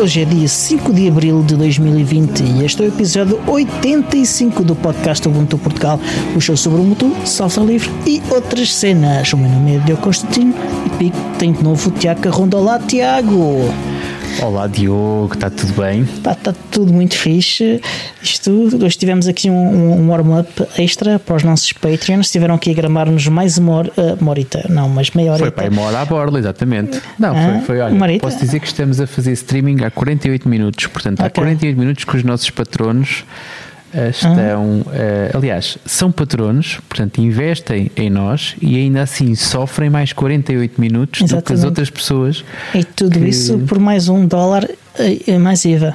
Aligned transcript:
Hoje 0.00 0.22
é 0.22 0.24
dia 0.24 0.46
5 0.46 0.92
de 0.92 1.08
abril 1.08 1.42
de 1.42 1.56
2020 1.56 2.40
e 2.40 2.64
este 2.64 2.80
é 2.80 2.84
o 2.84 2.88
episódio 2.88 3.40
85 3.48 4.62
do 4.62 4.76
podcast 4.76 5.26
Ubuntu 5.26 5.58
Portugal, 5.58 5.98
o 6.36 6.40
show 6.40 6.56
sobre 6.56 6.78
o 6.78 6.82
Ubuntu, 6.84 7.12
software 7.26 7.66
livre 7.66 7.90
e 8.06 8.22
outras 8.30 8.72
cenas. 8.72 9.32
O 9.32 9.36
meu 9.36 9.50
nome 9.50 9.74
é 9.74 9.78
Diogo 9.80 10.00
Constantino 10.00 10.54
e 10.86 10.90
comigo 10.90 11.16
tem 11.36 11.52
de 11.52 11.64
novo 11.64 11.88
o 11.88 11.92
Tiago. 11.92 12.56
Olá, 12.56 12.78
Tiago! 12.78 13.87
Olá 14.40 14.68
Diogo, 14.68 15.34
está 15.34 15.50
tudo 15.50 15.72
bem? 15.72 16.02
Está 16.02 16.32
tá 16.32 16.54
tudo 16.70 16.92
muito 16.92 17.16
fixe. 17.16 17.80
Isto, 18.22 18.70
hoje 18.82 18.96
tivemos 18.96 19.26
aqui 19.26 19.50
um, 19.50 20.00
um 20.00 20.08
warm-up 20.10 20.48
extra 20.78 21.18
para 21.18 21.34
os 21.34 21.42
nossos 21.42 21.72
Patreons. 21.72 22.30
Tiveram 22.30 22.54
aqui 22.54 22.70
a 22.70 22.74
gramar-nos 22.74 23.26
mais 23.26 23.58
uma 23.58 23.72
hora, 23.72 23.92
uh, 23.96 24.16
uma 24.20 24.30
horita, 24.30 24.64
não, 24.68 24.88
mas 24.88 25.10
meia 25.10 25.32
hora. 25.32 25.40
Foi 25.40 25.50
para 25.50 25.68
uma 25.68 25.82
hora 25.82 26.00
à 26.00 26.04
borla, 26.04 26.38
exatamente. 26.38 27.00
Não, 27.18 27.36
ah, 27.36 27.60
foi, 27.66 27.78
foi 27.78 27.80
olha, 27.80 28.20
posso 28.20 28.38
dizer 28.38 28.60
que 28.60 28.68
estamos 28.68 29.00
a 29.00 29.08
fazer 29.08 29.32
streaming 29.32 29.82
há 29.82 29.90
48 29.90 30.48
minutos. 30.48 30.86
Portanto, 30.86 31.20
há 31.20 31.26
okay. 31.26 31.42
48 31.42 31.78
minutos 31.78 32.04
que 32.04 32.16
os 32.16 32.22
nossos 32.22 32.48
patronos 32.50 33.24
estão, 34.10 34.80
uh, 34.80 35.36
aliás, 35.36 35.78
são 35.84 36.12
patronos, 36.12 36.78
portanto, 36.88 37.20
investem 37.20 37.90
em 37.96 38.10
nós 38.10 38.54
e 38.60 38.76
ainda 38.76 39.02
assim 39.02 39.34
sofrem 39.34 39.90
mais 39.90 40.12
48 40.12 40.80
minutos 40.80 41.20
Exatamente. 41.22 41.44
do 41.44 41.46
que 41.46 41.52
as 41.52 41.64
outras 41.64 41.90
pessoas. 41.90 42.44
E 42.74 42.84
tudo 42.84 43.18
que... 43.18 43.28
isso 43.28 43.58
por 43.60 43.78
mais 43.78 44.08
um 44.08 44.26
dólar 44.26 44.64
uh, 44.64 45.40
mais 45.40 45.64
IVA. 45.64 45.94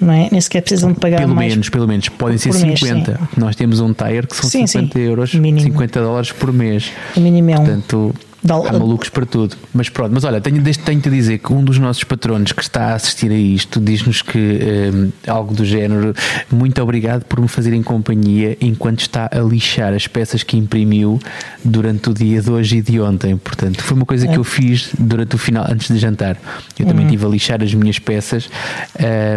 Não 0.00 0.12
é? 0.12 0.28
Nem 0.30 0.40
sequer 0.40 0.62
precisam 0.62 0.92
de 0.92 1.00
pagar 1.00 1.18
pelo 1.18 1.34
mais. 1.34 1.50
menos, 1.50 1.68
pelo 1.68 1.88
menos, 1.88 2.08
podem 2.08 2.38
ser 2.38 2.52
50. 2.52 3.10
Mês, 3.10 3.20
Nós 3.36 3.56
temos 3.56 3.80
um 3.80 3.92
tire 3.92 4.28
que 4.28 4.36
são 4.36 4.48
sim, 4.48 4.64
50 4.64 4.96
sim. 4.96 5.04
euros, 5.04 5.34
mínimo. 5.34 5.60
50 5.60 6.00
dólares 6.00 6.30
por 6.30 6.52
mês. 6.52 6.92
O 7.16 7.20
mínimo 7.20 7.50
é 7.50 7.54
um. 7.54 7.56
Portanto, 7.56 8.14
Há 8.68 8.72
malucos 8.72 9.08
para 9.08 9.26
tudo. 9.26 9.56
Mas 9.74 9.88
pronto, 9.88 10.12
mas 10.12 10.24
olha, 10.24 10.40
tenho, 10.40 10.62
tenho-te 10.62 11.08
a 11.08 11.10
dizer 11.10 11.38
que 11.38 11.52
um 11.52 11.64
dos 11.64 11.78
nossos 11.78 12.04
patronos 12.04 12.52
que 12.52 12.62
está 12.62 12.92
a 12.92 12.94
assistir 12.94 13.30
a 13.30 13.34
isto 13.34 13.80
diz-nos 13.80 14.22
que 14.22 14.38
um, 14.38 15.12
algo 15.26 15.54
do 15.54 15.64
género, 15.64 16.14
muito 16.50 16.80
obrigado 16.82 17.24
por 17.24 17.40
me 17.40 17.48
fazerem 17.48 17.82
companhia 17.82 18.56
enquanto 18.60 19.00
está 19.00 19.28
a 19.32 19.40
lixar 19.40 19.92
as 19.92 20.06
peças 20.06 20.42
que 20.42 20.56
imprimiu 20.56 21.18
durante 21.64 22.10
o 22.10 22.14
dia 22.14 22.40
de 22.40 22.50
hoje 22.50 22.78
e 22.78 22.82
de 22.82 23.00
ontem. 23.00 23.36
Portanto, 23.36 23.82
foi 23.82 23.96
uma 23.96 24.06
coisa 24.06 24.26
é. 24.26 24.32
que 24.32 24.38
eu 24.38 24.44
fiz 24.44 24.90
durante 24.98 25.34
o 25.34 25.38
final, 25.38 25.66
antes 25.68 25.88
de 25.88 25.98
jantar. 25.98 26.36
Eu 26.78 26.86
também 26.86 27.04
uhum. 27.04 27.10
estive 27.10 27.26
a 27.26 27.28
lixar 27.28 27.62
as 27.62 27.74
minhas 27.74 27.98
peças 27.98 28.48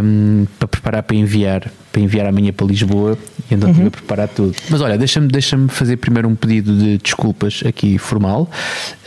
um, 0.04 0.46
para 0.60 0.68
preparar 0.68 1.04
para 1.04 1.16
enviar 1.16 1.72
para 1.92 2.02
enviar 2.02 2.26
amanhã 2.26 2.54
para 2.54 2.66
Lisboa 2.66 3.18
e 3.50 3.54
então 3.54 3.68
uhum. 3.68 3.72
estive 3.72 3.88
a 3.88 3.92
preparar 3.92 4.28
tudo. 4.30 4.56
Mas 4.70 4.82
olha, 4.82 4.98
deixa-me 4.98 5.28
deixa 5.28 5.58
fazer 5.68 5.98
primeiro 5.98 6.28
um 6.28 6.36
pedido 6.36 6.76
de 6.76 6.98
desculpas 6.98 7.62
aqui 7.66 7.98
formal, 7.98 8.50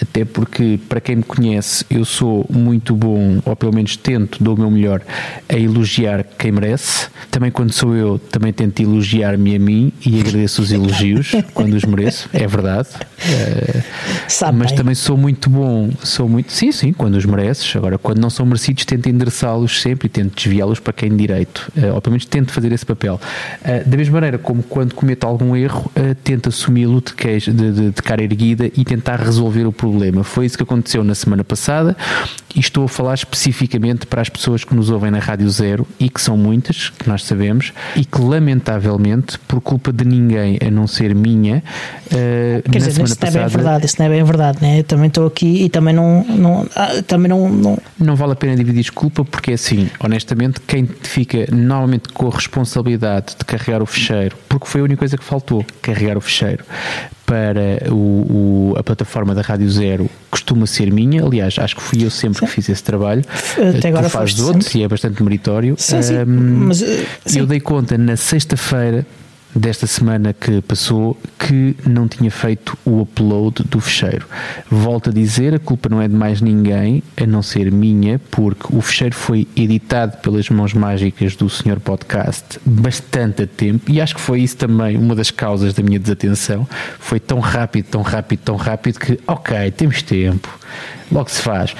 até 0.01 0.25
porque 0.25 0.79
para 0.89 1.01
quem 1.01 1.17
me 1.17 1.23
conhece 1.23 1.85
eu 1.91 2.05
sou 2.05 2.47
muito 2.51 2.95
bom, 2.95 3.41
ou 3.45 3.57
pelo 3.57 3.75
menos 3.75 3.97
tento, 3.97 4.43
dou 4.43 4.55
o 4.55 4.59
meu 4.59 4.71
melhor 4.71 5.03
a 5.49 5.57
elogiar 5.57 6.25
quem 6.39 6.53
merece. 6.53 7.09
Também 7.31 7.51
quando 7.51 7.73
sou 7.73 7.95
eu, 7.95 8.19
também 8.19 8.53
tento 8.53 8.81
elogiar-me 8.81 9.57
a 9.57 9.59
mim 9.59 9.93
e 10.05 10.21
agradeço 10.21 10.63
os 10.63 10.73
elogios 10.73 11.33
quando 11.55 11.75
os 11.75 11.85
mereço, 11.85 12.29
é 12.33 12.47
verdade. 12.47 12.89
Uh, 13.25 14.53
mas 14.55 14.73
também 14.73 14.95
sou 14.95 15.17
muito 15.17 15.49
bom, 15.51 15.91
sou 16.03 16.29
muito, 16.29 16.53
sim, 16.53 16.71
sim, 16.73 16.93
quando 16.93 17.15
os 17.15 17.25
mereces. 17.25 17.75
Agora, 17.77 17.99
quando 17.99 18.19
não 18.19 18.31
são 18.31 18.47
merecidos, 18.47 18.85
tento 18.85 19.09
endereçá-los 19.09 19.81
sempre 19.81 20.07
e 20.07 20.09
tento 20.09 20.35
desviá-los 20.37 20.81
para 20.81 20.93
quem 20.93 21.17
direito. 21.17 21.71
Uh, 21.77 21.95
ou 21.95 22.01
pelo 22.01 22.13
menos 22.13 22.25
tento 22.25 22.53
fazer 22.53 22.73
esse 22.73 22.87
papel. 22.87 23.21
Uh, 23.63 23.89
da 23.89 23.97
mesma 23.97 24.15
maneira 24.15 24.39
como 24.39 24.63
quando 24.63 24.95
cometo 24.95 25.25
algum 25.25 25.57
erro, 25.57 25.91
tento 26.23 26.49
assumi-lo 26.49 27.03
de, 27.03 27.41
de, 27.41 27.73
de, 27.73 27.91
de, 27.91 28.03
cara 28.03 28.23
erguida 28.23 28.67
e 28.77 28.85
tentar 28.85 29.17
resolver 29.17 29.67
o 29.67 29.73
problema. 29.75 30.25
Foi 30.25 30.47
isso 30.47 30.57
que 30.57 30.63
aconteceu 30.63 31.05
na 31.05 31.15
semana 31.15 31.45
passada 31.45 31.97
e 32.55 32.61
estou 32.61 32.85
a 32.85 32.89
falar 32.89 33.15
especificamente 33.15 34.07
para 34.07 34.23
as 34.23 34.29
pessoas 34.29 34.65
que 34.65 34.75
nos 34.75 34.91
ouvem 34.91 35.11
na 35.11 35.19
Rádio 35.19 35.49
Zero 35.51 35.87
e 35.99 36.09
que 36.09 36.21
são 36.21 36.37
muitas, 36.37 36.91
que 36.91 37.09
nós 37.09 37.25
sabemos, 37.25 37.73
e 37.97 38.05
que 38.05 38.21
lamentavelmente, 38.21 39.39
por 39.41 39.61
culpa 39.61 39.93
de 39.93 40.05
ninguém 40.05 40.59
a 40.65 40.71
não 40.71 40.87
ser 40.87 41.15
minha, 41.15 41.63
uh, 42.07 42.71
Quer 42.71 42.79
dizer, 42.79 43.03
isso 43.03 43.17
passada, 43.19 43.31
não 43.33 43.41
é 43.41 43.45
bem 43.45 43.57
verdade, 43.57 43.87
isso 43.87 43.97
não 43.99 44.07
é 44.07 44.09
bem 44.09 44.25
verdade, 44.25 44.59
né? 44.61 44.79
Eu 44.81 44.85
também 44.85 45.09
estou 45.09 45.27
aqui 45.27 45.65
e 45.65 45.69
também 45.69 45.95
não, 45.95 46.25
não, 46.25 46.67
ah, 46.77 47.03
também 47.07 47.29
não, 47.29 47.49
não. 47.49 47.79
Não 47.99 48.17
vale 48.17 48.33
a 48.33 48.37
pena 48.37 48.57
dividir 48.57 48.83
desculpa 48.83 49.25
porque 49.25 49.53
é 49.53 49.55
assim, 49.55 49.89
honestamente, 49.99 50.61
quem 50.61 50.87
fica 50.87 51.47
normalmente 51.51 52.09
com 52.11 52.29
a 52.29 52.31
responsabilidade 52.31 53.35
de 53.39 53.45
carregar 53.45 53.83
o 53.83 53.87
fecheiro, 53.87 54.37
porque 54.49 54.67
foi 54.67 54.81
a 54.81 54.85
única 54.85 54.99
coisa 54.99 55.17
que 55.17 55.25
faltou, 55.25 55.65
carregar 55.83 56.17
o 56.17 56.21
fecheiro 56.21 56.65
para 57.27 57.91
o, 57.91 58.73
o, 58.73 58.75
a 58.77 58.83
plataforma 58.83 59.35
da 59.35 59.43
Rádio 59.43 59.69
Zero 59.71 60.11
costuma 60.31 60.67
ser 60.67 60.93
minha, 60.93 61.25
aliás, 61.25 61.59
acho 61.59 61.77
que 61.77 61.83
fui 61.83 62.05
eu 62.05 62.11
sempre. 62.11 62.44
Que 62.45 62.53
fiz 62.53 62.69
esse 62.69 62.83
trabalho. 62.83 63.25
Até 63.77 63.89
agora 63.89 64.05
tu 64.05 64.11
fazes 64.11 64.41
outros 64.41 64.67
sempre. 64.67 64.81
e 64.81 64.83
é 64.85 64.89
bastante 64.89 65.23
meritório. 65.23 65.75
Sim, 65.79 66.03
sim. 66.03 66.19
Um, 66.19 66.67
Mas, 66.67 66.81
uh, 66.81 66.87
eu 67.35 67.47
dei 67.47 67.61
conta 67.61 67.97
na 67.99 68.17
sexta-feira 68.17 69.07
desta 69.55 69.87
semana 69.87 70.33
que 70.33 70.61
passou 70.63 71.17
que 71.39 71.77
não 71.87 72.09
tinha 72.09 72.31
feito 72.31 72.77
o 72.85 73.01
upload 73.01 73.63
do 73.65 73.81
fecheiro. 73.81 74.27
Volto 74.71 75.11
a 75.11 75.13
dizer, 75.13 75.55
a 75.55 75.59
culpa 75.59 75.89
não 75.89 76.03
é 76.03 76.09
de 76.09 76.15
mais 76.15 76.41
ninguém, 76.41 77.03
a 77.17 77.27
não 77.27 77.43
ser 77.43 77.71
minha, 77.71 78.21
porque 78.31 78.67
o 78.75 78.81
fecheiro 78.81 79.15
foi 79.15 79.47
editado 79.55 80.17
pelas 80.19 80.49
mãos 80.51 80.75
mágicas 80.75 81.37
do 81.37 81.49
Senhor 81.49 81.79
Podcast 81.79 82.59
bastante 82.65 83.43
a 83.43 83.47
tempo 83.47 83.91
e 83.91 84.01
acho 84.01 84.15
que 84.15 84.21
foi 84.21 84.41
isso 84.41 84.57
também 84.57 84.97
uma 84.97 85.15
das 85.15 85.31
causas 85.31 85.73
da 85.73 85.83
minha 85.83 85.99
desatenção. 85.99 86.67
Foi 86.99 87.21
tão 87.21 87.39
rápido, 87.39 87.87
tão 87.87 88.03
rápido, 88.03 88.41
tão 88.41 88.57
rápido 88.57 88.99
que, 88.99 89.21
ok, 89.27 89.71
temos 89.71 90.03
tempo 90.03 90.64
logo 91.11 91.31
se 91.31 91.43
faz. 91.43 91.75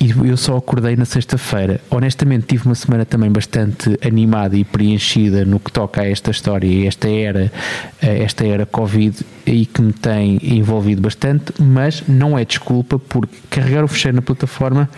E 0.00 0.10
eu 0.10 0.36
só 0.36 0.56
acordei 0.56 0.96
na 0.96 1.04
sexta-feira. 1.04 1.80
Honestamente, 1.90 2.46
tive 2.46 2.66
uma 2.66 2.74
semana 2.74 3.04
também 3.04 3.30
bastante 3.30 3.98
animada 4.04 4.56
e 4.56 4.64
preenchida 4.64 5.44
no 5.44 5.60
que 5.60 5.70
toca 5.70 6.00
a 6.00 6.08
esta 6.08 6.30
história, 6.30 6.86
esta 6.86 7.08
era, 7.08 7.52
esta 8.00 8.46
era 8.46 8.64
Covid, 8.64 9.16
e 9.46 9.66
que 9.66 9.82
me 9.82 9.92
tem 9.92 10.38
envolvido 10.42 11.02
bastante, 11.02 11.52
mas 11.58 12.02
não 12.08 12.38
é 12.38 12.44
desculpa, 12.44 12.98
porque 12.98 13.36
carregar 13.50 13.84
o 13.84 13.88
fecheiro 13.88 14.16
na 14.16 14.22
plataforma 14.22 14.88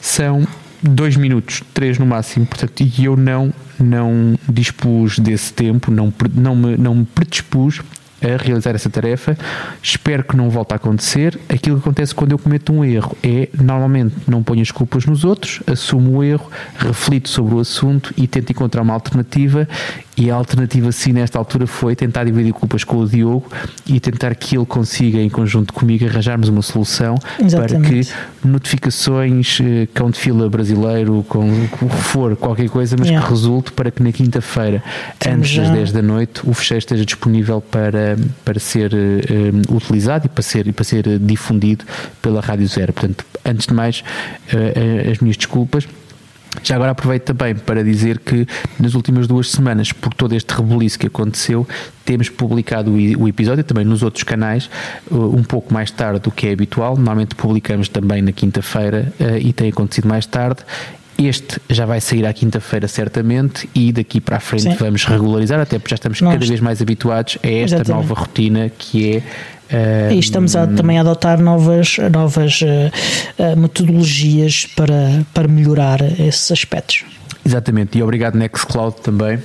são 0.00 0.46
dois 0.82 1.16
minutos, 1.16 1.62
três 1.72 1.98
no 1.98 2.04
máximo, 2.04 2.44
portanto, 2.44 2.80
e 2.80 3.04
eu 3.04 3.16
não, 3.16 3.52
não 3.78 4.36
dispus 4.48 5.18
desse 5.18 5.52
tempo, 5.52 5.90
não, 5.90 6.12
não, 6.34 6.56
me, 6.56 6.76
não 6.76 6.94
me 6.96 7.04
predispus 7.04 7.80
a 8.22 8.42
realizar 8.42 8.74
essa 8.74 8.88
tarefa. 8.88 9.36
Espero 9.82 10.24
que 10.24 10.36
não 10.36 10.50
volte 10.50 10.72
a 10.72 10.76
acontecer. 10.76 11.38
Aquilo 11.48 11.76
que 11.76 11.82
acontece 11.82 12.14
quando 12.14 12.32
eu 12.32 12.38
cometo 12.38 12.72
um 12.72 12.84
erro 12.84 13.16
é, 13.22 13.48
normalmente, 13.60 14.14
não 14.26 14.42
ponho 14.42 14.62
as 14.62 14.70
culpas 14.70 15.04
nos 15.06 15.24
outros, 15.24 15.60
assumo 15.66 16.18
o 16.18 16.24
erro, 16.24 16.50
reflito 16.76 17.28
sobre 17.28 17.54
o 17.54 17.60
assunto 17.60 18.12
e 18.16 18.26
tento 18.26 18.50
encontrar 18.50 18.82
uma 18.82 18.94
alternativa 18.94 19.68
e 20.16 20.30
a 20.30 20.34
alternativa, 20.34 20.92
sim, 20.92 21.12
nesta 21.12 21.38
altura 21.38 21.66
foi 21.66 21.96
tentar 21.96 22.24
dividir 22.24 22.52
culpas 22.52 22.84
com 22.84 22.98
o 22.98 23.08
Diogo 23.08 23.50
e 23.86 23.98
tentar 23.98 24.34
que 24.34 24.56
ele 24.56 24.66
consiga, 24.66 25.18
em 25.18 25.30
conjunto 25.30 25.72
comigo, 25.72 26.04
arranjarmos 26.04 26.48
uma 26.50 26.60
solução 26.60 27.14
Exatamente. 27.42 27.72
para 27.72 27.90
que 27.90 28.46
notificações, 28.46 29.58
eh, 29.62 29.88
cão 29.94 30.10
de 30.10 30.18
fila 30.18 30.50
brasileiro, 30.50 31.24
com 31.28 31.50
o 31.50 31.88
que 31.88 31.96
for, 31.96 32.36
qualquer 32.36 32.68
coisa, 32.68 32.94
mas 32.98 33.08
yeah. 33.08 33.24
que 33.26 33.32
resulte 33.32 33.72
para 33.72 33.90
que 33.90 34.02
na 34.02 34.12
quinta-feira, 34.12 34.82
antes 35.26 35.56
das 35.56 35.70
10 35.70 35.92
da 35.92 36.02
noite, 36.02 36.42
o 36.44 36.52
fecheiro 36.52 36.80
esteja 36.80 37.06
disponível 37.06 37.62
para, 37.62 38.18
para 38.44 38.60
ser 38.60 38.92
uh, 38.92 39.74
utilizado 39.74 40.26
e 40.26 40.28
para 40.28 40.42
ser, 40.42 40.66
e 40.66 40.72
para 40.72 40.84
ser 40.84 41.18
difundido 41.18 41.86
pela 42.20 42.42
Rádio 42.42 42.66
Zero. 42.68 42.92
Portanto, 42.92 43.24
antes 43.46 43.66
de 43.66 43.72
mais, 43.72 44.04
uh, 44.52 45.10
as 45.10 45.18
minhas 45.20 45.38
desculpas. 45.38 45.88
Já 46.62 46.76
agora 46.76 46.90
aproveito 46.92 47.24
também 47.24 47.54
para 47.54 47.82
dizer 47.82 48.18
que 48.18 48.46
nas 48.78 48.94
últimas 48.94 49.26
duas 49.26 49.50
semanas, 49.50 49.92
por 49.92 50.12
todo 50.12 50.34
este 50.34 50.54
rebuliço 50.54 50.98
que 50.98 51.06
aconteceu, 51.06 51.66
temos 52.04 52.28
publicado 52.28 52.92
o 52.92 53.26
episódio 53.26 53.64
também 53.64 53.84
nos 53.84 54.02
outros 54.02 54.22
canais, 54.22 54.68
uh, 55.10 55.36
um 55.36 55.42
pouco 55.42 55.72
mais 55.72 55.90
tarde 55.90 56.20
do 56.20 56.30
que 56.30 56.48
é 56.48 56.52
habitual. 56.52 56.94
Normalmente 56.96 57.34
publicamos 57.34 57.88
também 57.88 58.20
na 58.20 58.32
quinta-feira 58.32 59.12
uh, 59.18 59.38
e 59.38 59.52
tem 59.52 59.70
acontecido 59.70 60.06
mais 60.06 60.26
tarde. 60.26 60.62
Este 61.26 61.60
já 61.70 61.86
vai 61.86 62.00
sair 62.00 62.26
à 62.26 62.32
quinta-feira, 62.32 62.88
certamente, 62.88 63.68
e 63.74 63.92
daqui 63.92 64.20
para 64.20 64.36
a 64.36 64.40
frente 64.40 64.62
Sim. 64.62 64.76
vamos 64.78 65.04
regularizar, 65.04 65.60
até 65.60 65.78
porque 65.78 65.90
já 65.90 65.96
estamos 65.96 66.20
Nós. 66.20 66.34
cada 66.34 66.46
vez 66.46 66.60
mais 66.60 66.80
habituados 66.80 67.38
a 67.42 67.46
esta 67.46 67.76
Exatamente. 67.76 68.08
nova 68.08 68.14
rotina 68.20 68.70
que 68.76 69.16
é 69.16 69.22
e 70.12 70.18
estamos 70.18 70.54
a, 70.54 70.66
também 70.66 70.98
a 70.98 71.00
adotar 71.00 71.40
novas, 71.40 71.96
novas 72.10 72.60
uh, 72.60 73.56
metodologias 73.58 74.66
para, 74.76 75.24
para 75.32 75.48
melhorar 75.48 76.02
esses 76.20 76.52
aspectos. 76.52 77.04
Exatamente, 77.44 77.96
e 77.98 78.02
obrigado 78.02 78.34
Nextcloud 78.34 78.96
também 79.00 79.38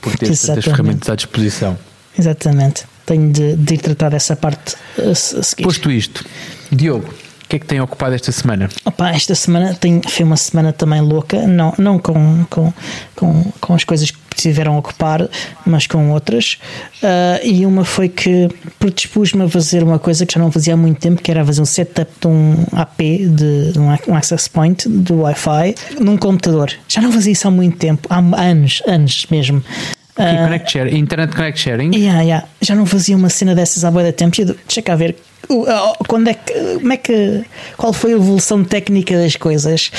por 0.00 0.16
ter 0.16 0.30
estas 0.30 0.64
ferramentas 0.64 1.08
à 1.08 1.14
disposição. 1.14 1.78
Exatamente, 2.18 2.84
tenho 3.06 3.32
de, 3.32 3.54
de 3.54 3.74
ir 3.74 3.78
tratar 3.78 4.10
dessa 4.10 4.34
parte 4.34 4.74
a 4.98 5.14
seguir. 5.14 5.62
Posto 5.62 5.90
isto, 5.90 6.24
Diogo, 6.72 7.08
que 7.48 7.56
é 7.56 7.58
que 7.58 7.66
tem 7.66 7.80
ocupado 7.80 8.14
esta 8.14 8.30
semana? 8.30 8.68
Opa, 8.84 9.10
esta 9.10 9.34
semana 9.34 9.74
tem, 9.74 10.02
foi 10.06 10.24
uma 10.24 10.36
semana 10.36 10.72
também 10.72 11.00
louca, 11.00 11.46
não, 11.46 11.72
não 11.78 11.98
com, 11.98 12.44
com, 12.50 12.72
com, 13.16 13.52
com 13.60 13.74
as 13.74 13.84
coisas 13.84 14.10
que 14.10 14.18
tiveram 14.36 14.74
a 14.74 14.78
ocupar, 14.78 15.28
mas 15.64 15.86
com 15.86 16.10
outras. 16.10 16.58
Uh, 17.02 17.44
e 17.44 17.64
uma 17.64 17.84
foi 17.84 18.08
que 18.08 18.48
predispus-me 18.78 19.44
a 19.44 19.48
fazer 19.48 19.82
uma 19.82 19.98
coisa 19.98 20.26
que 20.26 20.34
já 20.34 20.40
não 20.40 20.52
fazia 20.52 20.74
há 20.74 20.76
muito 20.76 21.00
tempo, 21.00 21.22
que 21.22 21.30
era 21.30 21.44
fazer 21.44 21.62
um 21.62 21.66
setup 21.66 22.10
de 22.20 22.28
um 22.28 22.54
AP, 22.72 22.98
de, 23.00 23.72
de 23.72 23.78
um 23.78 24.14
access 24.14 24.48
point 24.48 24.88
do 24.88 25.22
Wi-Fi, 25.22 25.74
num 26.00 26.16
computador. 26.16 26.70
Já 26.86 27.00
não 27.00 27.10
fazia 27.10 27.32
isso 27.32 27.48
há 27.48 27.50
muito 27.50 27.78
tempo, 27.78 28.06
há 28.10 28.18
anos, 28.18 28.82
anos 28.86 29.26
mesmo. 29.30 29.62
Uh, 30.18 30.44
connect 30.44 30.72
share, 30.72 30.94
Internet 30.94 31.34
Connect 31.34 31.58
Sharing? 31.58 31.94
Yeah, 31.94 32.22
yeah. 32.22 32.48
Já 32.60 32.74
não 32.74 32.84
fazia 32.84 33.16
uma 33.16 33.28
cena 33.28 33.54
dessas 33.54 33.84
há 33.84 33.90
boa 33.90 34.12
tempo. 34.12 34.34
Deixa 34.36 34.82
cá 34.82 34.96
ver 34.96 35.14
quando 36.06 36.28
é 36.28 36.34
que, 36.34 36.52
como 36.52 36.92
é 36.92 36.96
que, 36.96 37.44
qual 37.76 37.92
foi 37.92 38.12
a 38.12 38.16
evolução 38.16 38.62
técnica 38.64 39.16
das 39.16 39.36
coisas? 39.36 39.90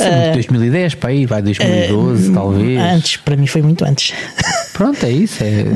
Uh, 0.00 0.32
2010 0.34 0.94
para 0.94 1.10
aí, 1.10 1.26
vai 1.26 1.42
2012 1.42 2.30
uh, 2.30 2.34
talvez. 2.34 2.80
Antes, 2.80 3.16
para 3.18 3.36
mim 3.36 3.46
foi 3.46 3.62
muito 3.62 3.84
antes. 3.84 4.14
Pronto, 4.72 5.04
é 5.04 5.10
isso. 5.10 5.42
É, 5.42 5.66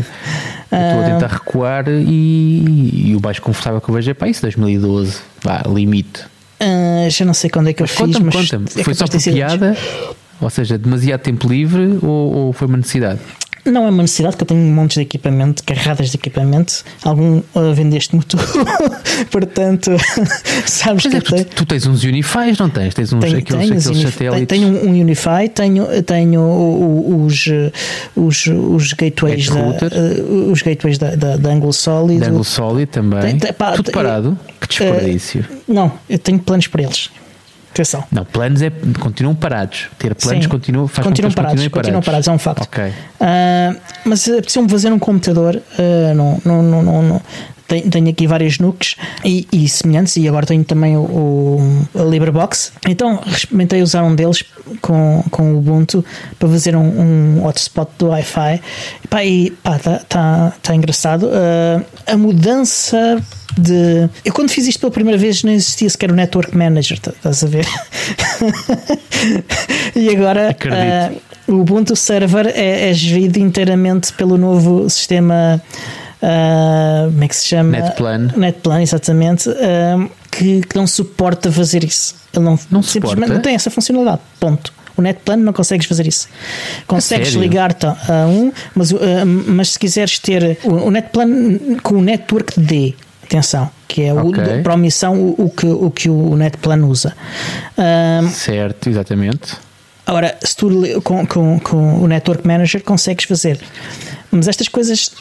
eu 0.70 0.78
estou 0.78 1.00
a 1.00 1.04
tentar 1.04 1.34
recuar 1.34 1.88
e, 1.88 3.10
e, 3.10 3.16
o 3.16 3.20
mais 3.20 3.38
confortável 3.38 3.80
que 3.80 3.88
eu 3.88 3.94
vejo 3.94 4.10
é 4.10 4.14
para 4.14 4.28
isso, 4.28 4.42
2012, 4.42 5.18
vá, 5.42 5.62
limite. 5.66 6.24
Uh, 6.60 7.08
já 7.08 7.24
não 7.24 7.34
sei 7.34 7.50
quando 7.50 7.68
é 7.68 7.72
que 7.72 7.82
mas 7.82 7.90
eu 7.90 8.06
fiz, 8.06 8.18
mas 8.18 8.34
conta-me, 8.34 8.66
é 8.76 8.84
foi 8.84 8.94
só 8.94 9.06
por 9.06 9.22
piada? 9.22 9.76
Ou 10.40 10.50
seja, 10.50 10.78
demasiado 10.78 11.20
tempo 11.20 11.48
livre 11.48 11.98
ou, 12.02 12.34
ou 12.34 12.52
foi 12.52 12.68
uma 12.68 12.76
necessidade? 12.76 13.20
Não 13.70 13.86
é 13.86 13.90
uma 13.90 14.02
necessidade, 14.02 14.36
que 14.36 14.42
eu 14.42 14.46
tenho 14.46 14.60
montes 14.60 14.96
de 14.96 15.02
equipamento, 15.02 15.62
carradas 15.64 16.10
de 16.10 16.16
equipamento. 16.16 16.84
Algum 17.02 17.38
uh, 17.38 17.74
vendeste-me 17.74 18.22
tu. 18.22 18.36
Portanto, 19.30 19.90
sabes 20.66 21.04
Mas 21.04 21.24
que 21.24 21.34
é, 21.34 21.44
tu, 21.44 21.56
tu, 21.56 21.66
tens 21.66 21.86
uns 21.86 22.02
Unify, 22.04 22.54
não 22.58 22.68
tens? 22.68 22.94
Tens 22.94 23.12
uns 23.12 23.20
tenho, 23.20 23.38
aqueles, 23.38 23.68
tenho, 23.68 23.80
aqueles 23.80 24.02
satélites. 24.02 24.46
Tenho 24.46 24.68
um 24.68 25.00
Unify, 25.00 25.48
tenho, 25.52 25.86
tenho 26.02 27.24
os, 27.24 27.46
os, 28.16 28.46
os 28.46 28.92
gateways, 28.92 29.48
da, 29.48 29.60
uh, 29.60 30.50
os 30.50 30.62
gateways 30.62 30.98
da, 30.98 31.14
da, 31.14 31.36
da 31.36 31.50
Angle 31.50 31.72
Solid. 31.72 32.20
Da 32.20 32.28
Angle 32.28 32.44
Solid 32.44 32.86
também. 32.86 33.38
Tem, 33.38 33.52
pá, 33.52 33.72
Tudo 33.72 33.90
parado. 33.90 34.38
Que 34.60 34.68
desperdício. 34.68 35.44
Uh, 35.50 35.72
não, 35.72 35.92
eu 36.08 36.18
tenho 36.18 36.38
planos 36.38 36.66
para 36.66 36.82
eles. 36.82 37.10
Atenção. 37.78 38.02
Não, 38.10 38.24
planos 38.24 38.60
é, 38.60 38.72
continuam 38.98 39.36
parados. 39.36 39.86
Ter 39.98 40.12
planos 40.12 40.44
Sim, 40.44 40.50
continua, 40.50 40.88
faz 40.88 41.06
continuam 41.06 41.32
parados, 41.32 41.68
parados. 41.68 41.72
Continuam 41.72 42.02
parados, 42.02 42.26
é 42.26 42.32
um 42.32 42.38
facto. 42.38 42.62
Ok. 42.62 42.84
Uh, 42.88 43.80
mas 44.04 44.24
precisam 44.24 44.68
fazer 44.68 44.92
um 44.92 44.98
computador. 44.98 45.54
Uh, 45.78 46.14
não, 46.14 46.40
não, 46.44 46.62
não, 46.62 46.82
não, 46.82 47.02
não. 47.02 47.22
Tenho, 47.68 47.88
tenho 47.88 48.08
aqui 48.08 48.26
vários 48.26 48.58
nukes 48.58 48.96
e, 49.22 49.46
e, 49.52 49.68
semelhantes, 49.68 50.16
e 50.16 50.26
agora 50.26 50.46
tenho 50.46 50.64
também 50.64 50.96
o, 50.96 51.02
o, 51.02 51.88
a 52.00 52.02
LibreBox. 52.02 52.72
Então 52.88 53.20
experimentei 53.26 53.82
usar 53.82 54.02
um 54.02 54.14
deles 54.14 54.42
com, 54.80 55.22
com 55.30 55.52
o 55.52 55.58
Ubuntu 55.58 56.04
para 56.38 56.48
fazer 56.48 56.74
um, 56.74 56.80
um 56.80 57.44
hotspot 57.44 57.90
do 57.98 58.08
Wi-Fi. 58.08 58.60
E 59.22 59.50
pá, 59.62 59.76
está 59.76 59.98
tá, 60.08 60.52
tá 60.62 60.74
engraçado. 60.74 61.26
Uh, 61.26 61.84
a 62.06 62.16
mudança 62.16 63.22
de. 63.56 64.08
Eu 64.24 64.32
quando 64.32 64.50
fiz 64.50 64.66
isto 64.66 64.80
pela 64.80 64.92
primeira 64.92 65.18
vez 65.18 65.42
não 65.42 65.52
existia 65.52 65.88
sequer 65.88 66.10
o 66.10 66.14
Network 66.14 66.56
Manager, 66.56 66.98
tá, 66.98 67.12
estás 67.12 67.44
a 67.44 67.46
ver? 67.46 67.66
e 69.94 70.10
agora 70.10 70.56
uh, 71.46 71.52
o 71.52 71.60
Ubuntu 71.60 71.96
Server 71.96 72.46
é, 72.46 72.90
é 72.90 72.94
gerido 72.94 73.38
inteiramente 73.38 74.12
pelo 74.12 74.36
novo 74.36 74.88
sistema. 74.90 75.62
Uh, 76.20 77.10
como 77.12 77.24
é 77.24 77.28
que 77.28 77.36
se 77.36 77.46
chama? 77.46 77.70
Netplan. 77.70 78.32
Netplan, 78.36 78.82
exatamente. 78.82 79.48
Uh, 79.48 80.10
que, 80.30 80.62
que, 80.62 80.76
não 80.76 80.86
suporta 80.86 81.50
fazer 81.50 81.84
isso. 81.84 82.14
Ele 82.34 82.44
não, 82.44 82.58
não 82.70 82.82
simplesmente 82.82 83.26
suporta? 83.26 83.34
não 83.34 83.40
tem 83.40 83.54
essa 83.54 83.70
funcionalidade. 83.70 84.20
Ponto. 84.38 84.72
O 84.96 85.02
Netplan 85.02 85.36
não 85.36 85.52
consegues 85.52 85.86
fazer 85.86 86.08
isso. 86.08 86.28
Consegues 86.88 87.32
ligar-te 87.34 87.86
a 87.86 88.26
um, 88.26 88.52
mas, 88.74 88.90
uh, 88.90 88.98
mas 89.46 89.70
se 89.70 89.78
quiseres 89.78 90.18
ter 90.18 90.58
o, 90.64 90.70
o 90.86 90.90
Netplan 90.90 91.76
com 91.84 91.94
o 91.94 92.02
Network 92.02 92.58
D, 92.58 92.96
atenção, 93.28 93.70
que 93.86 94.02
é 94.02 94.12
o, 94.12 94.28
okay. 94.28 94.62
para 94.62 94.74
omissão 94.74 95.14
o, 95.14 95.46
o, 95.46 95.50
que, 95.50 95.66
o 95.66 95.90
que 95.90 96.08
o 96.08 96.36
Netplan 96.36 96.84
usa. 96.86 97.14
Um, 97.76 98.28
certo, 98.30 98.88
exatamente. 98.88 99.56
Agora, 100.06 100.36
se 100.42 100.56
tu 100.56 100.70
com, 101.02 101.26
com, 101.26 101.60
com 101.60 102.02
o 102.02 102.06
Network 102.06 102.46
Manager 102.46 102.82
consegues 102.82 103.26
fazer, 103.26 103.60
mas 104.30 104.48
estas 104.48 104.66
coisas 104.66 105.12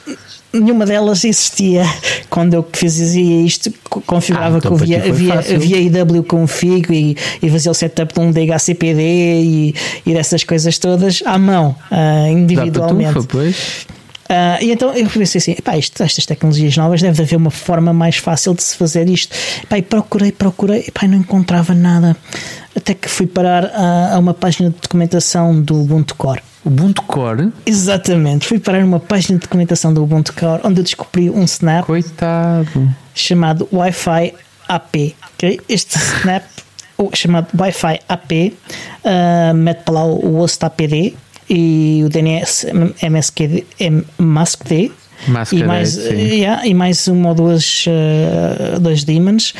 nenhuma 0.53 0.85
delas 0.85 1.25
existia 1.25 1.83
quando 2.29 2.53
eu 2.53 2.65
fazia 2.71 3.41
isto, 3.41 3.71
configurava 3.83 4.55
ah, 4.55 4.59
então 4.59 4.75
via, 4.75 4.99
via, 5.11 5.41
via 5.41 5.77
IW 5.77 6.23
config 6.23 6.87
e, 6.89 7.17
e 7.45 7.49
fazia 7.49 7.69
o 7.69 7.73
setup 7.73 8.13
de 8.13 8.19
um 8.21 8.31
DHCPD 8.31 9.01
e, 9.01 9.75
e 10.05 10.13
dessas 10.13 10.45
coisas 10.45 10.77
todas 10.77 11.21
à 11.25 11.37
mão, 11.37 11.75
uh, 11.91 12.31
individualmente. 12.31 13.13
Dá 13.13 13.25
pois. 13.27 13.87
Uh, 14.27 14.61
e 14.61 14.71
então 14.71 14.93
eu 14.93 15.09
pensei 15.09 15.39
assim: 15.39 15.55
pá, 15.55 15.77
isto, 15.77 16.03
estas 16.03 16.25
tecnologias 16.25 16.75
novas 16.75 17.01
deve 17.01 17.23
haver 17.23 17.37
uma 17.37 17.49
forma 17.49 17.93
mais 17.93 18.17
fácil 18.17 18.53
de 18.53 18.61
se 18.61 18.75
fazer 18.75 19.09
isto. 19.09 19.33
Pá, 19.69 19.77
e 19.77 19.81
procurei, 19.81 20.31
procurei, 20.31 20.83
e, 20.87 20.91
pá, 20.91 21.07
não 21.07 21.17
encontrava 21.17 21.73
nada. 21.73 22.15
Até 22.75 22.93
que 22.93 23.09
fui 23.09 23.25
parar 23.25 23.65
a, 23.65 24.15
a 24.15 24.19
uma 24.19 24.33
página 24.33 24.69
de 24.69 24.75
documentação 24.75 25.59
do 25.61 25.81
Ubuntu 25.81 26.15
Core. 26.15 26.41
Ubuntu 26.65 27.01
Core? 27.03 27.51
Exatamente, 27.65 28.45
fui 28.45 28.59
parar 28.59 28.83
uma 28.83 28.99
página 28.99 29.39
de 29.39 29.43
documentação 29.43 29.93
do 29.93 30.03
Ubuntu 30.03 30.33
Core 30.33 30.61
onde 30.65 30.81
eu 30.81 30.83
descobri 30.83 31.29
um 31.29 31.43
snap 31.43 31.85
Coitado. 31.85 32.93
chamado 33.15 33.67
Wi-Fi 33.71 34.33
AP. 34.67 35.15
Okay? 35.35 35.61
Este 35.69 35.97
snap, 35.97 36.43
chamado 37.13 37.47
Wi-Fi 37.57 37.99
AP, 38.09 38.31
uh, 39.05 39.53
mete 39.55 39.83
para 39.83 39.93
lá 39.93 40.05
o 40.05 40.37
host 40.37 40.63
APD 40.65 41.15
e 41.49 42.01
o 42.05 42.09
DNS 42.09 42.65
MSQD, 43.01 43.65
MaskD 44.17 44.91
e 45.51 45.63
mais, 45.63 45.95
yeah, 45.95 46.67
e 46.67 46.73
mais 46.73 47.07
uma 47.07 47.29
ou 47.29 47.35
duas, 47.35 47.85
uh, 47.87 48.79
dois 48.79 49.03
daemons 49.03 49.53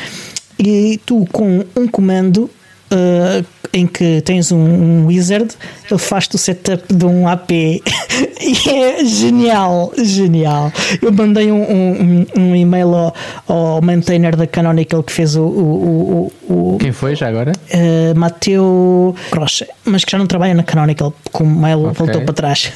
e 0.58 1.00
tu 1.04 1.26
com 1.32 1.64
um 1.76 1.86
comando 1.88 2.50
uh, 2.92 3.44
em 3.72 3.86
que 3.86 4.20
tens 4.22 4.52
um, 4.52 4.58
um 4.58 5.06
wizard, 5.06 5.54
ele 5.90 5.98
faz-te 5.98 6.36
o 6.36 6.38
setup 6.38 6.82
de 6.92 7.04
um 7.04 7.28
AP 7.28 7.50
e 7.52 8.68
é 8.68 9.04
genial, 9.04 9.92
genial. 9.96 10.72
Eu 11.00 11.12
mandei 11.12 11.50
um, 11.50 11.62
um, 11.62 12.26
um 12.36 12.56
e-mail 12.56 12.94
ao, 12.94 13.14
ao, 13.46 13.82
maintainer 13.82 14.36
da 14.36 14.46
Canonical 14.46 15.02
que 15.02 15.12
fez 15.12 15.36
o. 15.36 15.42
o, 15.42 16.32
o, 16.48 16.74
o 16.74 16.78
Quem 16.78 16.92
foi 16.92 17.14
já 17.14 17.28
agora? 17.28 17.52
Uh, 17.72 18.18
Mateu 18.18 19.14
Croce, 19.30 19.66
mas 19.84 20.04
que 20.04 20.12
já 20.12 20.18
não 20.18 20.26
trabalha 20.26 20.54
na 20.54 20.62
Canonical, 20.62 21.14
como 21.32 21.54
o 21.54 21.60
mail 21.60 21.80
okay. 21.86 21.94
voltou 21.94 22.22
para 22.22 22.34
trás. 22.34 22.72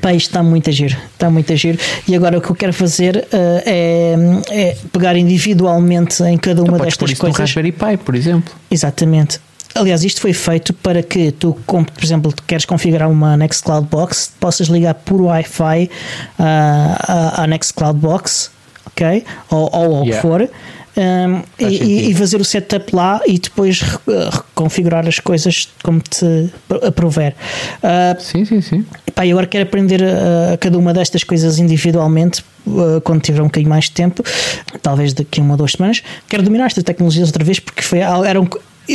Pá, 0.00 0.12
isto 0.12 0.28
está 0.28 0.42
muito 0.42 0.70
a 0.70 0.72
giro, 0.72 0.96
está 1.12 1.30
muito 1.30 1.52
a 1.52 1.56
giro. 1.56 1.78
E 2.06 2.14
agora 2.14 2.38
o 2.38 2.40
que 2.40 2.50
eu 2.50 2.56
quero 2.56 2.72
fazer 2.72 3.16
uh, 3.16 3.62
é, 3.66 4.14
é, 4.50 4.76
pegar 4.92 5.16
individualmente 5.16 6.22
em 6.22 6.38
cada 6.38 6.62
uma 6.62 6.74
então, 6.74 6.86
destas 6.86 7.14
coisas. 7.14 7.38
Raspberry 7.38 7.72
Pi, 7.72 7.96
por 8.04 8.14
exemplo. 8.14 8.54
Exatamente. 8.70 9.40
Aliás, 9.74 10.02
isto 10.04 10.20
foi 10.20 10.32
feito 10.32 10.72
para 10.74 11.02
que 11.02 11.30
tu, 11.32 11.56
por 11.64 12.04
exemplo, 12.04 12.34
queres 12.46 12.64
configurar 12.64 13.08
uma 13.08 13.36
Nextcloud 13.36 13.86
Box, 13.88 14.32
possas 14.40 14.66
ligar 14.68 14.94
por 14.94 15.20
Wi-Fi 15.20 15.90
uh, 16.38 17.40
à 17.40 17.46
Nextcloud 17.46 17.98
Box, 17.98 18.50
ok? 18.86 19.24
Ou, 19.50 19.70
ou 19.72 20.02
o 20.02 20.04
que 20.04 20.12
for. 20.14 20.48
Um, 20.96 21.42
e, 21.58 22.10
e, 22.10 22.14
fazer 22.14 22.40
o 22.40 22.44
setup 22.44 22.94
lá 22.94 23.20
e 23.24 23.38
depois 23.38 23.80
reconfigurar 23.80 25.06
as 25.06 25.20
coisas 25.20 25.68
como 25.84 26.00
te 26.00 26.50
aprover. 26.84 27.34
Uh, 27.76 28.20
sim, 28.20 28.44
sim, 28.44 28.60
sim. 28.60 28.84
Pá, 29.14 29.24
e 29.24 29.30
agora 29.30 29.46
quero 29.46 29.64
aprender 29.64 30.02
a, 30.02 30.54
a, 30.54 30.58
cada 30.58 30.76
uma 30.76 30.92
destas 30.92 31.22
coisas 31.22 31.58
individualmente 31.58 32.44
uh, 32.66 33.00
quando 33.02 33.22
tiver 33.22 33.40
um 33.40 33.44
bocadinho 33.44 33.70
mais 33.70 33.84
de 33.84 33.92
tempo, 33.92 34.24
talvez 34.82 35.12
daqui 35.14 35.40
a 35.40 35.44
uma 35.44 35.52
ou 35.52 35.58
duas 35.58 35.72
semanas. 35.72 36.02
Quero 36.28 36.42
dominar 36.42 36.66
estas 36.66 36.82
tecnologias 36.82 37.28
outra 37.28 37.44
vez 37.44 37.60
porque 37.60 37.82
foi, 37.82 38.00
era 38.00 38.40
um, 38.40 38.48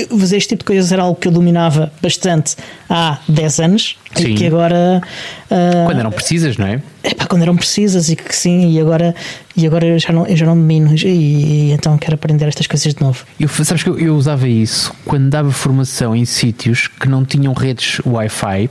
fazer 0.04 0.38
este 0.38 0.50
tipo 0.50 0.64
de 0.64 0.66
coisas 0.66 0.92
era 0.92 1.04
algo 1.04 1.20
que 1.20 1.28
eu 1.28 1.32
dominava 1.32 1.92
bastante 2.02 2.56
há 2.90 3.20
10 3.28 3.60
anos 3.60 3.98
sim. 4.16 4.30
e 4.30 4.36
que 4.36 4.48
agora. 4.48 5.02
Uh, 5.46 5.86
quando 5.86 6.00
eram 6.00 6.12
precisas, 6.12 6.58
não 6.58 6.68
é? 6.68 6.82
É 7.04 7.14
pá, 7.14 7.26
quando 7.28 7.44
eram 7.44 7.56
precisas 7.56 8.10
e 8.10 8.16
que 8.16 8.36
sim, 8.36 8.72
e 8.72 8.80
agora, 8.80 9.16
e 9.56 9.66
agora 9.66 9.86
eu, 9.86 9.98
já 9.98 10.12
não, 10.12 10.28
eu 10.28 10.36
já 10.36 10.46
não 10.46 10.56
domino 10.56 10.94
e, 10.96 11.08
e 11.08 11.72
então 11.72 11.98
quero 11.98 12.16
aprender 12.16 12.46
estas 12.46 12.68
coisas 12.68 12.94
de 12.94 13.02
novo. 13.02 13.24
Eu, 13.40 13.48
sabes 13.48 13.84
que 13.84 13.90
eu, 13.90 13.98
eu 13.98 14.16
usava 14.16 14.48
isso 14.48 14.94
quando 15.06 15.30
dava 15.30 15.52
formação 15.52 16.16
em 16.16 16.26
sítios 16.26 16.88
que 16.88 17.08
não 17.08 17.24
tinham 17.24 17.54
redes 17.54 18.02
Wi-Fi 18.06 18.70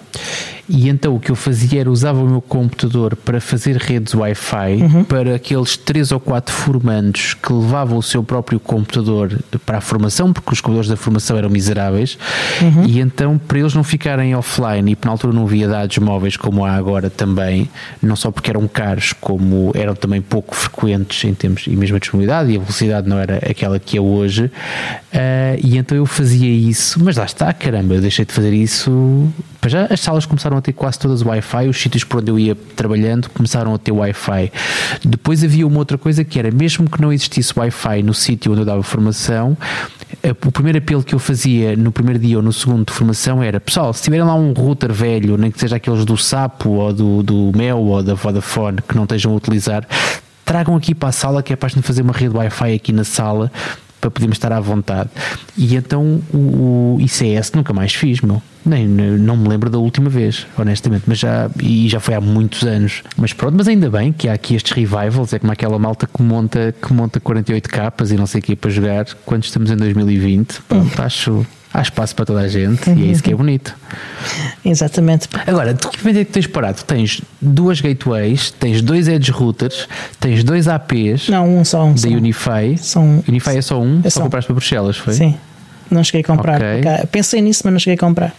e 0.69 0.89
então 0.89 1.15
o 1.15 1.21
que 1.21 1.31
eu 1.31 1.37
fazia 1.37 1.81
era 1.81 1.91
usava 1.91 2.23
o 2.23 2.29
meu 2.29 2.41
computador 2.41 3.17
para 3.17 3.41
fazer 3.41 3.77
redes 3.77 4.15
Wi-Fi 4.15 4.83
uhum. 4.83 5.05
para 5.05 5.35
aqueles 5.35 5.77
três 5.77 6.11
ou 6.11 6.21
quatro 6.21 6.55
formandos 6.55 7.35
que 7.35 7.53
levavam 7.53 7.99
o 7.99 8.03
seu 8.03 8.23
próprio 8.23 8.59
computador 8.59 9.39
para 9.65 9.79
a 9.79 9.81
formação, 9.81 10.33
porque 10.33 10.53
os 10.53 10.61
computadores 10.61 10.89
da 10.89 10.97
formação 10.97 11.37
eram 11.37 11.51
miseráveis, 11.51 12.19
uhum. 12.63 12.85
e 12.87 13.01
então 13.01 13.39
para 13.39 13.59
eles 13.59 13.75
não 13.75 13.85
ficarem 13.85 14.35
offline 14.35 14.93
e 14.93 14.99
na 15.05 15.11
altura 15.11 15.33
não 15.35 15.45
havia 15.45 15.69
dados 15.69 15.99
móveis 15.99 16.37
como 16.37 16.65
há 16.65 16.73
agora 16.73 17.11
também, 17.11 17.69
não 18.03 18.17
só 18.17 18.31
porque 18.31 18.51
eram 18.51 18.67
caros, 18.67 19.13
como 19.13 19.71
eram 19.75 19.95
também 19.95 20.23
pouco 20.23 20.55
frequentes 20.55 20.74
em 21.25 21.35
termos, 21.35 21.67
e 21.67 21.71
mesmo 21.71 21.97
a 21.97 21.99
disponibilidade 21.99 22.51
e 22.51 22.57
a 22.57 22.59
velocidade 22.59 23.09
não 23.09 23.19
era 23.19 23.37
aquela 23.39 23.79
que 23.79 23.97
é 23.97 24.01
hoje, 24.01 24.45
uh, 24.45 24.51
e 25.63 25.77
então 25.77 25.97
eu 25.97 26.07
fazia 26.07 26.51
isso, 26.51 27.03
mas 27.03 27.17
lá 27.17 27.25
está, 27.25 27.53
caramba, 27.53 27.95
eu 27.95 28.01
deixei 28.01 28.25
de 28.25 28.33
fazer 28.33 28.53
isso. 28.53 29.29
Já 29.67 29.87
as 29.87 30.01
salas 30.01 30.27
começaram 30.27 30.59
a 30.59 30.61
ter 30.61 30.73
quase 30.73 30.99
todas 30.99 31.23
Wi-Fi, 31.23 31.69
os 31.69 31.81
sítios 31.81 32.05
por 32.05 32.21
onde 32.21 32.31
eu 32.31 32.39
ia 32.39 32.55
trabalhando 32.77 33.31
começaram 33.31 33.73
a 33.75 33.79
ter 33.79 33.93
Wi-Fi. 33.93 34.53
Depois 35.05 35.43
havia 35.43 35.67
uma 35.67 35.79
outra 35.79 35.97
coisa 35.97 36.23
que 36.23 36.39
era, 36.39 36.51
mesmo 36.51 36.89
que 36.89 37.01
não 37.01 37.11
existisse 37.11 37.53
Wi-Fi 37.57 38.03
no 38.03 38.13
sítio 38.13 38.53
onde 38.53 38.61
eu 38.61 38.67
dava 38.67 38.83
formação, 38.83 39.57
o 40.47 40.53
primeiro 40.53 40.79
apelo 40.79 41.03
que 41.03 41.15
eu 41.15 41.19
fazia 41.19 41.77
no 41.77 41.91
primeiro 41.91 42.19
dia 42.19 42.37
ou 42.37 42.43
no 42.43 42.53
segundo 42.53 42.87
de 42.87 42.93
formação 42.93 43.43
era 43.43 43.61
pessoal, 43.61 43.93
se 43.93 44.03
tiverem 44.03 44.25
lá 44.25 44.35
um 44.35 44.53
router 44.53 44.93
velho, 44.93 45.37
nem 45.37 45.51
que 45.51 45.59
seja 45.59 45.77
aqueles 45.77 46.05
do 46.05 46.17
Sapo 46.17 46.71
ou 46.71 46.93
do, 46.93 47.23
do 47.23 47.53
Mel 47.57 47.79
ou 47.79 48.03
da 48.03 48.15
Vodafone 48.15 48.79
que 48.87 48.95
não 48.95 49.05
estejam 49.05 49.33
a 49.33 49.37
utilizar, 49.37 49.87
tragam 50.45 50.77
aqui 50.77 50.95
para 50.95 51.09
a 51.09 51.13
sala 51.13 51.43
que 51.43 51.53
é 51.53 51.57
para 51.57 51.67
a 51.67 51.71
gente 51.71 51.83
fazer 51.83 52.03
uma 52.03 52.13
rede 52.13 52.37
Wi-Fi 52.37 52.75
aqui 52.75 52.93
na 52.93 53.05
sala 53.05 53.51
para 54.05 54.11
podermos 54.11 54.37
estar 54.37 54.53
à 54.53 54.61
vontade. 54.61 55.09
E 55.57 55.77
então 55.77 56.21
o, 56.33 56.97
o 56.97 56.99
ICS 57.01 57.53
nunca 57.55 57.73
mais 57.73 57.95
fiz, 57.95 58.21
meu. 58.21 58.43
Nem, 58.65 58.87
não 58.87 59.37
me 59.37 59.49
lembro 59.49 59.69
da 59.71 59.79
última 59.79 60.09
vez, 60.09 60.47
honestamente, 60.59 61.05
mas 61.07 61.19
já, 61.19 61.51
e 61.63 61.89
já 61.89 62.01
foi 62.01 62.15
há 62.15 62.21
muitos 62.21 62.63
anos. 62.65 63.03
Mas 63.17 63.33
pronto, 63.33 63.55
mas 63.57 63.69
ainda 63.69 63.91
bem 63.91 64.13
que 64.13 64.29
há 64.29 64.35
aqui 64.35 64.55
estes 64.55 64.73
revivals, 64.73 65.33
é 65.33 65.39
como 65.39 65.53
aquela 65.53 65.79
malta 65.79 66.07
que 66.07 66.23
monta, 66.23 66.75
que 66.81 66.93
monta 66.93 67.21
48 67.21 67.69
capas 67.69 68.11
e 68.11 68.17
não 68.17 68.27
sei 68.27 68.41
o 68.41 68.43
que 68.43 68.57
para 68.57 68.71
jogar 68.71 69.07
quando 69.25 69.45
estamos 69.45 69.71
em 69.71 69.77
2020. 69.77 70.63
Pronto, 70.69 71.03
acho, 71.03 71.47
há 71.75 71.83
espaço 71.83 72.15
para 72.15 72.25
toda 72.25 72.41
a 72.41 72.49
gente 72.49 72.89
e 72.89 73.03
é 73.03 73.07
isso 73.07 73.23
que 73.23 73.33
é 73.33 73.35
bonito. 73.35 73.75
Exatamente. 74.65 75.29
Agora, 75.45 75.75
tu 75.75 75.91
que 75.91 76.09
é 76.09 76.25
que 76.25 76.33
tens 76.33 76.47
parado? 76.47 76.83
Tens 76.85 77.21
duas 77.43 77.81
gateways, 77.81 78.53
tens 78.53 78.81
dois 78.81 79.09
edge 79.09 79.33
routers, 79.33 79.89
tens 80.21 80.45
dois 80.45 80.69
APs. 80.69 81.29
Não, 81.29 81.59
um 81.59 81.65
só 81.65 81.85
um. 81.85 81.93
Da 81.93 81.99
só. 81.99 82.09
Unify. 82.09 82.79
São, 82.79 83.25
Unify 83.29 83.59
é 83.59 83.63
só 83.63 83.81
um? 83.81 84.01
É 84.05 84.11
só, 84.11 84.21
só 84.21 84.23
compraste 84.23 84.47
para 84.47 84.55
Bruxelas, 84.55 84.97
foi? 84.97 85.15
Sim. 85.15 85.35
Não 85.91 86.03
cheguei 86.03 86.23
a 86.23 86.25
comprar. 86.25 86.57
Okay. 86.57 86.83
Pensei 87.11 87.43
nisso, 87.43 87.63
mas 87.65 87.73
não 87.73 87.81
cheguei 87.81 87.95
a 87.95 87.99
comprar. 87.99 88.35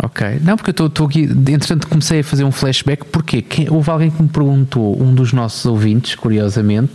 Ok. 0.00 0.40
Não, 0.42 0.56
porque 0.56 0.70
eu 0.80 0.86
estou 0.86 1.06
aqui, 1.06 1.22
entretanto 1.22 1.86
comecei 1.86 2.20
a 2.20 2.24
fazer 2.24 2.44
um 2.44 2.52
flashback, 2.52 3.04
porque 3.06 3.44
houve 3.68 3.90
alguém 3.90 4.10
que 4.10 4.22
me 4.22 4.28
perguntou, 4.28 5.00
um 5.00 5.14
dos 5.14 5.32
nossos 5.32 5.66
ouvintes, 5.66 6.14
curiosamente, 6.14 6.92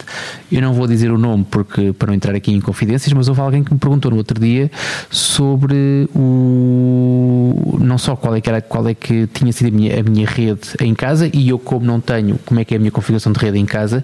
eu 0.51 0.61
não 0.61 0.73
vou 0.73 0.87
dizer 0.87 1.11
o 1.11 1.17
nome 1.17 1.45
porque 1.49 1.93
para 1.93 2.07
não 2.07 2.15
entrar 2.15 2.33
aqui 2.33 2.51
em 2.51 2.59
confidências, 2.59 3.13
mas 3.13 3.27
houve 3.27 3.39
alguém 3.39 3.63
que 3.63 3.71
me 3.71 3.79
perguntou 3.79 4.09
no 4.09 4.17
outro 4.17 4.39
dia 4.39 4.71
sobre 5.11 6.09
o 6.15 7.77
não 7.79 7.97
só 7.97 8.15
qual 8.15 8.35
é 8.35 8.41
que 8.41 8.49
era, 8.49 8.61
qual 8.61 8.87
é 8.87 8.93
que 8.93 9.27
tinha 9.27 9.51
sido 9.51 9.67
a 9.67 9.71
minha, 9.71 9.99
a 9.99 10.03
minha 10.03 10.27
rede 10.27 10.61
em 10.81 10.93
casa 10.95 11.29
e 11.31 11.49
eu 11.49 11.59
como 11.59 11.85
não 11.85 11.99
tenho, 11.99 12.39
como 12.45 12.59
é 12.59 12.65
que 12.65 12.73
é 12.73 12.77
a 12.77 12.79
minha 12.79 12.91
configuração 12.91 13.31
de 13.31 13.39
rede 13.39 13.59
em 13.59 13.65
casa, 13.65 14.03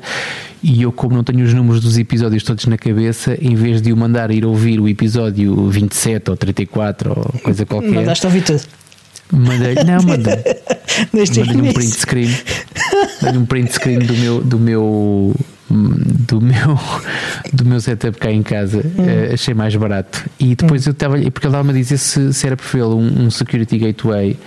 e 0.61 0.83
eu 0.83 0.91
como 0.91 1.15
não 1.15 1.23
tenho 1.23 1.43
os 1.43 1.53
números 1.53 1.81
dos 1.81 1.97
episódios 1.97 2.43
todos 2.43 2.65
na 2.67 2.77
cabeça, 2.77 3.37
em 3.41 3.55
vez 3.55 3.81
de 3.81 3.91
o 3.91 3.97
mandar 3.97 4.31
ir 4.31 4.45
ouvir 4.45 4.79
o 4.79 4.87
episódio 4.87 5.67
27 5.67 6.29
ou 6.29 6.37
34 6.37 7.09
ou 7.09 7.39
coisa 7.41 7.65
qualquer. 7.65 7.91
Mandaste 7.91 8.25
ouvir 8.25 8.43
tudo. 8.43 8.61
Mandei, 9.31 9.75
não, 9.85 10.03
mandei. 10.03 10.35
Mandei 11.13 11.69
um 11.69 11.73
print 11.73 11.95
screen. 11.99 12.37
Mandei 13.21 13.41
um 13.41 13.45
print 13.45 13.73
screen 13.73 13.99
do 13.99 14.13
meu, 14.13 14.41
do 14.41 14.59
meu 14.59 15.35
do 15.73 16.39
meu, 16.39 16.79
do 17.51 17.65
meu 17.65 17.81
setup 17.81 18.17
cá 18.17 18.31
em 18.31 18.43
casa, 18.43 18.79
hum. 18.79 19.03
uh, 19.03 19.33
achei 19.33 19.53
mais 19.53 19.75
barato. 19.75 20.29
E 20.39 20.55
depois 20.55 20.85
hum. 20.85 20.89
eu 20.89 20.93
estava, 20.93 21.17
porque 21.17 21.27
ele 21.27 21.31
estava-me 21.55 21.71
a 21.71 21.73
dizer 21.73 21.97
se, 21.97 22.33
se 22.33 22.45
era 22.47 22.55
preferível 22.55 22.97
um, 22.97 23.25
um, 23.25 23.31
security 23.31 23.77
gateway 23.77 24.37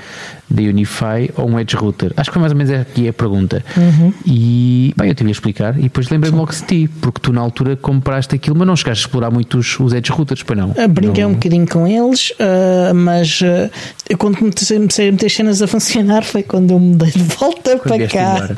da 0.49 0.63
Unify 0.63 1.31
ou 1.37 1.49
um 1.49 1.59
edge 1.59 1.77
router. 1.77 2.13
Acho 2.17 2.31
que 2.31 2.35
foi 2.35 2.41
mais 2.41 2.53
ou 2.53 2.59
menos 2.59 2.73
aqui 2.73 3.09
a 3.09 3.13
pergunta. 3.13 3.65
Uhum. 3.77 4.13
E 4.25 4.95
bem, 4.97 5.09
eu 5.09 5.15
tive 5.15 5.31
a 5.31 5.33
explicar. 5.33 5.79
E 5.79 5.83
depois 5.83 6.09
lembrei-me 6.09 6.39
logo 6.39 6.53
de 6.53 6.63
ti, 6.63 6.89
porque 7.01 7.21
tu 7.21 7.33
na 7.33 7.41
altura 7.41 7.77
compraste 7.77 8.35
aquilo, 8.35 8.57
mas 8.57 8.67
não 8.67 8.77
chegaste 8.77 9.05
a 9.05 9.07
explorar 9.07 9.31
muito 9.31 9.59
os, 9.59 9.79
os 9.81 9.93
edge 9.93 10.11
routers, 10.13 10.43
para 10.43 10.57
não. 10.57 10.71
Uh, 10.71 10.89
brinquei 10.89 11.25
não... 11.25 11.31
um 11.31 11.35
bocadinho 11.35 11.67
com 11.67 11.87
eles, 11.87 12.31
uh, 12.31 12.95
mas 12.95 13.41
uh, 13.41 13.71
eu 14.09 14.17
quando 14.17 14.39
comecei 14.39 14.77
a 14.77 15.13
meter 15.13 15.31
cenas 15.31 15.61
a 15.63 15.67
funcionar 15.67 16.23
foi 16.25 16.43
quando 16.43 16.71
eu 16.71 16.79
mudei 16.79 17.11
de 17.11 17.23
volta 17.23 17.79
quando 17.79 17.99
para 17.99 18.09
cá. 18.09 18.49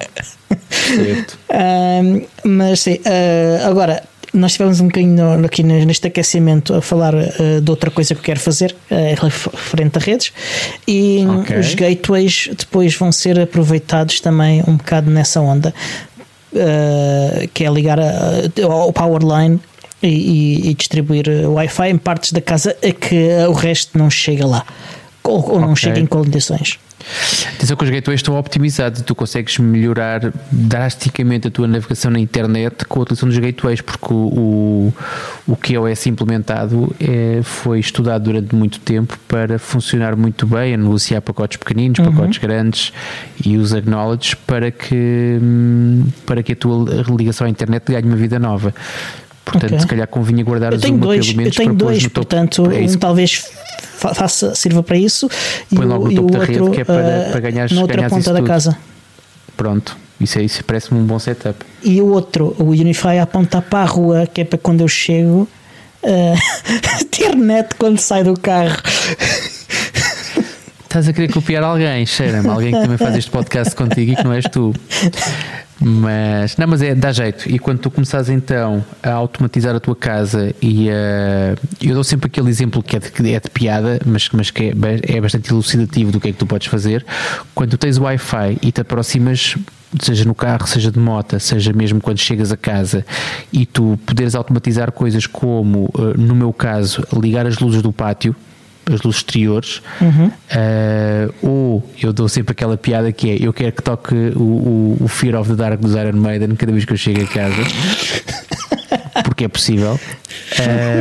certo. 0.89 1.39
mas 2.45 2.81
sim, 2.81 2.99
agora 3.65 4.03
nós 4.33 4.53
tivemos 4.53 4.81
um 4.81 4.87
bocadinho 4.87 5.45
aqui 5.45 5.63
neste 5.63 6.07
aquecimento 6.07 6.75
a 6.75 6.83
falar 6.83 7.15
uh, 7.15 7.61
de 7.63 7.71
outra 7.71 7.91
coisa 7.91 8.15
que 8.15 8.21
eu 8.21 8.25
quero 8.25 8.41
fazer 8.41 8.75
uh, 8.91 9.27
referente 9.27 9.99
a 9.99 10.01
redes 10.01 10.33
e 10.87 11.25
okay. 11.41 11.59
os 11.59 11.75
gateways 11.75 12.51
depois 12.57 12.95
vão 12.95 13.11
ser 13.11 13.39
aproveitados 13.41 14.21
também 14.21 14.63
um 14.67 14.77
bocado 14.77 15.11
nessa 15.11 15.41
onda 15.41 15.75
uh, 16.53 17.49
que 17.55 17.65
é 17.65 17.71
ligar 17.71 17.99
ao 18.63 18.93
powerline 18.93 19.59
e, 20.03 20.09
e, 20.09 20.71
e 20.71 20.75
distribuir 20.75 21.27
Wi-Fi 21.49 21.91
em 21.91 21.99
partes 21.99 22.33
da 22.33 22.41
casa 22.41 22.77
a 22.83 22.93
que 22.93 23.29
o 23.49 23.53
resto 23.53 23.99
não 23.99 24.11
chega 24.11 24.47
lá 24.47 24.65
ou, 25.25 25.53
ou 25.53 25.61
não 25.61 25.73
okay. 25.73 25.85
chega 25.85 26.01
em 26.01 26.07
condições. 26.07 26.79
Atenção 27.55 27.77
que 27.77 27.85
os 27.85 27.91
gateways 27.91 28.19
estão 28.21 28.39
optimizados 28.39 29.01
e 29.01 29.05
tu 29.05 29.15
consegues 29.15 29.59
melhorar 29.59 30.33
drasticamente 30.51 31.49
a 31.49 31.51
tua 31.51 31.67
navegação 31.67 32.11
na 32.11 32.19
internet 32.19 32.85
com 32.85 33.01
a 33.01 33.03
utilização 33.03 33.29
dos 33.29 33.39
gateways, 33.39 33.81
porque 33.81 34.13
o, 34.13 34.93
o, 35.47 35.53
o 35.53 35.57
QoS 35.57 36.07
implementado 36.07 36.95
é, 37.01 37.41
foi 37.43 37.81
estudado 37.81 38.25
durante 38.25 38.55
muito 38.55 38.81
tempo 38.81 39.19
para 39.29 39.59
funcionar 39.59 40.17
muito 40.17 40.47
bem, 40.47 40.75
a 40.75 40.77
negociar 40.77 41.21
pacotes 41.21 41.57
pequeninos, 41.57 41.99
uhum. 41.99 42.13
pacotes 42.13 42.39
grandes 42.39 42.93
e 43.45 43.57
os 43.57 43.73
acknowledge 43.73 44.37
para 44.37 44.71
que, 44.71 45.39
para 46.27 46.43
que 46.43 46.53
a 46.53 46.57
tua 46.57 47.05
ligação 47.17 47.47
à 47.47 47.51
internet 47.51 47.85
ganhe 47.91 48.05
uma 48.05 48.17
vida 48.17 48.39
nova. 48.39 48.75
Portanto, 49.45 49.71
okay. 49.71 49.81
se 49.81 49.87
calhar 49.87 50.07
convinha 50.07 50.45
guardar 50.45 50.73
eu 50.73 50.81
tenho 50.81 50.97
uma 50.97 51.07
dois, 51.07 51.27
pelo 51.27 51.39
menos 51.39 51.57
eu 51.57 51.65
tenho 51.65 51.75
dois, 51.75 52.07
portanto, 52.09 52.71
é 52.71 52.81
um 52.81 52.99
talvez 52.99 53.45
faça, 53.83 54.55
sirva 54.55 54.83
para 54.83 54.97
isso 54.97 55.29
Põe 55.75 55.85
e, 55.85 55.89
logo 55.89 56.09
o, 56.09 56.15
topo 56.15 56.33
da 56.33 56.39
outro, 56.41 56.53
rede 56.53 56.71
que 56.71 56.81
é 56.81 56.85
para, 56.85 57.29
uh, 57.29 57.31
para 57.31 57.41
ganhar 57.41 57.71
na 57.71 57.81
outra 57.81 58.09
ponta 58.09 58.33
da 58.33 58.43
casa. 58.43 58.77
Pronto, 59.57 59.97
isso, 60.21 60.39
é, 60.39 60.43
isso 60.43 60.65
parece-me 60.65 61.01
um 61.01 61.05
bom 61.05 61.19
setup. 61.19 61.65
E 61.83 62.01
o 62.01 62.07
outro, 62.07 62.55
o 62.59 62.71
Unify 62.71 63.19
aponta 63.19 63.61
para 63.61 63.81
a 63.81 63.85
rua, 63.85 64.27
que 64.27 64.41
é 64.41 64.45
para 64.45 64.59
quando 64.59 64.81
eu 64.81 64.89
chego 64.89 65.49
uh, 66.03 67.05
ter 67.11 67.35
net 67.35 67.75
quando 67.77 67.99
sai 67.99 68.25
do 68.25 68.39
carro. 68.39 68.77
Estás 70.89 71.07
a 71.07 71.13
querer 71.13 71.31
copiar 71.31 71.63
alguém, 71.63 72.07
cheira-me, 72.07 72.49
alguém 72.49 72.73
que 72.73 72.81
também 72.81 72.97
faz 72.97 73.15
este 73.15 73.31
podcast 73.31 73.77
contigo 73.77 74.13
e 74.13 74.17
que 74.17 74.25
não 74.25 74.33
és 74.33 74.47
tu. 74.51 74.73
Mas, 75.79 76.57
não, 76.57 76.67
mas 76.67 76.81
é, 76.81 76.95
dá 76.95 77.13
jeito. 77.13 77.47
E 77.47 77.59
quando 77.59 77.79
tu 77.79 77.91
começares 77.91 78.31
então 78.31 78.83
a 79.03 79.13
automatizar 79.13 79.77
a 79.77 79.81
tua 79.81 79.95
casa 79.95 80.55
e 80.63 80.89
a, 80.89 81.55
eu 81.81 81.95
dou 81.95 82.03
sempre 82.03 82.29
aquele 82.29 82.49
exemplo 82.49 82.83
que 82.83 82.97
é 82.97 83.01
de, 83.01 83.35
é 83.35 83.39
de 83.39 83.51
piada, 83.51 84.01
mas, 84.07 84.31
mas 84.33 84.51
que 84.51 84.65
é, 84.65 84.73
é 85.17 85.21
bastante 85.21 85.53
elucidativo 85.53 86.11
do 86.11 86.19
que 86.19 86.31
é 86.31 86.33
que 86.33 86.39
tu 86.39 86.47
podes 86.47 86.69
fazer. 86.69 87.05
Quando 87.55 87.73
tu 87.73 87.79
tens 87.79 87.99
Wi-Fi 87.99 88.59
e 88.63 88.73
te 88.73 88.81
aproximas 88.81 89.57
seja 90.01 90.25
no 90.25 90.35
carro, 90.35 90.67
seja 90.67 90.91
de 90.91 90.99
moto, 90.99 91.39
seja 91.39 91.73
mesmo 91.73 92.01
quando 92.01 92.19
chegas 92.19 92.51
a 92.51 92.57
casa 92.57 93.05
e 93.53 93.65
tu 93.65 93.99
poderes 94.07 94.35
automatizar 94.35 94.91
coisas 94.91 95.27
como, 95.27 95.91
eh, 95.99 96.19
no 96.19 96.35
meu 96.35 96.53
caso, 96.53 97.03
ligar 97.13 97.47
as 97.47 97.59
luzes 97.59 97.81
do 97.81 97.93
pátio, 97.93 98.35
as 98.93 99.03
luzes 99.03 99.21
exteriores, 99.21 99.83
uhum. 100.01 100.27
uh, 100.27 101.35
ou 101.43 101.91
eu 102.01 102.13
dou 102.13 102.29
sempre 102.29 102.53
aquela 102.53 102.77
piada 102.77 103.13
que 103.13 103.31
é 103.31 103.37
eu 103.41 103.53
quero 103.53 103.73
que 103.73 103.83
toque 103.83 104.15
o, 104.35 104.41
o, 104.41 104.97
o 105.01 105.09
Fear 105.09 105.41
of 105.41 105.51
the 105.51 105.57
Dark 105.57 105.81
dos 105.81 105.95
Iron 105.95 106.19
Maiden 106.19 106.57
cada 106.57 106.73
vez 106.73 106.85
que 106.85 106.93
eu 106.93 106.97
chego 106.97 107.23
a 107.23 107.27
casa, 107.27 107.63
porque 109.25 109.45
é 109.45 109.49
possível. 109.49 109.99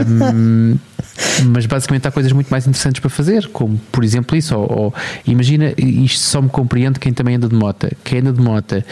Um, 0.08 0.78
mas 1.46 1.66
basicamente 1.66 2.08
há 2.08 2.12
coisas 2.12 2.32
muito 2.32 2.50
mais 2.50 2.66
interessantes 2.66 3.00
para 3.00 3.10
fazer, 3.10 3.48
como 3.48 3.78
por 3.92 4.04
exemplo 4.04 4.36
isso, 4.36 4.56
ou, 4.56 4.72
ou, 4.72 4.94
imagina, 5.26 5.74
isto 5.78 6.20
só 6.20 6.42
me 6.42 6.50
compreende 6.50 7.00
quem 7.00 7.14
também 7.14 7.36
anda 7.36 7.48
de 7.48 7.56
moto, 7.56 7.88
quem 8.04 8.20
anda 8.20 8.34
de 8.34 8.42
moto 8.42 8.84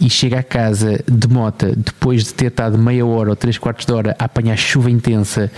e 0.00 0.10
chega 0.10 0.40
a 0.40 0.42
casa 0.42 1.02
de 1.10 1.28
moto 1.28 1.72
depois 1.76 2.24
de 2.24 2.34
ter 2.34 2.46
estado 2.46 2.76
meia 2.76 3.06
hora 3.06 3.30
ou 3.30 3.36
três 3.36 3.56
quartos 3.58 3.86
de 3.86 3.92
hora 3.92 4.14
a 4.18 4.24
apanhar 4.24 4.56
chuva 4.56 4.90
intensa 4.90 5.50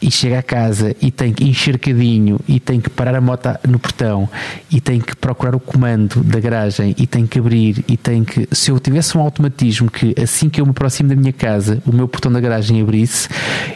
e 0.00 0.10
chega 0.10 0.38
a 0.38 0.42
casa 0.42 0.94
e 1.00 1.10
tem 1.10 1.32
que 1.32 1.44
encharcadinho 1.44 2.38
e 2.46 2.60
tem 2.60 2.80
que 2.80 2.90
parar 2.90 3.14
a 3.14 3.20
moto 3.20 3.48
no 3.66 3.78
portão 3.78 4.28
e 4.70 4.80
tem 4.80 5.00
que 5.00 5.16
procurar 5.16 5.54
o 5.54 5.60
comando 5.60 6.22
da 6.22 6.38
garagem 6.38 6.94
e 6.96 7.06
tem 7.06 7.26
que 7.26 7.38
abrir 7.38 7.84
e 7.88 7.96
tem 7.96 8.24
que, 8.24 8.48
se 8.52 8.70
eu 8.70 8.78
tivesse 8.78 9.16
um 9.16 9.20
automatismo 9.20 9.90
que 9.90 10.14
assim 10.20 10.48
que 10.48 10.60
eu 10.60 10.64
me 10.64 10.70
aproximo 10.70 11.08
da 11.08 11.16
minha 11.16 11.32
casa 11.32 11.82
o 11.86 11.92
meu 11.92 12.06
portão 12.06 12.30
da 12.30 12.40
garagem 12.40 12.80
abrisse 12.80 13.28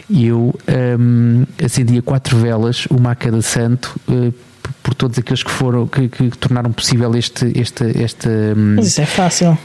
eu 0.09 0.53
um, 0.99 1.43
acendia 1.73 2.01
quatro 2.01 2.37
velas, 2.37 2.85
uma 2.89 3.11
a 3.11 3.15
cada 3.15 3.41
santo, 3.41 3.99
uh, 4.07 4.33
por 4.81 4.93
todos 4.93 5.17
aqueles 5.17 5.43
que 5.43 5.51
foram 5.51 5.87
que, 5.87 6.07
que 6.07 6.29
tornaram 6.37 6.71
possível 6.71 7.13
este, 7.15 7.51
este, 7.59 7.83
este 8.01 8.27
um, 8.27 8.75
Mas 8.75 8.87
isso 8.87 9.01
é 9.01 9.05
fácil 9.05 9.57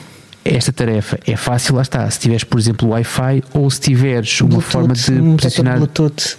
esta 0.44 0.72
tarefa 0.72 1.18
é 1.26 1.36
fácil, 1.36 1.74
lá 1.74 1.82
está. 1.82 2.08
Se 2.10 2.20
tiveres, 2.20 2.44
por 2.44 2.58
exemplo, 2.58 2.88
Wi-Fi 2.88 3.44
ou 3.52 3.70
se 3.70 3.80
tiveres 3.80 4.40
uma 4.40 4.48
Bluetooth, 4.48 4.70
forma 4.70 4.94
de 4.94 5.12
um 5.12 5.36
posicionar. 5.36 5.76
Bluetooth. 5.76 6.36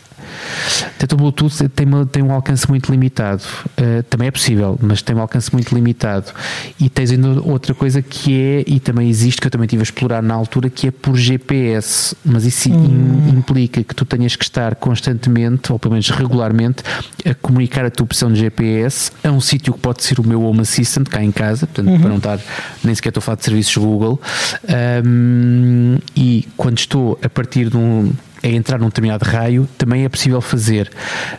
Portanto, 0.81 1.13
o 1.13 1.17
Bluetooth 1.17 1.69
tem, 1.69 1.85
uma, 1.85 2.05
tem 2.05 2.23
um 2.23 2.31
alcance 2.31 2.67
muito 2.69 2.91
limitado. 2.91 3.43
Uh, 3.77 4.03
também 4.03 4.27
é 4.27 4.31
possível, 4.31 4.77
mas 4.81 5.01
tem 5.01 5.15
um 5.15 5.21
alcance 5.21 5.51
muito 5.53 5.73
limitado. 5.73 6.31
E 6.79 6.89
tens 6.89 7.11
ainda 7.11 7.41
outra 7.41 7.73
coisa 7.73 8.01
que 8.01 8.39
é, 8.39 8.63
e 8.67 8.79
também 8.79 9.09
existe, 9.09 9.41
que 9.41 9.47
eu 9.47 9.51
também 9.51 9.65
estive 9.65 9.81
a 9.81 9.83
explorar 9.83 10.21
na 10.21 10.33
altura, 10.33 10.69
que 10.69 10.87
é 10.87 10.91
por 10.91 11.15
GPS. 11.15 12.15
Mas 12.23 12.45
isso 12.45 12.71
hum. 12.71 13.29
implica 13.29 13.83
que 13.83 13.95
tu 13.95 14.05
tenhas 14.05 14.35
que 14.35 14.43
estar 14.43 14.75
constantemente, 14.75 15.71
ou 15.71 15.79
pelo 15.79 15.93
menos 15.93 16.09
regularmente, 16.09 16.83
a 17.25 17.33
comunicar 17.35 17.85
a 17.85 17.89
tua 17.89 18.05
opção 18.05 18.31
de 18.31 18.39
GPS 18.39 19.11
a 19.23 19.31
um 19.31 19.41
sítio 19.41 19.73
que 19.73 19.79
pode 19.79 20.03
ser 20.03 20.19
o 20.19 20.27
meu 20.27 20.41
Home 20.43 20.61
Assistant, 20.61 21.07
cá 21.07 21.23
em 21.23 21.31
casa, 21.31 21.67
portanto, 21.67 21.89
uhum. 21.89 21.99
para 21.99 22.09
não 22.09 22.17
estar, 22.17 22.39
nem 22.83 22.93
sequer 22.95 23.09
estou 23.09 23.19
a 23.19 23.23
falar 23.23 23.35
de 23.37 23.45
serviços 23.45 23.77
Google. 23.77 24.21
Um, 25.05 25.97
e 26.15 26.47
quando 26.55 26.77
estou 26.77 27.19
a 27.23 27.29
partir 27.29 27.69
de 27.69 27.77
um 27.77 28.11
a 28.41 28.47
entrar 28.47 28.77
num 28.77 28.87
determinado 28.87 29.25
raio, 29.25 29.67
também 29.77 30.05
é 30.05 30.09
possível 30.09 30.41
fazer. 30.41 30.89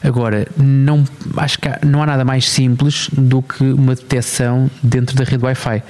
Agora, 0.03 0.47
não, 0.57 1.05
acho 1.37 1.59
que 1.59 1.69
há, 1.69 1.79
não 1.85 2.03
há 2.03 2.07
nada 2.07 2.25
mais 2.25 2.49
simples 2.49 3.09
do 3.13 3.43
que 3.43 3.65
uma 3.65 3.95
detecção 3.95 4.71
dentro 4.83 5.17
da 5.17 5.25
rede 5.25 5.45
Wi-Fi. 5.45 5.83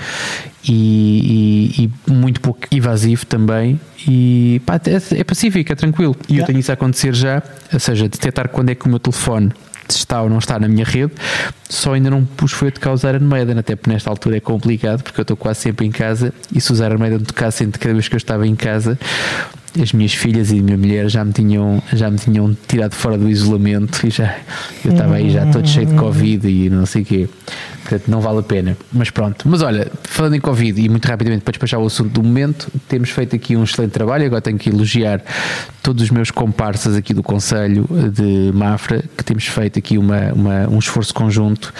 E, 0.62 1.72
e, 1.78 1.84
e 1.84 2.12
muito 2.12 2.40
pouco 2.40 2.60
invasivo 2.70 3.24
também. 3.24 3.80
E 4.06 4.60
pá, 4.66 4.74
é, 4.76 5.20
é 5.20 5.24
pacífico, 5.24 5.72
é 5.72 5.74
tranquilo. 5.74 6.14
E 6.28 6.32
yeah. 6.32 6.42
eu 6.42 6.46
tenho 6.46 6.58
isso 6.58 6.70
a 6.70 6.74
acontecer 6.74 7.14
já, 7.14 7.42
ou 7.72 7.80
seja, 7.80 8.08
detectar 8.08 8.48
quando 8.48 8.68
é 8.68 8.74
que 8.74 8.86
o 8.86 8.88
meu 8.88 8.98
telefone 8.98 9.52
está 9.88 10.22
ou 10.22 10.28
não 10.28 10.38
está 10.38 10.58
na 10.58 10.68
minha 10.68 10.84
rede, 10.84 11.12
só 11.68 11.94
ainda 11.94 12.10
não 12.10 12.24
pus 12.24 12.52
foi 12.52 12.68
a 12.68 12.70
de 12.70 12.80
causar 12.80 13.14
Armaden, 13.14 13.58
até 13.58 13.74
porque 13.74 13.90
nesta 13.90 14.10
altura 14.10 14.36
é 14.36 14.40
complicado, 14.40 15.02
porque 15.02 15.20
eu 15.20 15.22
estou 15.22 15.36
quase 15.36 15.60
sempre 15.60 15.86
em 15.86 15.90
casa 15.90 16.32
e 16.54 16.60
se 16.60 16.72
usar 16.72 16.92
Armaden 16.92 17.18
tocassem 17.20 17.68
de 17.68 17.78
cada 17.78 17.94
vez 17.94 18.08
que 18.08 18.14
eu 18.14 18.18
estava 18.18 18.46
em 18.46 18.54
casa, 18.54 18.98
as 19.78 19.92
minhas 19.92 20.12
filhas 20.12 20.50
e 20.50 20.58
a 20.58 20.62
minha 20.62 20.76
mulher 20.76 21.08
já 21.08 21.24
me 21.24 21.32
tinham, 21.32 21.82
já 21.92 22.10
me 22.10 22.18
tinham 22.18 22.56
tirado 22.66 22.94
fora 22.94 23.16
do 23.16 23.28
isolamento 23.28 24.06
e 24.06 24.10
já 24.10 24.36
eu 24.84 24.92
estava 24.92 25.14
aí 25.14 25.30
já 25.30 25.46
todo 25.46 25.68
cheio 25.68 25.86
de 25.86 25.94
Covid 25.94 26.48
e 26.48 26.70
não 26.70 26.86
sei 26.86 27.02
o 27.02 27.04
quê. 27.04 27.28
Portanto, 27.82 28.08
não 28.08 28.20
vale 28.20 28.38
a 28.38 28.42
pena. 28.42 28.76
Mas 28.92 29.10
pronto. 29.10 29.48
Mas 29.48 29.62
olha, 29.62 29.90
falando 30.04 30.34
em 30.34 30.40
Covid 30.40 30.80
e 30.80 30.88
muito 30.88 31.06
rapidamente 31.06 31.42
para 31.42 31.52
despachar 31.52 31.80
o 31.80 31.86
assunto 31.86 32.10
do 32.10 32.22
momento, 32.22 32.68
temos 32.88 33.10
feito 33.10 33.34
aqui 33.34 33.56
um 33.56 33.64
excelente 33.64 33.92
trabalho. 33.92 34.26
Agora 34.26 34.40
tenho 34.40 34.58
que 34.58 34.68
elogiar 34.68 35.22
todos 35.82 36.02
os 36.02 36.10
meus 36.10 36.30
comparsas 36.30 36.94
aqui 36.94 37.14
do 37.14 37.22
Conselho 37.22 37.88
de 38.12 38.52
Mafra, 38.52 39.02
que 39.16 39.24
temos 39.24 39.46
feito 39.46 39.78
aqui 39.78 39.98
uma, 39.98 40.32
uma, 40.32 40.68
um 40.68 40.78
esforço 40.78 41.12
conjunto 41.12 41.72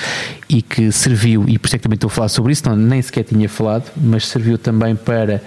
e 0.49 0.63
que 0.63 0.91
serviu, 0.91 1.45
e 1.47 1.59
por 1.59 1.67
isso 1.67 1.77
é 1.77 1.79
que 1.79 1.83
também 1.85 1.95
estou 1.95 2.09
a 2.09 2.11
falar 2.11 2.29
sobre 2.29 2.53
isso, 2.53 2.69
não, 2.69 2.75
nem 2.75 3.01
sequer 3.01 3.23
tinha 3.23 3.49
falado, 3.49 3.85
mas 3.97 4.27
serviu 4.27 4.59
também 4.59 4.97
para 4.97 5.41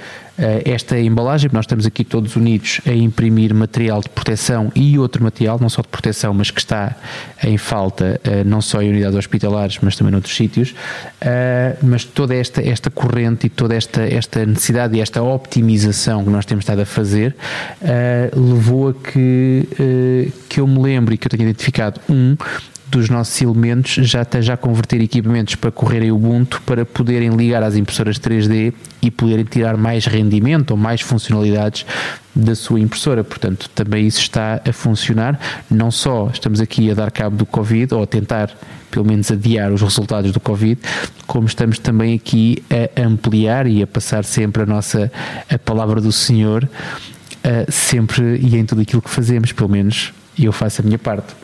esta 0.65 0.99
embalagem, 0.99 1.49
nós 1.53 1.63
estamos 1.63 1.85
aqui 1.85 2.03
todos 2.03 2.35
unidos 2.35 2.81
a 2.85 2.91
imprimir 2.91 3.53
material 3.53 4.01
de 4.01 4.09
proteção 4.09 4.71
e 4.75 4.97
outro 4.97 5.23
material, 5.23 5.59
não 5.59 5.69
só 5.69 5.81
de 5.81 5.87
proteção, 5.87 6.33
mas 6.33 6.49
que 6.49 6.59
está 6.59 6.95
em 7.43 7.57
falta, 7.57 8.19
eh, 8.23 8.43
não 8.43 8.61
só 8.61 8.81
em 8.81 8.89
unidades 8.89 9.17
hospitalares, 9.17 9.77
mas 9.81 9.95
também 9.95 10.11
noutros 10.11 10.35
sítios. 10.35 10.73
Eh, 11.21 11.75
mas 11.83 12.03
toda 12.03 12.33
esta, 12.33 12.61
esta 12.61 12.89
corrente 12.89 13.47
e 13.47 13.49
toda 13.49 13.75
esta, 13.75 14.01
esta 14.01 14.45
necessidade 14.45 14.97
e 14.97 15.01
esta 15.01 15.21
optimização 15.21 16.23
que 16.23 16.29
nós 16.29 16.45
temos 16.45 16.63
estado 16.63 16.81
a 16.81 16.85
fazer 16.85 17.35
levou 18.35 18.89
a 18.89 18.93
que, 18.93 20.31
que 20.49 20.59
eu 20.59 20.67
me 20.67 20.81
lembre 20.81 21.15
e 21.15 21.17
que 21.17 21.27
eu 21.27 21.29
tenha 21.29 21.43
identificado 21.43 21.99
um 22.09 22.35
dos 22.97 23.09
nossos 23.09 23.41
elementos 23.41 23.93
já 24.07 24.21
esteja 24.21 24.53
a 24.53 24.57
converter 24.57 25.01
equipamentos 25.01 25.55
para 25.55 25.71
correrem 25.71 26.11
Ubuntu 26.11 26.61
para 26.63 26.85
poderem 26.85 27.29
ligar 27.29 27.63
às 27.63 27.75
impressoras 27.75 28.19
3D 28.19 28.71
e 29.01 29.09
poderem 29.09 29.43
tirar 29.43 29.75
mais 29.75 30.05
rendimento 30.05 30.71
ou 30.71 30.77
mais 30.77 31.01
funcionalidades 31.01 31.85
da 32.35 32.53
sua 32.55 32.79
impressora. 32.79 33.23
Portanto, 33.23 33.67
também 33.73 34.05
isso 34.05 34.21
está 34.21 34.61
a 34.67 34.71
funcionar. 34.71 35.39
Não 35.69 35.89
só 35.89 36.29
estamos 36.31 36.61
aqui 36.61 36.91
a 36.91 36.93
dar 36.93 37.09
cabo 37.09 37.35
do 37.35 37.45
Covid 37.45 37.95
ou 37.95 38.03
a 38.03 38.07
tentar 38.07 38.51
pelo 38.91 39.05
menos 39.05 39.31
adiar 39.31 39.71
os 39.71 39.81
resultados 39.81 40.31
do 40.31 40.39
Covid, 40.39 40.79
como 41.25 41.47
estamos 41.47 41.79
também 41.79 42.13
aqui 42.13 42.63
a 42.69 43.01
ampliar 43.01 43.65
e 43.65 43.81
a 43.81 43.87
passar 43.87 44.23
sempre 44.23 44.61
a 44.61 44.65
nossa 44.67 45.11
a 45.49 45.57
palavra 45.57 45.99
do 45.99 46.11
Senhor 46.11 46.63
uh, 46.63 47.71
sempre 47.71 48.37
e 48.37 48.55
em 48.55 48.63
tudo 48.63 48.81
aquilo 48.81 49.01
que 49.01 49.09
fazemos, 49.09 49.51
pelo 49.51 49.69
menos 49.69 50.13
eu 50.37 50.51
faço 50.51 50.81
a 50.81 50.85
minha 50.85 50.99
parte. 50.99 51.42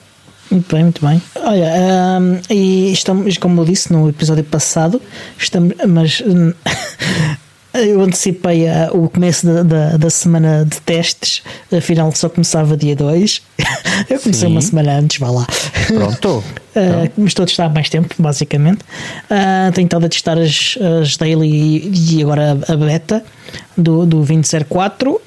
Muito 0.52 0.76
bem, 0.76 0.84
muito 0.84 1.06
bem. 1.06 1.22
Olha, 1.36 1.72
um, 2.20 2.40
e 2.50 2.92
estamos, 2.92 3.38
como 3.38 3.62
eu 3.62 3.66
disse 3.66 3.94
no 3.94 4.10
episódio 4.10 4.44
passado, 4.44 5.02
estamos, 5.38 5.76
mas 5.88 6.24
eu 7.74 8.02
antecipei 8.02 8.66
uh, 8.66 8.90
o 8.94 9.10
começo 9.10 9.46
da, 9.46 9.64
da, 9.64 9.98
da, 9.98 10.10
semana 10.10 10.66
de 10.66 10.82
testes, 10.82 11.44
afinal 11.76 12.12
só 12.14 12.30
começava 12.30 12.76
dia 12.76 12.96
2. 12.96 13.42
eu 14.10 14.20
comecei 14.20 14.48
Sim. 14.48 14.54
uma 14.54 14.62
semana 14.62 14.94
antes, 14.98 15.20
vá 15.20 15.30
lá. 15.30 15.48
Pronto. 15.88 16.44
Uh, 16.70 17.26
estou 17.26 17.44
a 17.44 17.46
testar 17.48 17.66
há 17.66 17.70
mais 17.70 17.90
tempo, 17.90 18.14
basicamente. 18.18 18.84
Uh, 19.26 19.72
tenho 19.74 19.86
estado 19.86 20.06
a 20.06 20.10
testar 20.10 20.38
as, 20.38 20.78
as 21.02 21.18
daily 21.18 21.50
e, 21.50 22.16
e 22.16 22.22
agora 22.22 22.58
a, 22.70 22.74
a 22.74 22.78
beta 22.78 23.24
do, 23.80 24.06
do 24.06 24.18
2004 24.18 25.12
uh, 25.12 25.22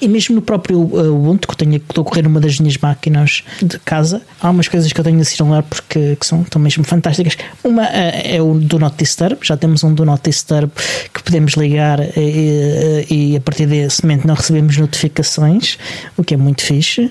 e 0.00 0.08
mesmo 0.08 0.34
no 0.34 0.42
próprio 0.42 0.80
uh, 0.80 1.14
Ubuntu, 1.14 1.48
que 1.48 1.54
eu 1.54 1.58
tenho, 1.58 1.80
que 1.80 1.90
estou 1.90 2.02
a 2.02 2.04
correr 2.04 2.22
numa 2.22 2.40
das 2.40 2.58
minhas 2.58 2.76
máquinas 2.78 3.44
de 3.62 3.78
casa, 3.80 4.22
há 4.40 4.50
umas 4.50 4.68
coisas 4.68 4.92
que 4.92 5.00
eu 5.00 5.04
tenho 5.04 5.16
de 5.16 5.22
assinalar 5.22 5.62
porque 5.62 6.16
que 6.16 6.26
são, 6.26 6.42
estão 6.42 6.60
mesmo 6.60 6.84
fantásticas. 6.84 7.36
Uma 7.62 7.82
uh, 7.82 8.12
é 8.24 8.40
o 8.40 8.54
Do 8.54 8.78
Not 8.78 8.96
Disturb, 8.96 9.38
já 9.42 9.56
temos 9.56 9.84
um 9.84 9.94
Do 9.94 10.04
Not 10.04 10.22
Disturb 10.22 10.70
que 11.12 11.22
podemos 11.22 11.54
ligar 11.54 12.00
e, 12.16 13.06
e 13.10 13.36
a 13.36 13.40
partir 13.40 13.66
desse 13.66 14.02
momento 14.02 14.26
não 14.26 14.34
recebemos 14.34 14.76
notificações, 14.76 15.78
o 16.16 16.24
que 16.24 16.34
é 16.34 16.36
muito 16.36 16.62
fixe. 16.62 17.10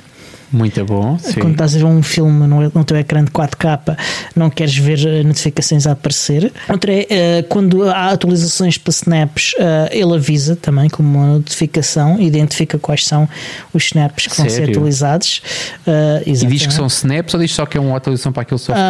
Muito 0.52 0.84
bom. 0.86 1.18
Sim. 1.18 1.40
Quando 1.40 1.52
estás 1.54 1.76
a 1.76 1.80
ver 1.80 1.86
um 1.86 2.04
filme 2.04 2.48
no, 2.48 2.62
no 2.74 2.84
teu 2.84 2.98
ecrã 2.98 3.24
de 3.24 3.32
4K, 3.32 3.98
não 4.36 4.50
queres 4.50 4.76
ver 4.78 5.06
eh, 5.06 5.24
notificações 5.24 5.88
a 5.88 5.92
aparecer. 5.92 6.52
Outra 6.70 6.94
é 6.94 7.42
uh, 7.42 7.44
quando 7.50 7.84
há 7.84 8.12
atualizações 8.12 8.78
para 8.78 8.92
snaps, 8.92 9.54
uh, 9.54 9.90
ele 9.92 10.14
avisa 10.14 10.56
também 10.56 10.90
como 10.90 11.18
uma 11.18 11.28
notificação, 11.36 12.20
identifica 12.20 12.78
quais 12.78 13.06
são 13.06 13.28
os 13.74 13.86
snaps 13.86 14.28
que 14.28 14.36
Sério? 14.36 14.52
vão 14.52 14.58
ser 14.58 14.72
atualizados. 14.72 15.42
Uh, 15.86 16.22
e 16.26 16.34
diz 16.34 16.68
que 16.68 16.74
são 16.74 16.88
snaps 16.88 17.34
ou 17.34 17.40
diz 17.40 17.52
só 17.52 17.66
que 17.66 17.78
é 17.78 17.82
uma 17.82 17.98
atualização 17.98 18.32
para 18.32 18.44
aquele 18.44 18.60
software? 18.60 18.86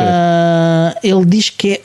ele 1.04 1.26
diz 1.26 1.50
que 1.50 1.74
é 1.74 1.82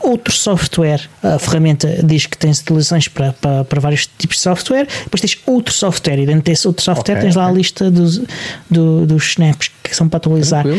outro 0.00 0.32
software. 0.32 1.00
A 1.22 1.38
ferramenta 1.38 2.00
diz 2.02 2.26
que 2.26 2.36
tens 2.36 2.60
atualizações 2.60 3.08
para, 3.08 3.32
para, 3.32 3.64
para, 3.64 3.80
vários 3.80 4.06
tipos 4.18 4.36
de 4.36 4.42
software, 4.42 4.86
depois 5.04 5.20
tens 5.20 5.38
outro 5.46 5.72
software, 5.72 6.18
e 6.18 6.26
dentro 6.26 6.42
desse 6.42 6.66
outro 6.66 6.82
software 6.82 7.14
okay, 7.14 7.24
tens 7.24 7.36
lá 7.36 7.44
okay. 7.44 7.54
a 7.54 7.58
lista 7.58 7.90
dos, 7.90 8.20
do, 8.70 8.87
dos 9.06 9.28
snaps 9.28 9.70
que 9.82 9.94
são 9.94 10.08
para 10.08 10.18
atualizar. 10.18 10.66
Uh, 10.66 10.78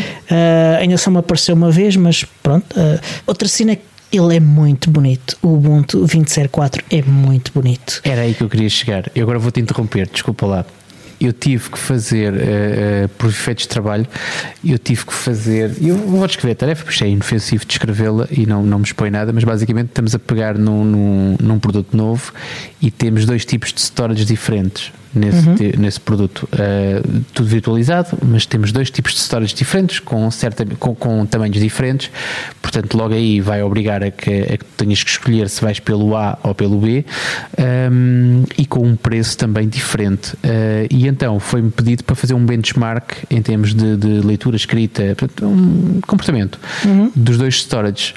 ainda 0.78 0.96
só 0.96 1.10
me 1.10 1.18
apareceu 1.18 1.54
uma 1.54 1.70
vez, 1.70 1.96
mas 1.96 2.24
pronto. 2.42 2.66
Uh, 2.78 3.00
outra 3.26 3.48
cena 3.48 3.76
ele 4.12 4.36
é 4.36 4.40
muito 4.40 4.90
bonito. 4.90 5.36
O 5.42 5.54
Ubuntu 5.54 6.04
20.04 6.04 6.82
é 6.90 7.02
muito 7.02 7.52
bonito. 7.52 8.00
Era 8.04 8.22
aí 8.22 8.34
que 8.34 8.42
eu 8.42 8.48
queria 8.48 8.68
chegar. 8.68 9.10
Eu 9.14 9.22
agora 9.22 9.38
vou-te 9.38 9.60
interromper, 9.60 10.08
desculpa 10.08 10.46
lá. 10.46 10.66
Eu 11.20 11.34
tive 11.34 11.68
que 11.68 11.78
fazer, 11.78 12.32
uh, 12.32 12.36
uh, 12.36 13.08
por 13.18 13.28
efeitos 13.28 13.64
de 13.64 13.68
trabalho, 13.68 14.06
eu 14.64 14.78
tive 14.78 15.04
que 15.04 15.12
fazer. 15.12 15.76
Eu 15.78 15.94
vou 15.96 16.26
descrever 16.26 16.52
a 16.52 16.56
tarefa, 16.56 16.82
porque 16.82 17.04
é 17.04 17.08
inofensivo 17.08 17.66
descrevê-la 17.66 18.26
e 18.30 18.46
não, 18.46 18.62
não 18.62 18.78
me 18.78 18.84
expõe 18.84 19.10
nada, 19.10 19.30
mas 19.30 19.44
basicamente 19.44 19.88
estamos 19.88 20.14
a 20.14 20.18
pegar 20.18 20.56
num, 20.56 20.82
num, 20.82 21.36
num 21.38 21.58
produto 21.58 21.94
novo 21.94 22.32
e 22.80 22.90
temos 22.90 23.26
dois 23.26 23.44
tipos 23.44 23.70
de 23.70 23.82
storage 23.82 24.24
diferentes 24.24 24.90
nesse, 25.14 25.48
uhum. 25.48 25.72
nesse 25.78 26.00
produto. 26.00 26.48
Uh, 26.52 27.22
tudo 27.34 27.48
virtualizado, 27.48 28.18
mas 28.24 28.46
temos 28.46 28.72
dois 28.72 28.90
tipos 28.90 29.12
de 29.12 29.20
storage 29.20 29.54
diferentes, 29.54 29.98
com, 29.98 30.30
certa, 30.30 30.64
com, 30.78 30.94
com 30.94 31.26
tamanhos 31.26 31.58
diferentes, 31.58 32.10
portanto, 32.62 32.96
logo 32.96 33.14
aí 33.14 33.40
vai 33.40 33.62
obrigar 33.62 34.02
a 34.02 34.10
que, 34.10 34.42
a 34.42 34.56
que 34.56 34.64
tenhas 34.76 35.02
que 35.02 35.10
escolher 35.10 35.48
se 35.48 35.60
vais 35.60 35.80
pelo 35.80 36.16
A 36.16 36.38
ou 36.42 36.54
pelo 36.54 36.78
B 36.78 37.04
um, 37.58 37.62
ehm, 37.62 38.44
e 38.56 38.66
com 38.66 38.86
um 38.86 38.96
preço 38.96 39.36
também 39.36 39.68
diferente. 39.68 40.34
Uh, 40.34 40.86
e 40.90 41.06
então 41.06 41.38
foi-me 41.40 41.70
pedido 41.70 42.04
para 42.04 42.14
fazer 42.14 42.34
um 42.34 42.44
benchmark 42.44 43.24
em 43.30 43.42
termos 43.42 43.74
de, 43.74 43.96
de 43.96 44.20
leitura 44.20 44.56
escrita, 44.56 45.14
portanto, 45.16 45.46
um 45.46 46.00
comportamento 46.06 46.58
uhum. 46.84 47.10
dos 47.14 47.38
dois 47.38 47.54
storages. 47.54 48.14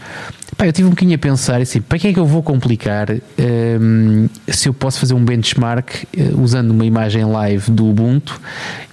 Pá, 0.58 0.66
eu 0.68 0.74
tive 0.74 0.88
um 0.88 0.92
bocadinho 0.92 1.16
a 1.16 1.20
pensar 1.20 1.62
assim, 1.62 1.82
para 1.82 1.98
que 1.98 2.08
é 2.08 2.14
que 2.14 2.20
eu 2.20 2.26
vou 2.26 2.44
complicar 2.44 3.08
um, 3.12 4.28
se 4.48 4.70
eu 4.70 4.74
posso 4.74 5.00
fazer 5.00 5.14
um 5.14 5.24
benchmark 5.24 6.04
uh, 6.04 6.42
usando 6.42 6.72
uma 6.72 6.86
imagem 6.86 7.26
live 7.26 7.72
do 7.72 7.88
Ubuntu 7.88 8.40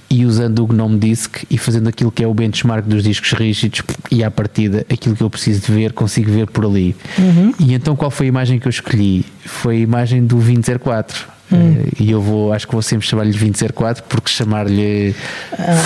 e 0.09 0.27
usando 0.27 0.65
o 0.65 0.67
GNOME 0.67 0.99
Disk 0.99 1.45
e 1.49 1.57
fazendo 1.57 1.89
aquilo 1.89 2.11
que 2.11 2.25
é 2.25 2.27
o 2.27 2.35
benchmark 2.35 2.85
dos 2.85 3.05
discos 3.05 3.33
rígidos 3.33 3.83
e 4.11 4.25
à 4.25 4.31
partida 4.31 4.85
aquilo 4.91 5.15
que 5.15 5.23
eu 5.23 5.31
preciso 5.31 5.67
de 5.67 5.73
ver 5.73 5.93
consigo 5.93 6.33
ver 6.33 6.49
por 6.49 6.65
ali. 6.65 6.97
Uhum. 7.17 7.55
E 7.61 7.75
então 7.75 7.95
qual 7.95 8.11
foi 8.11 8.27
a 8.27 8.29
imagem 8.29 8.59
que 8.59 8.67
eu 8.67 8.71
escolhi? 8.71 9.25
Foi 9.45 9.77
a 9.77 9.81
imagem 9.81 10.23
do 10.23 10.37
2004 10.37 11.40
Hum. 11.53 11.85
e 11.99 12.11
eu 12.11 12.21
vou, 12.21 12.53
acho 12.53 12.67
que 12.67 12.73
vou 12.73 12.83
sempre 12.83 13.07
chamar-lhe 13.07 13.31
2004 13.31 14.05
porque 14.05 14.31
chamar-lhe 14.31 15.15
ah, 15.59 15.83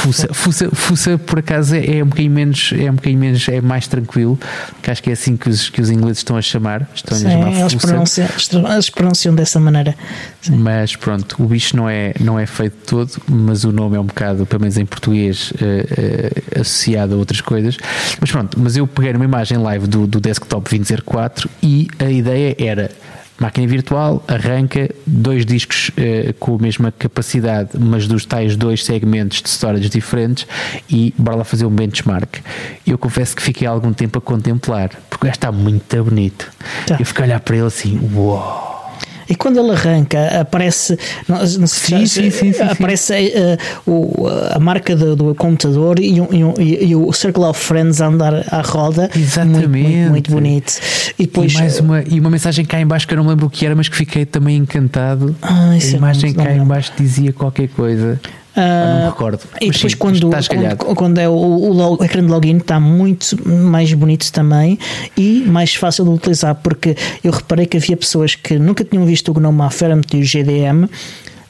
por 1.27 1.39
acaso 1.39 1.75
é, 1.75 1.99
é 1.99 2.05
um 2.05 2.07
bocadinho 2.07 2.33
menos, 2.33 2.73
é 2.77 2.91
um 2.91 2.95
bocadinho 2.95 3.21
menos, 3.21 3.49
é 3.49 3.61
mais 3.61 3.87
tranquilo, 3.87 4.39
que 4.83 4.91
acho 4.91 5.03
que 5.03 5.11
é 5.11 5.13
assim 5.13 5.37
que 5.37 5.49
os, 5.49 5.69
que 5.71 5.81
os 5.81 5.91
ingleses 5.91 6.19
estão 6.19 6.37
a 6.37 6.43
chamar. 6.43 6.89
Estão 6.95 7.17
Sim, 7.17 7.27
a 7.27 7.31
chamar 7.31 7.53
eles, 7.53 7.75
pronunciam, 7.75 8.29
eles 8.73 8.91
pronunciam 8.91 9.35
dessa 9.35 9.59
maneira. 9.61 9.95
Sim. 10.41 10.57
Mas 10.57 10.97
pronto, 10.97 11.43
o 11.43 11.47
bicho 11.47 11.77
não 11.77 11.89
é, 11.89 12.15
não 12.21 12.39
é 12.39 12.47
feito 12.47 12.77
todo, 12.87 13.11
mas 13.29 13.65
o 13.65 13.73
nome 13.73 13.97
é 13.97 14.01
um 14.01 14.07
bocado, 14.07 14.47
pelo 14.47 14.61
menos 14.61 14.77
em 14.77 14.87
português, 14.87 15.51
uh, 15.53 15.55
uh, 15.55 16.61
associado 16.61 17.15
a 17.15 17.17
outras 17.17 17.41
coisas. 17.41 17.77
Mas 18.21 18.31
pronto, 18.31 18.59
mas 18.61 18.77
eu 18.77 18.87
peguei 18.87 19.13
uma 19.13 19.25
imagem 19.25 19.59
live 19.59 19.87
do, 19.87 20.07
do 20.07 20.21
desktop 20.21 20.69
2004 20.69 21.49
e 21.63 21.89
a 21.99 22.11
ideia 22.11 22.55
era 22.59 22.91
máquina 23.39 23.67
virtual, 23.67 24.23
arranca 24.29 24.91
dois 25.07 25.45
discos 25.45 25.91
uh, 25.91 26.33
com 26.35 26.55
a 26.55 26.59
mesma 26.59 26.93
capacidade, 26.93 27.71
mas 27.79 28.07
dos 28.07 28.25
tais 28.25 28.57
dois 28.57 28.85
segmentos 28.85 29.43
de 29.43 29.49
storage 29.49 29.89
diferentes 29.89 30.47
e 30.89 31.15
bora 31.19 31.39
lá 31.39 31.45
fazer 31.45 31.67
um 31.67 31.71
benchmark. 31.71 32.39
Eu 32.87 32.99
confesso 32.99 33.35
que 33.35 33.43
fiquei 33.43 33.67
algum 33.67 33.93
tempo 33.93 34.19
a 34.19 34.23
contemplar, 34.23 34.91
porque 35.11 35.27
está 35.27 35.51
muito 35.51 36.05
bonito. 36.05 36.51
Tá. 36.87 36.97
Eu 36.99 37.07
fiquei 37.07 37.25
a 37.25 37.27
olhar 37.27 37.41
para 37.41 37.57
ele 37.57 37.67
assim, 37.67 37.99
uau! 38.15 38.65
Wow 38.65 38.74
e 39.29 39.35
quando 39.35 39.59
ele 39.59 39.71
arranca, 39.73 40.41
aparece. 40.41 40.99
Não, 41.29 41.39
não 41.39 41.67
sim, 41.67 42.07
sim, 42.07 42.31
sim, 42.31 42.53
aparece 42.61 43.13
uh, 43.15 43.91
o, 43.91 44.27
a 44.51 44.59
marca 44.59 44.95
do, 44.95 45.17
do 45.17 45.35
computador 45.35 45.99
e, 45.99 46.19
e, 46.59 46.91
e, 46.91 46.97
o 46.97 47.13
Circle 47.13 47.45
of 47.45 47.59
Friends 47.61 48.01
a 48.01 48.07
andar 48.07 48.35
à 48.53 48.61
roda. 48.61 49.11
Exatamente. 49.15 49.67
Muito, 49.67 49.89
muito, 49.89 50.11
muito 50.11 50.31
bonito. 50.33 50.73
E, 51.19 51.27
depois, 51.27 51.53
e, 51.53 51.57
mais 51.57 51.81
uma, 51.81 52.03
e 52.03 52.21
uma 52.21 52.31
mensagem 52.31 52.65
cá 52.65 52.81
embaixo 52.81 53.07
que 53.07 53.15
eu 53.15 53.19
não 53.19 53.27
lembro 53.27 53.47
o 53.47 53.51
que 53.51 53.65
era, 53.65 53.75
mas 53.75 53.89
que 53.89 53.97
fiquei 53.97 54.25
também 54.25 54.57
encantado. 54.57 55.35
Ah, 55.43 55.71
a 55.71 55.77
é 55.77 55.91
imagem 55.91 56.33
cá 56.33 56.53
embaixo 56.53 56.93
dizia 56.97 57.33
qualquer 57.33 57.69
coisa. 57.69 58.21
Uh, 58.57 58.89
não 58.89 58.99
me 58.99 59.07
recordo. 59.07 59.41
E 59.61 59.71
depois, 59.71 59.93
sim, 59.93 59.99
quando, 59.99 60.31
quando, 60.31 60.95
quando, 60.95 61.19
é 61.19 61.29
o, 61.29 61.33
o, 61.33 61.99
o, 61.99 62.05
ecrã 62.05 62.23
de 62.23 62.31
login, 62.31 62.59
está 62.59 62.79
muito 62.79 63.37
mais 63.49 63.93
bonito 63.93 64.33
também 64.33 64.79
e 65.17 65.45
mais 65.47 65.75
fácil 65.75 66.05
de 66.05 66.11
utilizar, 66.11 66.55
porque 66.57 66.97
eu 67.23 67.33
reparei 67.33 67.67
que 67.67 67.77
havia 67.77 67.97
pessoas 67.97 68.35
que 68.37 68.59
nunca 68.59 68.85
tinham 68.85 69.05
visto 69.05 69.31
o 69.31 69.35
GNOME 69.35 69.63
à 69.63 69.71
feira, 69.71 69.97
o 69.97 70.23
GDM 70.23 70.89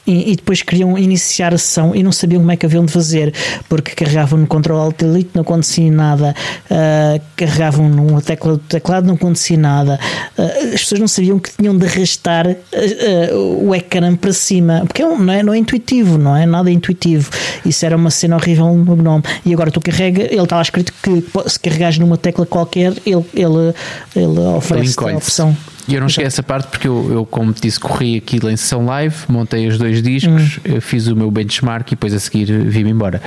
e, 0.06 0.32
e, 0.32 0.36
depois 0.36 0.62
queriam 0.62 0.96
iniciar 0.98 1.54
a 1.54 1.58
sessão 1.58 1.94
e 1.94 2.02
não 2.02 2.12
sabiam 2.12 2.40
como 2.40 2.52
é 2.52 2.56
que 2.56 2.66
haviam 2.66 2.84
de 2.84 2.92
fazer, 2.92 3.32
porque 3.68 3.92
carregavam 3.92 4.38
no 4.38 4.46
Ctrl 4.46 4.76
Alt 4.76 4.98
Delete, 4.98 5.30
não 5.34 5.42
acontecia 5.42 5.90
nada, 5.90 6.34
uh, 6.70 7.20
carregavam 7.36 7.88
numa 7.88 8.20
tecla 8.20 8.52
do 8.52 8.58
teclado, 8.58 9.06
não 9.06 9.14
acontecia 9.14 9.56
nada. 9.56 9.98
Uh, 10.36 10.74
as 10.74 10.80
pessoas 10.80 11.00
não 11.00 11.08
sabiam 11.08 11.38
que 11.38 11.50
tinham 11.56 11.76
de 11.76 11.86
arrastar 11.86 12.46
uh, 12.46 13.66
o 13.66 13.74
ecrã 13.74 14.14
para 14.14 14.32
cima, 14.32 14.82
porque 14.86 15.02
é 15.02 15.06
não, 15.06 15.32
é, 15.32 15.42
não 15.42 15.54
é 15.54 15.58
intuitivo, 15.58 16.18
não 16.18 16.36
é 16.36 16.44
nada 16.44 16.70
intuitivo. 16.70 17.30
Isso 17.64 17.84
era 17.86 17.96
uma 17.96 18.10
cena 18.10 18.36
horrível 18.36 18.74
no 18.74 18.96
GNOME. 18.96 19.22
E 19.44 19.52
agora 19.52 19.70
tu 19.70 19.80
carrega, 19.80 20.22
ele 20.22 20.42
estava 20.42 20.62
escrito 20.62 20.92
que 21.02 21.24
se 21.48 21.58
carregares 21.58 21.98
numa 21.98 22.18
tecla 22.18 22.44
qualquer, 22.44 22.92
ele, 23.06 23.24
ele, 23.34 23.74
ele 24.14 24.40
oferece 24.56 24.96
a 24.98 25.16
opção. 25.16 25.56
E 25.86 25.94
eu 25.94 26.00
não 26.00 26.08
cheguei 26.08 26.24
a 26.24 26.28
essa 26.28 26.42
parte 26.42 26.68
porque 26.68 26.88
eu, 26.88 27.12
eu, 27.12 27.26
como 27.26 27.52
te 27.52 27.62
disse, 27.62 27.78
corri 27.78 28.16
aquilo 28.16 28.50
em 28.50 28.56
sessão 28.56 28.86
live, 28.86 29.14
montei 29.28 29.66
os 29.66 29.76
dois 29.78 30.02
discos, 30.02 30.58
hum. 30.66 30.80
fiz 30.80 31.06
o 31.06 31.16
meu 31.16 31.30
benchmark 31.30 31.88
e 31.88 31.90
depois 31.90 32.14
a 32.14 32.18
seguir 32.18 32.46
vim-me 32.46 32.90
embora. 32.90 33.20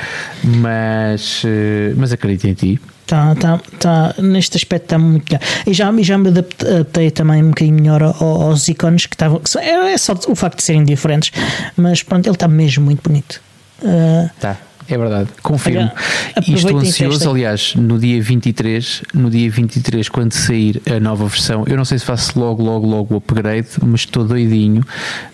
Mas, 0.44 1.44
eh, 1.46 1.94
mas 1.96 2.12
acredito 2.12 2.48
em 2.48 2.54
ti. 2.54 2.82
Tá, 3.08 3.34
tá, 3.36 3.58
tá, 3.80 4.16
neste 4.22 4.58
aspecto 4.58 4.84
está 4.84 4.98
muito 4.98 5.32
melhor. 5.32 5.48
E 5.66 5.74
já, 5.74 5.94
já 6.02 6.18
me 6.18 6.28
adaptei 6.28 7.10
também 7.10 7.42
um 7.42 7.50
bocadinho 7.50 7.76
melhor 7.76 8.04
aos 8.04 8.68
ícones 8.68 9.06
que 9.06 9.16
estavam. 9.16 9.42
É, 9.60 9.94
é 9.94 9.98
só 9.98 10.14
o 10.28 10.36
facto 10.36 10.58
de 10.58 10.64
serem 10.64 10.84
diferentes, 10.84 11.32
mas 11.78 12.04
pronto, 12.04 12.28
ele 12.28 12.36
está 12.36 12.50
mesmo 12.50 12.84
muito 12.84 13.02
bonito. 13.08 13.42
Uh, 13.82 14.30
tá. 14.42 14.58
É 14.90 14.98
verdade, 14.98 15.30
confirmo. 15.44 15.92
E 16.48 16.54
estou 16.54 16.78
ansioso, 16.78 17.30
aliás, 17.30 17.76
no 17.76 18.00
dia 18.00 18.22
23, 18.22 19.04
no 19.14 19.30
dia 19.30 19.50
23, 19.50 20.08
quando 20.10 20.34
sair 20.34 20.82
a 20.90 21.00
nova 21.00 21.28
versão, 21.28 21.66
eu 21.68 21.76
não 21.76 21.84
sei 21.84 22.00
se 22.00 22.06
faço 22.06 22.40
logo, 22.40 22.64
logo, 22.64 22.88
logo 22.88 23.14
o 23.16 23.18
upgrade, 23.18 23.68
mas 23.84 24.02
estou 24.02 24.24
doidinho 24.24 24.84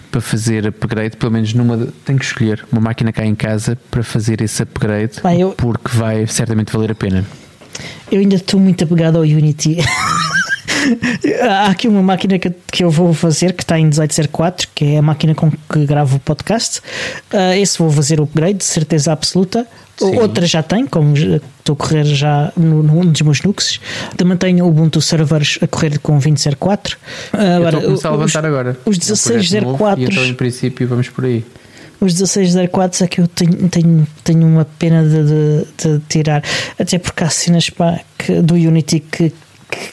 para 0.09 0.21
fazer 0.21 0.67
upgrade, 0.67 1.17
pelo 1.17 1.31
menos 1.31 1.53
numa. 1.53 1.87
Tenho 2.05 2.19
que 2.19 2.25
escolher 2.25 2.65
uma 2.71 2.81
máquina 2.81 3.11
cá 3.11 3.25
em 3.25 3.35
casa 3.35 3.77
para 3.89 4.03
fazer 4.03 4.41
esse 4.41 4.61
upgrade, 4.61 5.21
Bem, 5.23 5.41
eu, 5.41 5.51
porque 5.51 5.89
vai 5.95 6.25
certamente 6.27 6.71
valer 6.71 6.91
a 6.91 6.95
pena. 6.95 7.25
Eu 8.11 8.19
ainda 8.19 8.35
estou 8.35 8.59
muito 8.59 8.83
apegado 8.83 9.17
ao 9.17 9.23
Unity. 9.23 9.77
Há 11.41 11.67
aqui 11.67 11.87
uma 11.87 12.01
máquina 12.01 12.37
que, 12.39 12.51
que 12.71 12.83
eu 12.83 12.89
vou 12.89 13.13
fazer 13.13 13.53
que 13.53 13.63
está 13.63 13.79
em 13.79 13.85
1804, 13.85 14.67
que 14.73 14.85
é 14.85 14.97
a 14.97 15.01
máquina 15.01 15.33
com 15.35 15.51
que 15.51 15.85
gravo 15.85 16.17
o 16.17 16.19
podcast. 16.19 16.79
Uh, 17.31 17.53
esse 17.57 17.77
vou 17.79 17.91
fazer 17.91 18.19
o 18.19 18.23
upgrade, 18.23 18.59
de 18.59 18.65
certeza 18.65 19.11
absoluta. 19.11 19.67
Sim. 19.97 20.17
Outra 20.17 20.45
já 20.45 20.63
tem, 20.63 20.87
como 20.87 21.15
estou 21.15 21.73
a 21.73 21.75
correr 21.75 22.03
já 22.03 22.51
no, 22.57 22.81
num 22.81 23.05
dos 23.05 23.21
meus 23.21 23.41
nuxes. 23.43 23.79
Também 24.17 24.35
tenho 24.37 24.65
o 24.65 24.69
Ubuntu 24.69 24.99
servers 25.01 25.59
a 25.61 25.67
correr 25.67 25.99
com 25.99 26.13
2004. 26.13 26.97
Uh, 27.33 27.37
agora, 27.57 27.77
estou 27.93 28.11
a 28.11 28.15
levantar 28.15 28.39
os, 28.39 28.45
agora. 28.45 28.77
Os 28.85 28.97
1604. 28.97 30.03
Então, 30.03 30.25
em 30.25 30.33
princípio, 30.33 30.87
vamos 30.87 31.09
por 31.09 31.25
aí 31.25 31.45
os 32.03 32.13
1604 32.13 33.05
é 33.05 33.07
que 33.07 33.21
eu 33.21 33.27
tenho, 33.27 33.69
tenho, 33.69 34.07
tenho 34.23 34.45
uma 34.45 34.65
pena 34.65 35.03
de, 35.03 35.23
de, 35.23 35.99
de 35.99 35.99
tirar, 36.09 36.43
até 36.77 36.97
porque 36.97 37.23
há 37.23 37.29
cenas 37.29 37.69
pá, 37.69 37.99
que, 38.17 38.41
do 38.41 38.55
Unity 38.55 38.99
que, 38.99 39.31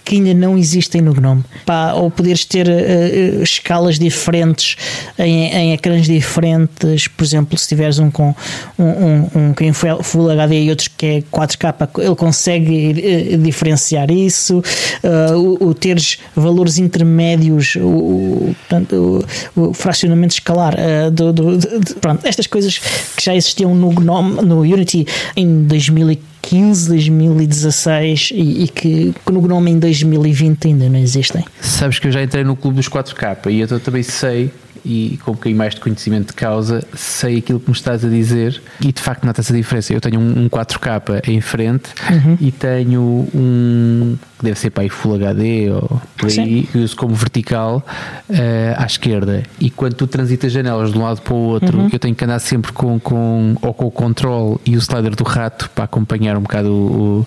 que 0.04 0.16
ainda 0.16 0.34
não 0.34 0.58
existem 0.58 1.00
no 1.00 1.14
GNOME. 1.14 1.44
Pá, 1.64 1.92
ou 1.92 2.10
poderes 2.10 2.44
ter 2.44 2.66
uh, 2.66 3.42
escalas 3.42 3.98
diferentes 3.98 4.76
em, 5.18 5.46
em 5.46 5.72
ecrãs 5.72 6.06
diferentes, 6.06 7.08
por 7.08 7.24
exemplo, 7.24 7.56
se 7.58 7.68
tiveres 7.68 7.98
um 7.98 8.10
com 8.10 8.34
um, 8.78 8.84
um, 8.84 9.30
um 9.34 9.54
que 9.54 9.64
é 9.64 9.72
Full 9.72 10.30
HD 10.30 10.64
e 10.64 10.70
outros 10.70 10.88
que 10.88 11.06
é 11.06 11.22
4K, 11.22 11.88
ele 11.98 12.16
consegue 12.16 13.34
uh, 13.34 13.38
diferenciar 13.38 14.10
isso, 14.10 14.58
uh, 14.58 15.36
o, 15.36 15.68
o, 15.68 15.74
teres 15.74 16.18
valores 16.34 16.78
intermédios, 16.78 17.76
o, 17.76 18.54
portanto, 18.68 19.24
o, 19.56 19.70
o 19.70 19.74
fracionamento 19.74 20.34
escalar 20.34 20.74
do, 21.12 21.32
do, 21.32 21.56
de, 21.56 21.94
pronto, 21.94 22.26
estas 22.26 22.46
coisas 22.46 22.78
que 22.78 23.24
já 23.24 23.34
existiam 23.34 23.74
no 23.74 23.90
GNOME, 23.90 24.42
no 24.42 24.60
Unity 24.60 25.06
em 25.36 25.64
2015 25.64 26.29
2015, 26.42 26.88
2016 26.88 28.31
e, 28.33 28.64
e 28.64 28.68
que, 28.68 29.14
que 29.24 29.33
no 29.33 29.40
Gnome 29.40 29.70
em 29.70 29.79
2020 29.79 30.68
ainda 30.68 30.88
não 30.88 30.98
existem. 30.98 31.44
Sabes 31.61 31.98
que 31.98 32.09
eu 32.09 32.12
já 32.12 32.22
entrei 32.22 32.42
no 32.44 32.57
clube 32.57 32.76
dos 32.76 32.88
4K 32.88 33.50
e 33.50 33.61
eu 33.61 33.81
também 33.81 34.03
sei 34.03 34.50
e 34.84 35.18
com 35.24 35.32
um 35.32 35.34
bocadinho 35.34 35.58
mais 35.58 35.74
de 35.74 35.80
conhecimento 35.80 36.28
de 36.28 36.34
causa, 36.34 36.82
sei 36.94 37.38
aquilo 37.38 37.60
que 37.60 37.68
me 37.68 37.76
estás 37.76 38.04
a 38.04 38.08
dizer 38.08 38.60
e 38.80 38.92
de 38.92 39.00
facto 39.00 39.24
nota 39.24 39.40
essa 39.40 39.52
diferença. 39.52 39.92
Eu 39.92 40.00
tenho 40.00 40.20
um, 40.20 40.48
4K 40.48 41.28
em 41.28 41.40
frente 41.40 41.90
uhum. 42.10 42.36
e 42.40 42.50
tenho 42.52 43.28
um 43.34 44.16
que 44.40 44.44
deve 44.44 44.58
ser 44.58 44.70
para 44.70 44.82
aí 44.82 44.88
Full 44.88 45.16
HD 45.16 45.70
ou 45.70 46.00
por 46.16 46.30
aí, 46.30 46.62
que 46.62 46.78
uso 46.78 46.96
como 46.96 47.14
vertical 47.14 47.84
uh, 48.28 48.34
à 48.76 48.86
esquerda. 48.86 49.42
E 49.60 49.68
quando 49.68 49.94
tu 49.94 50.06
transitas 50.06 50.50
janelas 50.50 50.92
de 50.92 50.98
um 50.98 51.02
lado 51.02 51.20
para 51.20 51.34
o 51.34 51.36
outro, 51.36 51.78
uhum. 51.78 51.88
eu 51.92 51.98
tenho 51.98 52.14
que 52.14 52.24
andar 52.24 52.38
sempre 52.38 52.72
com, 52.72 52.98
com 52.98 53.54
ou 53.60 53.74
com 53.74 53.86
o 53.86 53.90
control 53.90 54.58
e 54.64 54.76
o 54.76 54.78
slider 54.78 55.14
do 55.14 55.24
rato 55.24 55.68
para 55.74 55.84
acompanhar 55.84 56.38
um 56.38 56.40
bocado 56.40 56.72
o, 56.72 57.20
o 57.20 57.26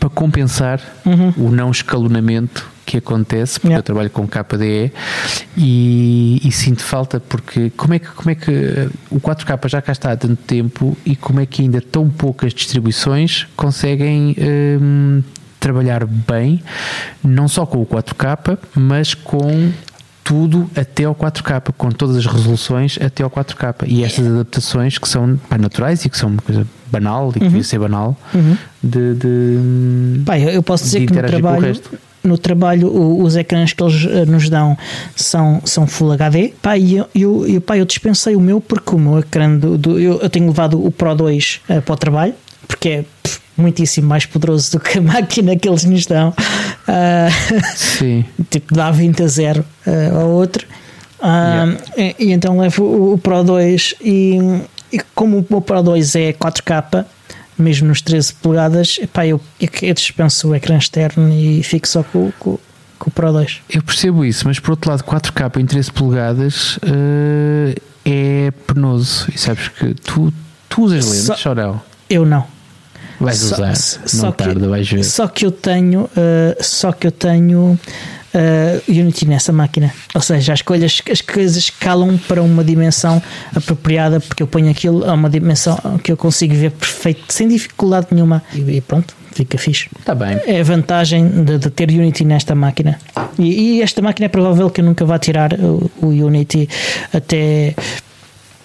para 0.00 0.08
compensar 0.10 0.80
uhum. 1.06 1.32
o 1.36 1.50
não 1.50 1.70
escalonamento 1.70 2.68
que 2.88 2.96
acontece, 2.96 3.60
porque 3.60 3.68
yeah. 3.68 3.80
eu 3.80 3.82
trabalho 3.82 4.08
com 4.08 4.26
KDE 4.26 4.90
e, 5.58 6.40
e, 6.42 6.50
sinto 6.50 6.82
falta 6.82 7.20
porque 7.20 7.68
como 7.76 7.92
é 7.92 7.98
que 7.98 8.08
como 8.08 8.30
é 8.30 8.34
que 8.34 8.88
o 9.10 9.20
4K 9.20 9.68
já 9.68 9.82
cá 9.82 9.92
está 9.92 10.12
há 10.12 10.16
tanto 10.16 10.42
tempo 10.44 10.96
e 11.04 11.14
como 11.14 11.38
é 11.38 11.44
que 11.44 11.60
ainda 11.60 11.82
tão 11.82 12.08
poucas 12.08 12.54
distribuições 12.54 13.46
conseguem 13.54 14.34
hum, 14.80 15.22
trabalhar 15.60 16.06
bem, 16.06 16.62
não 17.22 17.46
só 17.46 17.66
com 17.66 17.82
o 17.82 17.86
4K, 17.86 18.56
mas 18.74 19.12
com 19.12 19.70
tudo 20.24 20.70
até 20.74 21.04
ao 21.04 21.14
4K, 21.14 21.72
com 21.76 21.90
todas 21.90 22.16
as 22.16 22.24
resoluções 22.24 22.98
até 23.02 23.22
ao 23.22 23.30
4K. 23.30 23.86
E 23.86 24.02
estas 24.02 24.26
adaptações 24.26 24.96
que 24.96 25.08
são 25.08 25.36
pá, 25.48 25.58
naturais 25.58 26.06
e 26.06 26.08
que 26.08 26.16
são 26.16 26.30
uma 26.30 26.42
coisa 26.42 26.66
banal 26.90 27.30
e 27.30 27.32
que 27.34 27.40
uhum. 27.40 27.48
devia 27.48 27.64
ser 27.64 27.78
banal 27.78 28.16
uhum. 28.34 28.56
de, 28.82 29.14
de, 29.14 30.22
Pá, 30.24 30.38
eu 30.38 30.62
posso 30.62 30.84
dizer 30.84 31.06
que 31.06 31.12
no 31.12 31.22
trabalho 31.22 31.74
no 32.22 32.36
trabalho 32.36 32.90
os 33.22 33.36
ecrãs 33.36 33.72
que 33.72 33.82
eles 33.82 34.04
eh, 34.04 34.24
nos 34.24 34.48
dão 34.48 34.76
são, 35.14 35.60
são 35.64 35.86
Full 35.86 36.12
HD. 36.12 36.52
Pá, 36.60 36.76
e 36.76 36.96
eu, 36.96 37.08
eu, 37.46 37.60
pá, 37.60 37.76
eu 37.76 37.84
dispensei 37.84 38.36
o 38.36 38.40
meu 38.40 38.60
porque 38.60 38.94
o 38.94 38.98
meu 38.98 39.18
ecrã 39.18 39.56
do, 39.56 39.78
do 39.78 39.98
eu, 39.98 40.18
eu, 40.20 40.30
tenho 40.30 40.46
levado 40.46 40.84
o 40.84 40.90
Pro 40.90 41.14
2 41.14 41.60
uh, 41.68 41.82
para 41.82 41.92
o 41.92 41.96
trabalho, 41.96 42.34
porque 42.66 42.88
é 42.88 43.04
pff, 43.22 43.40
muitíssimo 43.56 44.08
mais 44.08 44.26
poderoso 44.26 44.72
do 44.72 44.80
que 44.80 44.98
a 44.98 45.02
máquina 45.02 45.56
que 45.56 45.68
eles 45.68 45.84
nos 45.84 46.06
dão. 46.06 46.30
Uh, 46.30 47.76
Sim. 47.76 48.24
tipo, 48.50 48.74
dá 48.74 48.90
20 48.90 49.22
a 49.22 49.26
0 49.26 49.64
uh, 49.86 50.18
ao 50.18 50.30
outro. 50.30 50.66
Uh, 51.20 51.26
yeah. 51.26 51.78
e, 51.96 52.16
e, 52.18 52.32
então 52.32 52.58
levo 52.58 52.84
o, 52.84 53.14
o 53.14 53.18
Pro 53.18 53.42
2 53.42 53.96
e, 54.00 54.38
e 54.92 55.00
como 55.14 55.44
o 55.50 55.60
Pro 55.60 55.82
2 55.82 56.14
é 56.14 56.32
4K, 56.32 57.04
mesmo 57.58 57.88
nos 57.88 58.00
13 58.02 58.34
polegadas, 58.34 58.98
epá, 59.00 59.26
eu, 59.26 59.40
eu 59.82 59.94
dispenso 59.94 60.48
o 60.48 60.54
ecrã 60.54 60.76
externo 60.78 61.28
e 61.32 61.62
fico 61.62 61.86
só 61.88 62.02
com, 62.02 62.30
com, 62.38 62.58
com 62.98 63.10
o 63.10 63.12
Pro 63.12 63.32
2. 63.32 63.60
Eu 63.70 63.82
percebo 63.82 64.24
isso, 64.24 64.46
mas 64.46 64.58
por 64.58 64.70
outro 64.72 64.90
lado, 64.90 65.02
4K 65.04 65.60
em 65.60 65.66
13 65.66 65.92
polegadas 65.92 66.76
uh, 66.78 67.80
é 68.04 68.50
penoso. 68.66 69.26
E 69.34 69.38
sabes 69.38 69.68
que 69.68 69.94
tu, 69.94 70.32
tu 70.68 70.82
usas 70.82 71.04
lentes, 71.28 71.46
ou 71.46 71.54
não? 71.54 71.80
Eu 72.08 72.24
não. 72.24 72.46
Vais 73.20 73.36
Só- 73.38 73.56
usar, 73.56 73.74
só 73.76 74.26
não 74.26 74.32
que- 74.32 74.44
tarda, 74.44 74.68
vais 74.68 74.88
ver. 74.88 75.04
Só 75.04 75.26
que 75.26 75.44
eu 75.44 75.50
tenho, 75.50 76.02
uh, 76.04 76.10
só 76.62 76.92
que 76.92 77.06
eu 77.06 77.10
tenho 77.12 77.78
uh, 78.38 78.82
Unity 78.90 79.26
nessa 79.26 79.52
máquina. 79.52 79.92
Ou 80.14 80.20
seja, 80.20 80.52
as 80.52 80.62
coisas, 80.62 81.02
as 81.10 81.20
coisas 81.20 81.56
escalam 81.56 82.16
para 82.16 82.42
uma 82.42 82.62
dimensão 82.62 83.20
apropriada, 83.54 84.20
porque 84.20 84.42
eu 84.42 84.46
ponho 84.46 84.70
aquilo 84.70 85.04
a 85.08 85.12
uma 85.12 85.28
dimensão 85.28 85.76
que 86.02 86.12
eu 86.12 86.16
consigo 86.16 86.54
ver 86.54 86.70
perfeito, 86.70 87.24
sem 87.28 87.48
dificuldade 87.48 88.08
nenhuma. 88.10 88.42
E, 88.54 88.60
e 88.60 88.80
pronto, 88.80 89.14
fica 89.32 89.58
fixe. 89.58 89.88
Está 89.98 90.14
bem. 90.14 90.38
É 90.46 90.60
a 90.60 90.64
vantagem 90.64 91.28
de, 91.28 91.58
de 91.58 91.70
ter 91.70 91.90
Unity 91.90 92.24
nesta 92.24 92.54
máquina. 92.54 92.98
E, 93.38 93.76
e 93.76 93.82
esta 93.82 94.00
máquina 94.00 94.26
é 94.26 94.28
provável 94.28 94.70
que 94.70 94.80
eu 94.80 94.84
nunca 94.84 95.04
vá 95.04 95.18
tirar 95.18 95.52
o, 95.54 95.90
o 96.00 96.06
Unity 96.08 96.68
até. 97.12 97.74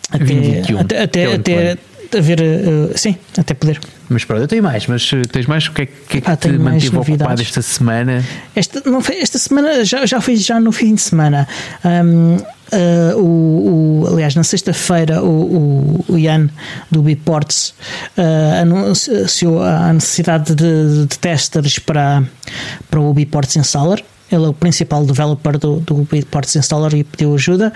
Até, 0.10 0.26
2021, 0.26 0.80
até, 0.80 0.96
é 0.96 1.04
até, 1.04 1.28
o 1.28 1.34
até 1.34 1.78
haver. 2.16 2.40
uh, 2.40 2.92
sim, 2.96 3.16
até 3.36 3.56
poder. 3.56 3.80
Mas 4.10 4.26
pronto, 4.26 4.42
eu 4.42 4.48
tenho 4.48 4.62
mais, 4.62 4.86
mas 4.88 5.12
uh, 5.14 5.22
tens 5.32 5.46
mais? 5.46 5.66
O 5.68 5.72
que 5.72 5.84
é, 5.84 5.86
que, 5.86 6.18
é 6.18 6.22
que 6.22 6.36
te 6.38 6.50
manteve 6.58 6.96
ocupado 6.98 7.42
esta 7.42 7.62
semana? 7.62 8.24
Esta, 8.56 8.82
não 8.90 9.02
foi, 9.02 9.18
esta 9.18 9.38
semana 9.38 9.84
já, 9.86 10.06
já 10.06 10.20
fiz 10.20 10.44
já 10.44 10.60
no 10.60 10.72
fim 10.72 10.94
de 10.96 11.02
semana. 11.02 11.48
Um, 11.86 12.36
uh, 12.36 13.18
o, 13.18 14.04
o- 14.04 14.08
aliás, 14.08 14.36
na 14.36 14.44
sexta-feira, 14.44 15.24
o, 15.24 15.28
o, 15.28 16.06
o 16.10 16.18
Ian 16.18 16.50
do 16.92 17.02
Biports 17.02 17.74
uh, 18.18 18.62
anunciou 18.62 19.64
a 19.64 19.94
necessidade 19.94 20.54
de, 20.54 21.06
de 21.08 21.18
testers 21.20 21.80
para, 21.80 22.24
para 22.92 23.00
o 23.00 23.14
Biports 23.14 23.56
Installer. 23.56 24.04
Ele 24.32 24.46
é 24.46 24.48
o 24.48 24.54
principal 24.54 25.06
developer 25.06 25.58
do, 25.60 25.80
do 25.80 26.08
Biports 26.12 26.56
Installer 26.56 26.94
e 26.96 27.04
pediu 27.04 27.36
ajuda. 27.36 27.72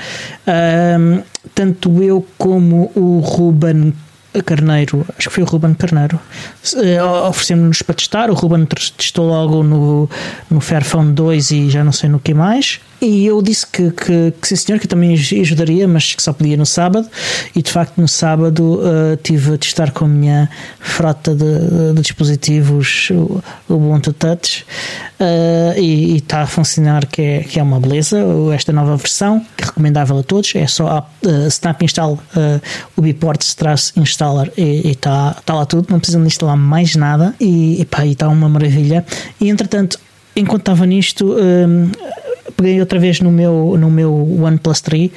Um, 0.47 1.21
tanto 1.55 2.01
eu 2.03 2.25
como 2.37 2.91
o 2.95 3.19
Ruben 3.19 3.93
Carneiro, 4.41 5.05
acho 5.17 5.29
que 5.29 5.35
foi 5.35 5.43
o 5.43 5.47
Ruben 5.47 5.73
Carneiro, 5.73 6.19
eh, 6.77 7.01
oferecemos-nos 7.03 7.81
para 7.81 7.95
testar. 7.95 8.29
O 8.29 8.33
Ruben 8.33 8.65
testou 8.65 9.27
logo 9.27 9.63
no, 9.63 10.09
no 10.49 10.59
Fairphone 10.59 11.13
2 11.13 11.51
e 11.51 11.69
já 11.69 11.83
não 11.83 11.91
sei 11.91 12.09
no 12.09 12.19
que 12.19 12.33
mais. 12.33 12.79
E 12.99 13.25
eu 13.27 13.41
disse 13.41 13.65
que, 13.67 13.91
que, 13.91 14.33
que 14.41 14.47
sim, 14.47 14.55
senhor, 14.55 14.79
que 14.79 14.87
também 14.87 15.13
ajudaria, 15.13 15.87
mas 15.87 16.15
que 16.15 16.21
só 16.21 16.33
podia 16.33 16.57
no 16.57 16.65
sábado. 16.65 17.07
E 17.55 17.61
de 17.61 17.71
facto, 17.71 17.99
no 17.99 18.07
sábado, 18.07 18.81
eh, 18.83 19.17
tive 19.21 19.53
a 19.53 19.57
testar 19.57 19.91
com 19.91 20.05
a 20.05 20.07
minha 20.07 20.49
frota 20.79 21.35
de, 21.35 21.93
de 21.93 22.01
dispositivos 22.01 23.09
o 23.11 23.41
Ubuntu 23.69 24.13
Touch 24.13 24.65
eh, 25.19 25.75
e 25.77 26.17
está 26.17 26.41
a 26.41 26.47
funcionar, 26.47 27.05
que 27.05 27.21
é, 27.21 27.39
que 27.43 27.59
é 27.59 27.63
uma 27.63 27.79
beleza. 27.79 28.17
Esta 28.53 28.73
nova 28.73 28.97
versão, 28.97 29.45
que 29.55 29.63
é 29.63 29.65
recomendável 29.67 30.17
a 30.17 30.23
todos, 30.23 30.55
é 30.55 30.65
só 30.65 31.07
uh, 31.23 31.47
Snap 31.47 31.81
Install 31.81 32.13
uh, 32.13 32.61
o 32.95 33.01
Biports 33.01 33.53
traço 33.53 33.93
installer 33.99 34.51
e 34.57 34.91
está 34.91 35.35
tá 35.45 35.53
lá 35.53 35.65
tudo, 35.65 35.87
não 35.89 35.99
precisam 35.99 36.21
de 36.21 36.27
instalar 36.27 36.57
mais 36.57 36.95
nada 36.95 37.35
e, 37.39 37.85
está 38.09 38.27
uma 38.27 38.49
maravilha. 38.49 39.05
E 39.39 39.49
entretanto, 39.49 39.99
enquanto 40.35 40.61
estava 40.61 40.85
nisto, 40.85 41.35
hum, 41.35 41.91
peguei 42.55 42.79
outra 42.79 42.99
vez 42.99 43.19
no 43.19 43.31
meu, 43.31 43.75
no 43.77 43.89
meu 43.89 44.13
OnePlus 44.41 44.81
3 44.81 45.11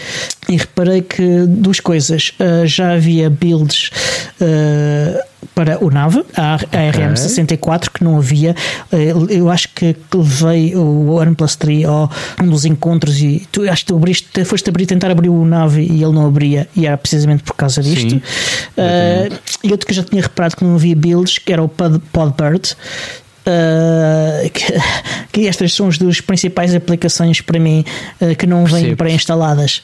e 0.49 0.57
reparei 0.57 1.03
que 1.03 1.47
duas 1.47 1.81
coisas. 1.81 2.33
Uh, 2.41 2.67
já 2.67 2.93
havia 2.93 3.31
builds 3.31 3.91
uh, 4.41 5.31
para 5.55 5.83
o 5.83 5.91
NAV, 5.91 6.25
a, 6.37 6.55
a 6.55 6.59
RM64, 6.59 7.91
que 7.91 8.03
não 8.05 8.17
havia. 8.17 8.55
Uh, 8.93 9.31
eu 9.31 9.49
acho 9.49 9.69
que 9.75 9.95
levei 10.13 10.75
o 10.75 11.13
OnePlus 11.15 11.57
3 11.57 11.85
ao 11.85 12.11
um 12.43 12.49
dos 12.49 12.65
encontros 12.65 13.21
e 13.21 13.47
tu 13.53 13.69
acho 13.69 13.83
que 13.83 13.93
tu 13.93 13.97
abriste, 13.97 14.45
foste 14.45 14.69
abrir, 14.69 14.87
tentar 14.87 15.11
abrir 15.11 15.29
o 15.29 15.45
NAV 15.45 15.79
e 15.79 16.03
ele 16.03 16.13
não 16.13 16.27
abria, 16.27 16.69
e 16.75 16.87
era 16.87 16.97
precisamente 16.97 17.43
por 17.43 17.55
causa 17.55 17.83
disto. 17.83 18.11
Sim, 18.11 18.23
e 19.63 19.71
outro 19.71 19.87
que 19.87 19.93
eu 19.93 19.97
já 19.97 20.03
tinha 20.03 20.23
reparado 20.23 20.57
que 20.57 20.65
não 20.65 20.75
havia 20.75 20.97
builds, 20.97 21.39
que 21.39 21.53
era 21.53 21.63
o 21.63 21.69
Pod, 21.69 22.01
Podbird. 22.13 22.77
Uh, 23.51 24.51
que, 24.51 24.73
que 25.43 25.49
estas 25.49 25.73
são 25.75 25.89
as 25.89 25.99
duas 25.99 26.21
principais 26.21 26.75
aplicações 26.75 27.41
para 27.41 27.59
mim 27.59 27.85
uh, 28.21 28.35
que 28.37 28.47
não 28.47 28.65
vêm 28.65 28.95
pré-instaladas. 28.97 29.83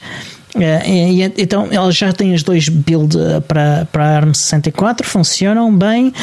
Uh, 0.55 0.59
e- 0.85 1.23
e- 1.23 1.33
então 1.37 1.67
elas 1.71 1.95
já 1.95 2.11
têm 2.13 2.33
as 2.33 2.41
dois 2.43 2.69
build 2.69 3.15
para, 3.47 3.87
para 3.91 4.17
a 4.17 4.21
ARM64, 4.21 5.03
funcionam 5.03 5.75
bem 5.75 6.13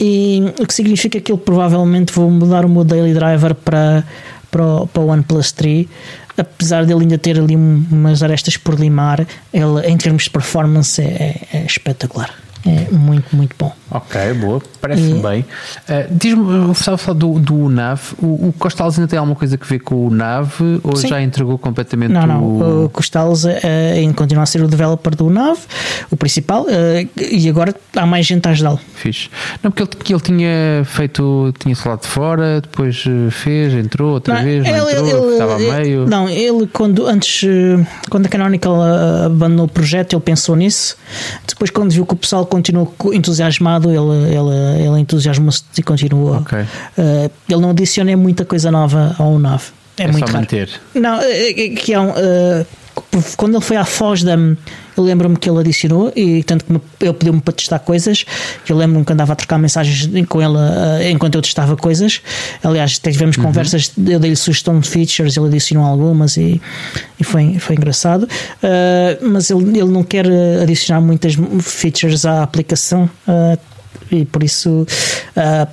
e 0.00 0.42
o 0.58 0.66
que 0.66 0.72
significa 0.74 1.20
que 1.20 1.30
eu 1.32 1.36
provavelmente 1.38 2.12
vou 2.12 2.30
mudar 2.30 2.64
o 2.64 2.68
meu 2.68 2.84
daily 2.84 3.12
driver 3.12 3.54
para, 3.54 4.04
para, 4.50 4.64
o, 4.64 4.86
para 4.86 5.02
o 5.02 5.08
OnePlus 5.08 5.52
3 5.52 5.86
apesar 6.38 6.86
dele 6.86 7.00
ainda 7.02 7.18
ter 7.18 7.38
ali 7.38 7.54
um- 7.56 7.84
umas 7.90 8.22
arestas 8.22 8.56
por 8.56 8.78
limar 8.80 9.26
ele 9.52 9.86
em 9.86 9.96
termos 9.98 10.24
de 10.24 10.30
performance 10.30 11.00
é, 11.02 11.04
é- 11.52 11.56
é 11.58 11.66
espetacular 11.66 12.30
é 12.64 12.90
muito 12.92 13.34
muito 13.34 13.54
bom 13.58 13.72
Ok, 13.94 14.32
boa, 14.40 14.62
parece-me 14.80 15.18
E- 15.18 15.22
bem. 15.22 15.40
Uh, 15.86 16.06
Diz-me, 16.12 16.72
estava 16.72 16.94
a 16.94 16.98
falar 16.98 17.18
do, 17.18 17.38
do 17.38 17.68
NAV. 17.68 18.00
O, 18.22 18.48
o 18.48 18.54
Costales 18.58 18.98
ainda 18.98 19.06
tem 19.06 19.18
alguma 19.18 19.36
coisa 19.36 19.58
a 19.60 19.66
ver 19.66 19.80
com 19.80 20.06
o 20.06 20.10
NAV 20.10 20.60
ou 20.82 20.96
Sim. 20.96 21.08
já 21.08 21.20
entregou 21.20 21.58
completamente 21.58 22.10
Não, 22.10 22.26
não. 22.26 22.42
o. 22.42 22.84
O 22.86 22.88
Costales 22.88 23.44
ainda 23.44 24.14
continua 24.14 24.44
a 24.44 24.46
ser 24.46 24.62
o 24.62 24.66
developer 24.68 25.14
do 25.14 25.28
NAV, 25.28 25.58
o 26.10 26.16
principal, 26.16 26.64
eh, 26.70 27.06
e 27.20 27.46
agora 27.50 27.74
há 27.94 28.06
mais 28.06 28.24
gente 28.24 28.48
a 28.48 28.52
ajudá-lo. 28.52 28.80
Fixe. 28.94 29.28
Não, 29.62 29.70
porque 29.70 29.82
ele, 29.82 30.02
que 30.04 30.12
ele 30.14 30.22
tinha 30.22 30.84
feito, 30.86 31.52
tinha 31.58 31.76
falado 31.76 32.00
de 32.00 32.06
fora, 32.08 32.62
depois 32.62 33.04
fez, 33.30 33.74
entrou 33.74 34.14
outra 34.14 34.36
Não, 34.36 34.42
vez, 34.42 34.64
não 34.66 34.88
ele- 34.88 35.00
entrou, 35.00 35.24
ele- 35.24 35.32
estava 35.32 35.56
a 35.56 35.60
ele- 35.60 35.70
meio. 35.70 36.06
Não, 36.08 36.28
ele 36.30 36.66
quando 36.72 37.06
antes, 37.06 37.46
quando 38.08 38.24
a 38.24 38.28
Canonical 38.30 38.80
abandonou 39.26 39.66
o 39.66 39.68
projeto, 39.68 40.14
ele 40.14 40.22
pensou 40.22 40.56
nisso. 40.56 40.96
Depois, 41.46 41.68
quando 41.70 41.90
viu 41.90 42.06
que 42.06 42.14
o 42.14 42.16
pessoal 42.16 42.46
continuou 42.52 42.86
co- 42.98 43.14
entusiasmado, 43.14 43.88
ele, 43.90 44.34
ele, 44.36 44.84
ele 44.86 44.98
entusiasmou-se 45.00 45.64
e 45.78 45.82
continuou. 45.82 46.36
Ok. 46.36 46.58
Eh, 46.98 47.30
ele 47.48 47.60
não 47.60 47.70
adiciona 47.70 48.14
muita 48.16 48.44
coisa 48.44 48.70
nova 48.70 49.14
ao 49.18 49.38
NAV. 49.38 49.62
É, 49.96 50.02
É 50.04 50.06
muito 50.06 50.20
só 50.20 50.26
raro. 50.26 50.38
manter. 50.40 50.68
Não, 50.94 51.20
é- 51.20 51.50
é 51.50 51.68
que 51.70 51.92
é 51.94 52.00
um. 52.00 52.10
eh, 52.16 52.66
quando 53.36 53.54
ele 53.56 53.64
foi 53.64 53.76
à 53.76 53.84
Fosdam, 53.84 54.56
eu 54.96 55.02
lembro-me 55.04 55.36
que 55.36 55.48
ele 55.48 55.60
adicionou 55.60 56.12
e 56.14 56.42
tanto 56.44 56.64
que 56.64 56.72
me- 56.72 56.80
ele 57.00 57.12
pediu-me 57.14 57.40
para 57.40 57.54
testar 57.54 57.78
coisas. 57.78 58.24
Eu 58.68 58.76
lembro-me 58.76 59.04
que 59.04 59.12
andava 59.12 59.32
a 59.32 59.36
trocar 59.36 59.58
mensagens 59.58 60.08
com 60.28 60.40
ele 60.42 60.54
eh, 61.00 61.10
enquanto 61.10 61.34
eu 61.36 61.42
testava 61.42 61.76
coisas. 61.76 62.20
Aliás, 62.62 62.98
tivemos 62.98 63.36
conversas, 63.36 63.92
eu 64.06 64.18
dei-lhe 64.20 64.36
sugestão 64.36 64.78
de 64.80 64.88
features, 64.88 65.36
ele 65.36 65.46
adicionou 65.46 65.86
algumas 65.86 66.36
e, 66.36 66.60
e 67.18 67.24
foi, 67.24 67.58
foi 67.58 67.76
engraçado. 67.76 68.28
Eh, 68.62 69.18
mas 69.22 69.50
ele, 69.50 69.78
ele 69.78 69.90
não 69.90 70.02
quer 70.04 70.26
adicionar 70.62 71.00
muitas 71.00 71.34
features 71.60 72.24
à 72.26 72.42
aplicação 72.42 73.08
eh, 73.28 73.58
e 74.10 74.24
por 74.26 74.42
isso. 74.42 74.86
eh, 75.36 75.66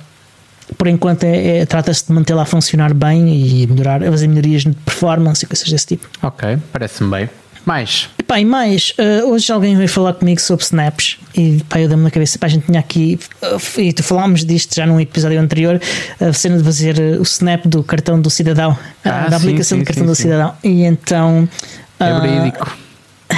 por 0.76 0.86
enquanto 0.88 1.24
é, 1.24 1.58
é- 1.58 1.66
trata-se 1.66 2.06
de 2.06 2.12
mantê-la 2.12 2.42
a 2.42 2.46
funcionar 2.46 2.92
bem 2.94 3.28
e 3.28 3.66
melhorar, 3.66 4.00
fazer 4.02 4.28
melhorias 4.28 4.62
de 4.62 4.72
performance 4.72 5.44
e 5.44 5.48
coisas 5.48 5.68
desse 5.68 5.86
tipo. 5.86 6.08
Ok, 6.22 6.58
parece-me 6.72 7.10
bem. 7.10 7.30
Mais. 7.66 8.08
E 8.18 8.22
pá, 8.22 8.40
e 8.40 8.44
mais, 8.44 8.94
eh, 8.96 9.22
hoje 9.22 9.52
alguém 9.52 9.76
veio 9.76 9.88
falar 9.88 10.14
comigo 10.14 10.40
sobre 10.40 10.64
snaps 10.64 11.18
e 11.36 11.62
pá, 11.68 11.78
eu 11.78 11.88
dei-me 11.88 12.02
na 12.04 12.10
cabeça, 12.10 12.38
pá, 12.38 12.46
a 12.46 12.50
gente 12.50 12.64
tinha 12.64 12.80
aqui, 12.80 13.18
eh, 13.42 13.80
e 13.82 13.92
tu 13.92 14.02
falámos 14.02 14.46
disto 14.46 14.74
já 14.74 14.86
num 14.86 14.98
episódio 14.98 15.38
anterior, 15.38 15.78
a 16.18 16.32
cena 16.32 16.56
de 16.56 16.64
fazer 16.64 16.98
eh, 16.98 17.18
o 17.18 17.22
snap 17.22 17.66
do 17.66 17.82
cartão 17.84 18.18
do 18.20 18.30
cidadão, 18.30 18.76
Ah, 19.04 19.28
da 19.28 19.38
sim, 19.38 19.46
aplicação 19.48 19.76
sim, 19.76 19.84
do 19.84 19.86
cartão 19.86 20.04
sim, 20.04 20.08
do 20.08 20.14
cidadão. 20.14 20.54
E 20.64 20.84
então. 20.84 21.46
É 22.00 22.04
ah, 22.04 22.18
verídico. 22.20 22.76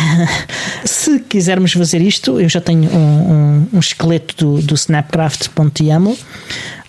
se 0.84 1.20
quisermos 1.20 1.72
fazer 1.72 2.00
isto, 2.00 2.40
eu 2.40 2.48
já 2.48 2.60
tenho 2.60 2.90
um, 2.90 3.32
um- 3.32 3.68
um 3.74 3.78
esqueleto 3.80 4.34
do, 4.36 4.62
do 4.62 4.74
snapcraft.yaml. 4.74 6.16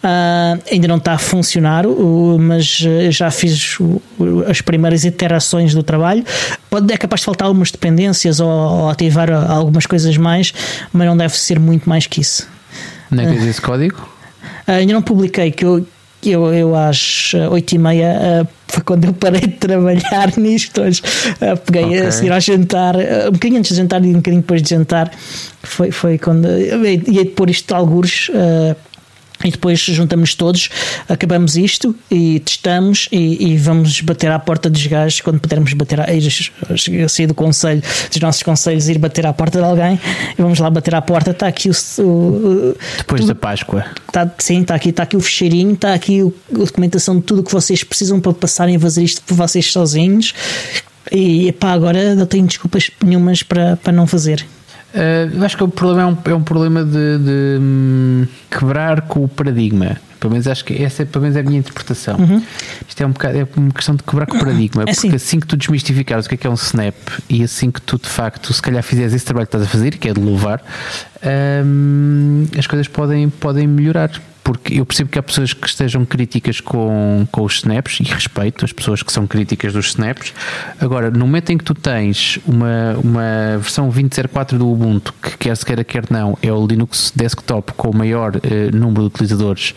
Ah, 0.06 0.58
ainda 0.70 0.88
não 0.88 0.98
está 0.98 1.14
a 1.14 1.18
funcionar, 1.18 1.86
o- 1.88 2.38
mas 2.40 2.84
eh, 2.86 3.10
já 3.10 3.32
fiz 3.32 3.78
as 4.50 4.60
primeiras 4.62 5.06
iterações 5.06 5.74
do 5.74 5.82
trabalho. 5.82 6.26
Pode, 6.70 6.92
é 6.94 6.98
capaz 6.98 7.22
de 7.22 7.26
faltar 7.26 7.48
algumas 7.48 7.72
dependências 7.72 8.40
ou, 8.42 8.50
ou 8.50 8.90
ativar 8.90 9.32
algumas 9.32 9.86
coisas 9.86 10.18
mais, 10.18 10.54
mas 10.92 11.08
não 11.08 11.16
deve 11.16 11.38
ser 11.38 11.58
muito 11.60 11.88
mais 11.88 12.06
que 12.06 12.20
isso. 12.20 12.48
Não 13.10 13.24
é 13.24 13.28
que 13.28 13.34
diz 13.38 13.44
esse 13.48 13.62
código? 13.62 14.10
Ah, 14.68 14.74
ainda 14.74 14.92
não 14.94 15.02
publiquei, 15.02 15.52
que 15.52 15.64
eu, 15.64 15.86
que 16.24 16.32
eu, 16.32 16.54
eu 16.54 16.74
às 16.74 17.34
oito 17.52 17.76
e 17.76 17.78
meia 17.78 18.18
ah, 18.42 18.48
foi 18.70 18.82
quando 18.84 19.06
eu 19.06 19.14
parei 19.14 19.42
de 19.42 19.48
trabalhar 19.50 20.32
nisto 20.40 20.82
hoje. 20.82 21.02
Ah, 21.42 21.58
peguei 21.58 21.84
Ok. 21.84 22.00
a 22.08 22.12
seguir 22.12 22.32
ao 22.32 22.40
jantar, 22.40 22.96
ah, 22.96 23.28
um 23.28 23.34
bocadinho 23.34 23.60
antes 23.60 23.72
de 23.72 23.78
jantar 23.82 24.04
e 24.06 24.10
um 24.10 24.14
bocadinho 24.14 24.42
depois 24.42 24.62
de 24.62 24.70
jantar, 24.70 25.12
foi, 25.62 25.92
foi 25.92 26.18
quando 26.18 26.48
eu 26.48 26.84
ia 26.86 26.98
de 26.98 27.26
pôr 27.26 27.50
isto 27.50 27.68
de 27.68 27.74
algures. 27.74 28.32
ah, 28.34 28.76
e 29.44 29.52
depois 29.52 29.80
juntamos 29.80 30.36
todos, 30.36 30.70
acabamos 31.08 31.56
isto 31.56 31.96
e 32.10 32.40
testamos 32.40 33.10
e, 33.12 33.52
e, 33.52 33.58
vamos 33.58 34.02
bater 34.02 34.32
à 34.32 34.40
porta 34.40 34.70
dos 34.70 34.86
gajos 34.88 35.22
quando 35.22 35.40
pudermos 35.40 35.74
bater 35.74 36.00
a, 36.00 36.14
ir, 36.14 36.30
sair 37.10 37.28
do 37.28 37.34
conselho, 37.34 37.82
dos 38.10 38.22
nossos 38.22 38.44
conselhos, 38.44 38.88
ir 38.88 38.98
bater 38.98 39.26
à 39.26 39.34
porta 39.34 39.60
de 39.60 39.66
alguém 39.66 40.00
e 40.38 40.42
vamos 40.42 40.60
lá 40.60 40.70
bater 40.70 40.96
à 40.96 41.02
porta. 41.02 41.32
Está 41.32 41.48
aqui 41.48 41.70
o. 41.70 41.74
o 42.02 42.76
depois 42.98 43.22
tudo, 43.22 43.28
da 43.28 43.36
Páscoa. 43.36 43.86
Está, 44.08 44.32
sim, 44.38 44.62
está 44.62 44.76
aqui, 44.76 44.90
está 44.90 45.04
aqui 45.04 45.18
o 45.18 45.22
fecheirinho, 45.22 45.74
está 45.74 45.94
aqui 45.94 46.22
a 46.22 46.58
documentação 46.58 47.18
de 47.18 47.24
tudo 47.24 47.42
o 47.42 47.44
que 47.44 47.52
vocês 47.52 47.84
precisam 47.84 48.20
para 48.20 48.34
passarem 48.34 48.76
a 48.76 48.80
fazer 48.80 49.04
isto 49.04 49.22
por 49.24 49.36
vocês 49.36 49.72
sozinhos. 49.72 50.34
E 51.12 51.52
pá, 51.54 51.72
agora 51.72 52.16
não 52.16 52.26
tenho 52.26 52.48
desculpas 52.48 52.90
nenhumas 53.04 53.44
para, 53.44 53.76
para 53.78 53.92
não 53.92 54.08
fazer. 54.08 54.46
Uh, 54.94 55.36
eu 55.36 55.44
acho 55.44 55.58
que 55.58 55.64
o 55.64 55.68
problema 55.68 56.04
é 56.04 56.06
um, 56.06 56.18
é 56.32 56.36
um 56.36 56.44
problema 56.44 56.84
de, 56.84 57.18
de 57.18 57.58
hum, 57.60 58.28
quebrar 58.50 59.02
com 59.02 59.24
o 59.24 59.28
paradigma. 59.28 59.98
Pelo 60.24 60.32
menos 60.32 60.48
acho 60.48 60.64
que 60.64 60.82
essa 60.82 61.04
é, 61.04 61.06
pelo 61.06 61.24
menos 61.24 61.36
é 61.36 61.42
a 61.42 61.44
minha 61.44 61.60
interpretação. 61.60 62.16
Uhum. 62.16 62.42
Isto 62.88 63.04
é 63.04 63.06
um 63.06 63.12
bocado 63.12 63.40
é 63.40 63.48
uma 63.58 63.72
questão 63.72 63.94
de 63.94 64.04
quebrar 64.04 64.30
o 64.30 64.32
paradigma, 64.40 64.84
é 64.84 64.86
porque 64.86 65.08
assim. 65.08 65.14
assim 65.14 65.38
que 65.38 65.46
tu 65.46 65.58
desmistificares 65.58 66.28
o 66.28 66.30
que 66.30 66.36
é 66.36 66.38
que 66.38 66.48
é 66.48 66.50
um 66.50 66.54
snap 66.54 66.96
e 67.30 67.44
assim 67.44 67.70
que 67.70 67.82
tu 67.82 67.98
de 67.98 68.08
facto, 68.08 68.54
se 68.54 68.62
calhar 68.62 68.82
fizeres 68.82 69.14
esse 69.14 69.26
trabalho 69.26 69.48
que 69.48 69.50
estás 69.50 69.66
a 69.66 69.68
fazer, 69.70 69.98
que 69.98 70.08
é 70.08 70.14
de 70.14 70.22
louvar, 70.22 70.64
hum, 71.66 72.46
as 72.58 72.66
coisas 72.66 72.88
podem, 72.88 73.30
podem 73.30 73.68
melhorar 73.68 74.12
porque 74.44 74.80
eu 74.80 74.86
percebo 74.86 75.10
que 75.10 75.18
há 75.18 75.24
pessoas 75.24 75.54
que 75.54 75.66
estejam 75.66 76.06
críticas 76.06 76.60
com, 76.60 77.26
com 77.32 77.44
os 77.44 77.56
snaps 77.56 78.00
e 78.02 78.04
respeito 78.04 78.66
as 78.66 78.74
pessoas 78.74 79.02
que 79.02 79.12
são 79.12 79.26
críticas 79.26 79.74
dos 79.74 79.88
snaps. 79.88 80.34
Agora, 80.80 81.10
no 81.10 81.20
momento 81.20 81.52
em 81.52 81.58
que 81.58 81.64
tu 81.64 81.74
tens 81.74 82.40
uma, 82.46 82.98
uma 83.02 83.58
versão 83.58 83.90
20.04 83.90 84.58
do 84.58 84.70
Ubuntu, 84.70 85.14
que 85.22 85.38
quer 85.38 85.56
se 85.56 85.66
queira, 85.66 85.84
quer 85.84 86.04
não, 86.10 86.38
é 86.42 86.52
o 86.52 86.68
Linux 86.68 87.14
desktop 87.16 87.74
com 87.74 87.90
o 87.90 87.96
maior 87.96 88.36
uh, 88.36 88.76
número 88.76 89.02
de 89.02 89.08
utilizadores 89.08 89.74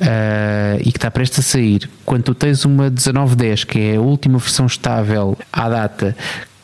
uh, 0.00 0.80
e 0.80 0.90
que 0.90 0.98
está 0.98 1.10
prestes 1.10 1.38
a 1.40 1.42
sair, 1.42 1.88
quando 2.04 2.24
tu 2.24 2.34
tens 2.34 2.64
uma 2.64 2.90
19.10, 2.90 3.66
que 3.66 3.78
é 3.78 3.96
a 3.96 4.00
última 4.00 4.38
versão 4.38 4.66
estável 4.66 5.36
à 5.52 5.68
data, 5.68 6.16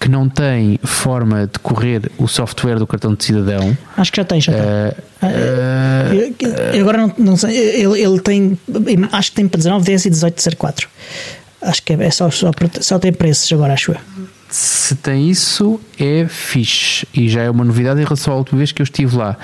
que 0.02 0.08
não 0.08 0.28
tem 0.28 0.80
forma 0.82 1.46
de 1.46 1.58
correr 1.60 2.10
o 2.18 2.26
software 2.26 2.76
do 2.76 2.86
cartão 2.86 3.14
de 3.14 3.24
cidadão. 3.24 3.76
Acho 3.96 4.10
que 4.10 4.16
já 4.16 4.24
tem, 4.24 4.40
já 4.40 4.52
tem. 4.52 4.62
Uh, 4.62 6.32
uh, 6.32 6.80
agora 6.80 6.98
não, 6.98 7.14
não 7.16 7.36
sei, 7.36 7.56
ele, 7.56 8.00
ele, 8.02 8.20
tem, 8.20 8.58
acho 9.12 9.30
que 9.30 9.36
tem 9.36 9.46
para 9.46 9.58
19, 9.58 9.84
10 9.84 10.06
e 10.06 10.10
18 10.10 10.50
de 10.50 10.56
04. 10.56 10.88
Acho 11.62 11.82
que 11.84 11.92
é, 11.92 12.02
é 12.02 12.10
só, 12.10 12.28
só, 12.30 12.50
só 12.80 12.98
tem 12.98 13.12
preços 13.12 13.52
agora, 13.52 13.74
acho 13.74 13.92
eu. 13.92 13.98
Se 14.52 14.96
tem 14.96 15.30
isso, 15.30 15.80
é 15.98 16.26
fixe 16.28 17.06
e 17.14 17.26
já 17.26 17.42
é 17.42 17.50
uma 17.50 17.64
novidade 17.64 18.00
em 18.00 18.04
relação 18.04 18.34
à 18.34 18.36
última 18.36 18.58
vez 18.58 18.70
que 18.70 18.82
eu 18.82 18.84
estive 18.84 19.16
lá. 19.16 19.38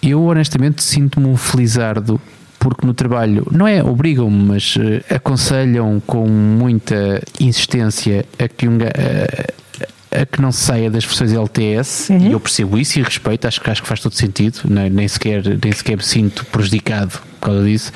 Eu 0.00 0.24
honestamente 0.24 0.82
sinto-me 0.82 1.26
um 1.26 1.36
felizardo 1.36 2.18
porque 2.64 2.86
no 2.86 2.94
trabalho 2.94 3.46
não 3.50 3.68
é 3.68 3.84
obrigam-me, 3.84 4.42
mas 4.42 4.74
uh, 4.76 5.14
aconselham 5.14 6.02
com 6.06 6.26
muita 6.26 7.22
insistência 7.38 8.24
a 8.38 8.48
que 8.48 8.66
um, 8.66 8.78
uh, 8.78 9.52
a 10.10 10.24
que 10.24 10.40
não 10.40 10.50
saia 10.50 10.90
das 10.90 11.04
versões 11.04 11.34
LTS 11.34 12.08
uhum. 12.08 12.28
e 12.28 12.32
eu 12.32 12.40
percebo 12.40 12.78
isso 12.78 12.98
e 12.98 13.02
respeito, 13.02 13.46
acho, 13.46 13.60
acho 13.68 13.82
que 13.82 13.88
faz 13.88 14.00
todo 14.00 14.14
sentido, 14.14 14.60
nem, 14.64 14.88
nem, 14.88 15.06
sequer, 15.06 15.42
nem 15.62 15.72
sequer 15.72 15.98
me 15.98 16.02
sinto 16.02 16.46
prejudicado 16.46 17.20
por 17.44 17.50
causa 17.50 17.64
disso, 17.64 17.92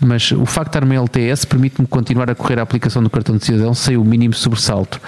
mas 0.00 0.32
o 0.32 0.44
facto 0.44 0.72
de 0.72 0.78
estar 0.78 0.80
numa 0.80 0.96
LTS 0.96 1.44
permite-me 1.44 1.86
continuar 1.86 2.28
a 2.28 2.34
correr 2.34 2.58
a 2.58 2.62
aplicação 2.62 3.00
do 3.00 3.08
cartão 3.08 3.36
de 3.36 3.44
cidadão 3.44 3.72
sem 3.72 3.96
o 3.96 4.04
mínimo 4.04 4.34
sobressalto. 4.34 5.00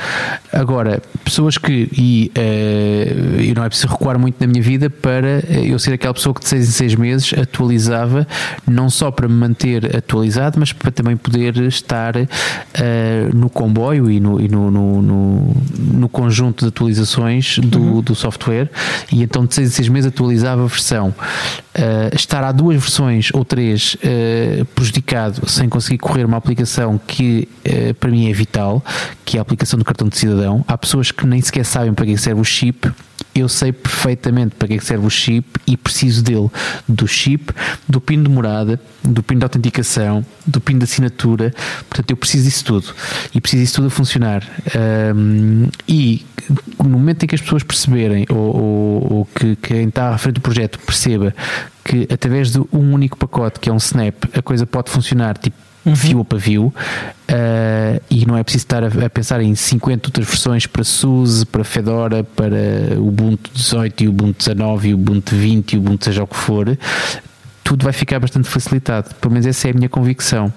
Agora, 0.52 1.02
pessoas 1.24 1.58
que, 1.58 1.88
e, 1.92 2.30
uh, 2.36 3.40
e 3.40 3.52
não 3.52 3.64
é 3.64 3.68
preciso 3.68 3.88
recuar 3.88 4.16
muito 4.16 4.36
na 4.40 4.46
minha 4.46 4.62
vida 4.62 4.88
para 4.88 5.40
eu 5.50 5.76
ser 5.80 5.94
aquela 5.94 6.14
pessoa 6.14 6.32
que 6.32 6.40
de 6.40 6.46
seis 6.46 6.68
em 6.68 6.70
seis 6.70 6.94
meses 6.94 7.34
atualizava, 7.36 8.26
não 8.64 8.88
só 8.88 9.10
para 9.10 9.26
me 9.26 9.34
manter 9.34 9.96
atualizado, 9.96 10.60
mas 10.60 10.72
para 10.72 10.92
também 10.92 11.16
poder 11.16 11.56
estar 11.56 12.14
uh, 12.16 12.26
no 13.34 13.50
comboio 13.50 14.08
e 14.08 14.20
no, 14.20 14.40
e 14.40 14.48
no, 14.48 14.70
no, 14.70 15.02
no, 15.02 15.56
no 15.78 16.08
conjunto 16.08 16.64
de 16.64 16.68
atualizações 16.68 17.58
do, 17.58 17.80
uhum. 17.80 18.00
do 18.02 18.14
software, 18.14 18.70
e 19.10 19.20
então 19.20 19.44
de 19.44 19.52
seis 19.52 19.68
em 19.68 19.72
seis 19.72 19.88
meses 19.88 20.08
atualizava 20.08 20.62
a 20.62 20.66
versão. 20.66 21.08
Uh, 21.08 22.14
estar 22.14 22.44
há 22.44 22.52
duas 22.52 22.76
versões 22.76 23.30
ou 23.32 23.44
três 23.44 23.79
uh, 23.94 24.64
prejudicado 24.74 25.48
sem 25.48 25.68
conseguir 25.68 25.98
correr 25.98 26.24
uma 26.24 26.36
aplicação 26.36 27.00
que 27.06 27.48
uh, 27.66 27.94
para 27.94 28.10
mim 28.10 28.30
é 28.30 28.32
vital, 28.32 28.84
que 29.24 29.36
é 29.36 29.40
a 29.40 29.42
aplicação 29.42 29.78
do 29.78 29.84
cartão 29.84 30.08
de 30.08 30.18
cidadão. 30.18 30.64
Há 30.66 30.76
pessoas 30.78 31.10
que 31.10 31.26
nem 31.26 31.40
sequer 31.40 31.64
sabem 31.64 31.92
para 31.92 32.06
que 32.06 32.16
serve 32.16 32.40
o 32.40 32.44
chip 32.44 32.90
eu 33.34 33.48
sei 33.48 33.72
perfeitamente 33.72 34.54
para 34.56 34.68
que, 34.68 34.74
é 34.74 34.78
que 34.78 34.84
serve 34.84 35.06
o 35.06 35.10
chip 35.10 35.60
e 35.66 35.76
preciso 35.76 36.22
dele, 36.22 36.50
do 36.88 37.06
chip, 37.06 37.52
do 37.88 38.00
PIN 38.00 38.22
de 38.22 38.28
morada, 38.28 38.80
do 39.02 39.22
PIN 39.22 39.38
de 39.38 39.44
autenticação, 39.44 40.24
do 40.46 40.60
PIN 40.60 40.78
de 40.78 40.84
assinatura, 40.84 41.54
portanto 41.88 42.10
eu 42.10 42.16
preciso 42.16 42.44
disso 42.44 42.64
tudo 42.64 42.94
e 43.34 43.40
preciso 43.40 43.62
disso 43.62 43.74
tudo 43.76 43.86
a 43.86 43.90
funcionar. 43.90 44.46
Um, 45.14 45.68
e 45.86 46.24
no 46.78 46.90
momento 46.90 47.24
em 47.24 47.26
que 47.26 47.34
as 47.34 47.40
pessoas 47.40 47.62
perceberem, 47.62 48.26
ou, 48.28 48.36
ou, 48.38 49.12
ou 49.12 49.28
que 49.34 49.56
quem 49.56 49.88
está 49.88 50.10
à 50.10 50.18
frente 50.18 50.34
do 50.36 50.40
projeto 50.40 50.78
perceba 50.80 51.34
que 51.90 52.06
através 52.12 52.52
de 52.52 52.60
um 52.72 52.94
único 52.94 53.18
pacote, 53.18 53.58
que 53.58 53.68
é 53.68 53.72
um 53.72 53.78
Snap, 53.78 54.14
a 54.32 54.40
coisa 54.40 54.64
pode 54.64 54.92
funcionar 54.92 55.36
tipo 55.36 55.56
uhum. 55.84 55.96
fio 55.96 56.20
a 56.20 56.24
pavio 56.24 56.66
uh, 56.66 58.02
e 58.08 58.24
não 58.24 58.36
é 58.36 58.44
preciso 58.44 58.64
estar 58.64 58.84
a, 58.84 59.06
a, 59.06 59.10
pensar 59.10 59.40
em 59.40 59.52
50 59.56 60.06
outras 60.06 60.24
versões 60.24 60.66
para 60.68 60.84
SUSE, 60.84 61.44
para 61.44 61.64
Fedora, 61.64 62.22
para 62.22 62.96
Ubuntu 62.96 63.50
18 63.52 64.04
e 64.04 64.08
Ubuntu 64.08 64.38
19 64.38 64.88
e 64.88 64.94
Ubuntu 64.94 65.34
20 65.34 65.72
e 65.72 65.78
Ubuntu 65.78 66.04
seja 66.04 66.22
o 66.22 66.28
que 66.28 66.36
for, 66.36 66.78
tudo 67.64 67.82
vai 67.82 67.92
ficar 67.92 68.20
bastante 68.20 68.48
facilitado. 68.48 69.12
Pelo 69.16 69.32
menos 69.32 69.46
essa 69.46 69.66
é 69.66 69.72
a 69.72 69.74
minha 69.74 69.88
convicção. 69.88 70.52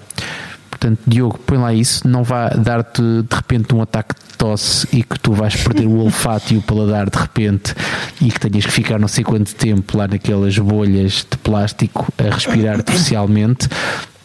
Portanto, 0.73 0.99
Diogo, 1.05 1.37
põe 1.45 1.59
lá 1.59 1.71
isso, 1.71 2.07
não 2.07 2.23
vá 2.23 2.49
dar-te 2.49 3.01
de 3.01 3.35
repente 3.35 3.75
um 3.75 3.81
ataque 3.83 4.15
de 4.15 4.37
tosse 4.37 4.87
e 4.91 5.03
que 5.03 5.19
tu 5.19 5.31
vais 5.31 5.55
perder 5.55 5.85
o 5.85 5.99
olfato 5.99 6.51
e 6.51 6.57
o 6.57 6.63
paladar 6.63 7.11
de 7.11 7.17
repente 7.17 7.75
e 8.19 8.31
que 8.31 8.39
tenhas 8.39 8.65
que 8.65 8.71
ficar 8.71 8.97
não 8.97 9.07
sei 9.07 9.23
quanto 9.23 9.53
tempo 9.53 9.95
lá 9.95 10.07
naquelas 10.07 10.57
bolhas 10.57 11.27
de 11.29 11.37
plástico 11.37 12.11
a 12.17 12.33
respirar 12.33 12.77
artificialmente 12.77 13.69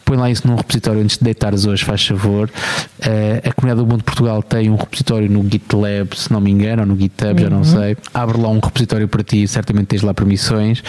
põe 0.09 0.17
lá 0.17 0.31
isso 0.31 0.49
num 0.49 0.57
repositório 0.57 1.03
antes 1.03 1.19
de 1.19 1.25
deitares 1.25 1.67
hoje, 1.67 1.85
faz 1.85 2.07
favor. 2.07 2.49
Uh, 2.99 3.47
a 3.47 3.53
Comunidade 3.53 3.85
do 3.85 3.87
Mundo 3.87 3.99
de 3.99 4.05
Portugal 4.05 4.43
tem 4.43 4.71
um 4.71 4.77
repositório 4.77 5.31
no 5.31 5.43
GitLab, 5.43 6.17
se 6.17 6.33
não 6.33 6.41
me 6.41 6.51
engano, 6.51 6.81
ou 6.81 6.89
no 6.89 6.97
GitHub, 6.97 7.33
uhum. 7.33 7.39
já 7.39 7.51
não 7.51 7.59
uhum. 7.59 7.65
sei. 7.65 7.97
Abre 8.15 8.41
lá 8.41 8.49
um 8.49 8.59
repositório 8.59 9.07
para 9.07 9.23
ti, 9.23 9.47
certamente 9.47 9.89
tens 9.89 10.01
lá 10.01 10.15
permissões 10.15 10.83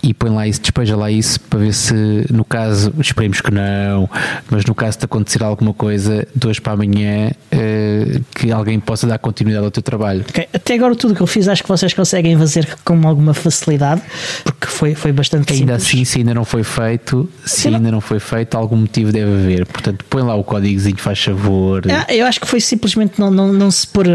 e 0.00 0.14
põe 0.14 0.30
lá 0.30 0.46
isso, 0.46 0.60
despeja 0.60 0.96
lá 0.96 1.10
isso 1.10 1.40
para 1.40 1.58
ver 1.58 1.74
se, 1.74 2.26
no 2.30 2.44
caso, 2.44 2.94
esperemos 3.00 3.40
que 3.40 3.52
não, 3.52 4.08
mas 4.48 4.64
no 4.64 4.74
caso 4.74 5.00
de 5.00 5.04
acontecer 5.04 5.42
alguma 5.42 5.74
coisa 5.74 6.26
de 6.32 6.46
hoje 6.46 6.60
para 6.60 6.74
amanhã, 6.74 7.32
uh, 7.52 8.24
que 8.36 8.52
alguém 8.52 8.78
possa 8.78 9.04
dar 9.04 9.18
continuidade 9.18 9.64
ao 9.64 9.70
teu 9.72 9.82
trabalho. 9.82 10.24
Okay. 10.28 10.46
Até 10.52 10.74
agora, 10.74 10.94
tudo 10.94 11.16
que 11.16 11.20
eu 11.20 11.26
fiz, 11.26 11.48
acho 11.48 11.64
que 11.64 11.68
vocês 11.68 11.92
conseguem 11.92 12.38
fazer 12.38 12.78
com 12.84 13.06
alguma 13.08 13.34
facilidade, 13.34 14.00
porque 14.44 14.66
foi, 14.66 14.94
foi 14.94 15.10
bastante 15.10 15.52
Ainda 15.52 15.76
simples. 15.76 15.86
assim, 15.86 16.04
se 16.04 16.18
ainda 16.18 16.34
não 16.34 16.44
foi 16.44 16.62
feito, 16.62 17.28
se 17.44 17.66
ainda 17.66 17.90
não 17.90 18.00
foi 18.00 18.20
feito, 18.20 18.59
algum 18.60 18.76
motivo 18.76 19.12
deve 19.12 19.32
haver. 19.32 19.66
Portanto, 19.66 20.04
põe 20.08 20.22
lá 20.22 20.34
o 20.34 20.44
códigozinho, 20.44 20.96
faz 20.96 21.22
favor. 21.22 21.82
É, 21.88 22.16
eu 22.16 22.26
acho 22.26 22.40
que 22.40 22.46
foi 22.46 22.60
simplesmente 22.60 23.18
não, 23.18 23.30
não, 23.30 23.52
não 23.52 23.70
se 23.70 23.86
pôr 23.86 24.06
uh, 24.06 24.10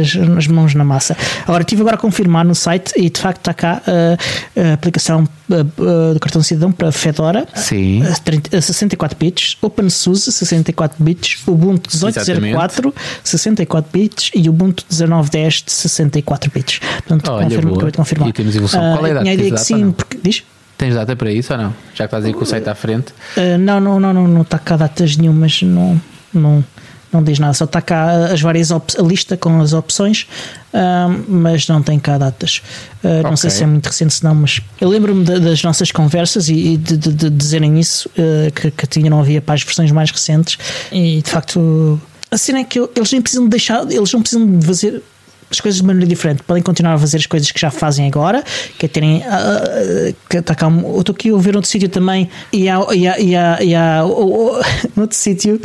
as, 0.00 0.16
as, 0.36 0.46
mãos 0.46 0.74
na 0.74 0.84
massa. 0.84 1.16
Agora, 1.44 1.62
estive 1.62 1.80
agora 1.82 1.96
a 1.96 1.98
confirmar 1.98 2.44
no 2.44 2.54
site 2.54 2.92
e 2.96 3.08
de 3.10 3.20
facto 3.20 3.38
está 3.38 3.54
cá 3.54 3.82
uh, 3.86 4.60
a 4.70 4.72
aplicação 4.74 5.24
uh, 5.50 6.14
do 6.14 6.20
cartão 6.20 6.42
cidadão 6.42 6.70
para 6.70 6.92
Fedora. 6.92 7.46
Sim. 7.54 8.02
30, 8.24 8.60
64 8.60 9.18
bits, 9.18 9.56
OpenSUSE 9.60 10.32
64 10.32 11.02
bits, 11.02 11.42
Ubuntu 11.46 11.90
1804 11.94 12.94
64 13.24 13.90
bits 13.92 14.30
e 14.34 14.48
Ubuntu 14.48 14.84
1910 14.90 15.62
de 15.62 15.72
64 15.72 16.50
bits. 16.50 16.78
Portanto, 16.78 17.30
Olha, 17.30 17.44
confirmo, 17.44 17.74
acabei 17.74 17.90
de 17.90 17.96
confirmar. 17.96 18.28
E 18.28 18.32
temos 18.32 18.54
evolução. 18.54 18.80
Qual 18.96 19.06
é 19.06 19.10
a 19.10 19.14
data? 19.14 19.28
A 19.28 19.34
ideia 19.34 19.52
que 19.52 19.60
sim, 19.60 19.92
porque 19.92 20.18
diz. 20.22 20.42
Tens 20.78 20.94
data 20.94 21.16
para 21.16 21.32
isso 21.32 21.52
ou 21.52 21.58
não? 21.58 21.74
Já 21.92 22.04
que 22.04 22.14
estás 22.14 22.24
aí 22.24 22.32
com 22.32 22.44
o 22.44 22.46
site 22.46 22.68
à 22.68 22.74
frente? 22.74 23.12
Uh, 23.36 23.58
não, 23.58 23.80
não, 23.80 23.98
não, 23.98 24.14
não, 24.14 24.28
não 24.28 24.42
está 24.42 24.60
cá 24.60 24.76
datas 24.76 25.16
nenhumas, 25.16 25.60
não, 25.60 26.00
não, 26.32 26.64
não 27.12 27.20
diz 27.20 27.40
nada, 27.40 27.52
só 27.52 27.64
está 27.64 27.82
cá 27.82 28.26
as 28.26 28.40
várias 28.40 28.70
a 28.70 28.80
lista 29.00 29.36
com 29.36 29.60
as 29.60 29.72
opções, 29.72 30.28
uh, 30.72 31.24
mas 31.26 31.66
não 31.66 31.82
tem 31.82 31.98
cá 31.98 32.16
datas. 32.16 32.62
Uh, 33.02 33.08
okay. 33.08 33.22
Não 33.24 33.36
sei 33.36 33.50
se 33.50 33.64
é 33.64 33.66
muito 33.66 33.86
recente, 33.86 34.14
se 34.14 34.22
não, 34.22 34.36
mas 34.36 34.60
eu 34.80 34.88
lembro-me 34.88 35.24
das 35.24 35.64
nossas 35.64 35.90
conversas 35.90 36.48
e, 36.48 36.54
e 36.54 36.76
de, 36.76 36.96
de, 36.96 37.12
de, 37.12 37.30
dizerem 37.30 37.80
isso, 37.80 38.08
que, 38.54 38.70
que 38.70 38.86
tinha, 38.86 39.10
não 39.10 39.18
havia 39.18 39.42
para 39.42 39.56
as 39.56 39.64
versões 39.64 39.90
mais 39.90 40.12
recentes, 40.12 40.56
e 40.92 41.20
de 41.20 41.28
facto. 41.28 42.00
A 42.30 42.38
cena 42.38 42.60
é 42.60 42.64
que 42.64 42.78
eles 42.78 43.10
nem 43.10 43.20
precisam 43.20 43.48
deixar, 43.48 43.82
eles 43.90 44.12
não 44.12 44.20
precisam 44.20 44.46
de 44.46 44.64
fazer 44.64 45.02
as 45.50 45.60
coisas 45.60 45.80
de 45.80 45.86
maneira 45.86 46.06
diferente. 46.08 46.42
Podem 46.42 46.62
continuar 46.62 46.94
a 46.94 46.98
fazer 46.98 47.18
as 47.18 47.26
coisas 47.26 47.50
que 47.50 47.60
já 47.60 47.70
fazem 47.70 48.06
agora, 48.06 48.42
que 48.78 48.86
é 48.86 48.88
terem. 48.88 49.18
Uh, 49.18 50.14
que 50.28 50.42
tá 50.42 50.54
cá, 50.54 50.66
eu 50.68 51.00
estou 51.00 51.14
aqui 51.14 51.30
a 51.30 51.36
ver 51.36 51.56
outro 51.56 51.70
sítio 51.70 51.88
também, 51.88 52.28
e 52.52 52.68
há, 52.68 52.78
e 52.94 53.08
há, 53.08 53.18
e 53.18 53.36
há, 53.36 53.62
e 53.62 53.74
há 53.74 54.04
outro 54.96 55.16
sítio 55.16 55.60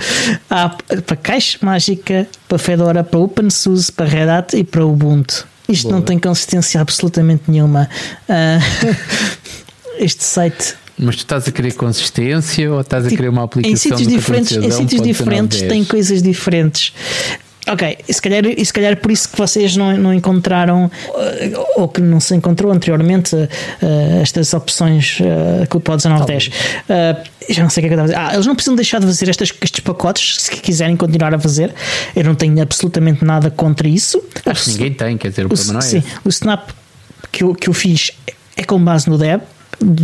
há 0.50 0.70
para 1.06 1.16
Caixa 1.18 1.58
Mágica, 1.62 2.28
para 2.48 2.58
Fedora, 2.58 3.04
para 3.04 3.20
OpenSUSE, 3.20 3.92
para 3.92 4.06
Red 4.06 4.30
Hat 4.30 4.58
e 4.58 4.64
para 4.64 4.86
Ubuntu. 4.86 5.46
Isto 5.68 5.84
Boa. 5.84 5.96
não 5.96 6.02
tem 6.02 6.20
consistência 6.20 6.82
absolutamente 6.82 7.44
nenhuma. 7.48 7.90
Uh, 8.28 8.96
este 9.98 10.24
site 10.24 10.76
Mas 10.98 11.16
tu 11.16 11.20
estás 11.20 11.48
a 11.48 11.52
querer 11.52 11.74
consistência 11.74 12.72
ou 12.72 12.82
estás 12.82 13.06
a 13.06 13.10
Tipo, 13.10 13.18
querer 13.18 13.30
uma 13.30 13.44
aplicação 13.44 13.74
em 13.74 13.78
sítios 13.78 14.08
diferentes, 14.08 14.52
em 14.52 14.72
sítios 14.72 15.02
1.19.10? 15.02 15.04
diferentes 15.06 15.62
tem 15.62 15.86
coisas 15.86 16.22
diferentes. 16.22 16.94
Ok, 17.66 17.98
e 18.08 18.14
se 18.14 18.22
calhar, 18.22 18.44
e 18.46 18.66
se 18.66 18.74
calhar 18.74 18.98
por 18.98 19.10
isso 19.10 19.30
que 19.30 19.38
vocês 19.38 19.78
não, 19.78 19.96
não 19.96 20.14
encontraram, 20.14 20.92
eh, 21.18 21.52
ou 21.78 21.88
que 21.88 22.02
não 22.02 22.20
se 22.20 22.36
encontrou 22.36 22.72
anteriormente, 22.74 23.34
eh, 23.36 24.20
estas 24.22 24.54
opções 24.54 25.20
uh, 25.22 25.66
que 25.70 25.78
o 25.78 25.80
POD 25.80 26.04
1910. 26.08 26.52
Eh, 26.90 27.24
já 27.50 27.64
não 27.64 27.70
sei 27.70 27.82
o 27.86 27.88
que 27.88 27.94
é 27.94 27.96
que 27.96 28.00
eu 28.02 28.04
estava 28.06 28.22
a 28.22 28.26
dizer. 28.26 28.32
Ah, 28.32 28.34
eles 28.34 28.46
não 28.46 28.56
precisam 28.56 28.76
deixar 28.76 29.00
de 29.00 29.06
fazer 29.06 29.30
estas, 29.30 29.54
estes 29.62 29.80
pacotes 29.80 30.42
se 30.42 30.52
quiserem 30.58 30.98
continuar 30.98 31.34
a 31.34 31.40
fazer. 31.40 31.74
Eu 32.14 32.26
não 32.26 32.36
tenho 32.36 32.62
absolutamente 32.62 33.24
nada 33.24 33.50
contra 33.50 33.88
isso. 33.88 34.22
Acho 34.46 34.64
que 34.66 34.72
ninguém 34.72 34.94
tem, 34.94 35.18
quer 35.18 35.30
dizer, 35.30 35.44
o, 35.44 35.46
O, 35.46 35.50
problema 35.50 35.74
não 35.74 35.80
é 35.80 35.84
sim, 35.84 35.98
esse. 36.00 36.08
o 36.26 36.30
Snap 36.30 36.70
que 37.32 37.44
eu, 37.46 37.56
que 37.56 37.70
eu 37.70 37.74
fiz 37.74 38.12
é 38.58 38.64
com 38.66 38.78
base 38.84 39.10
no 39.10 39.18
Deb 39.18 39.40
de- 39.42 39.46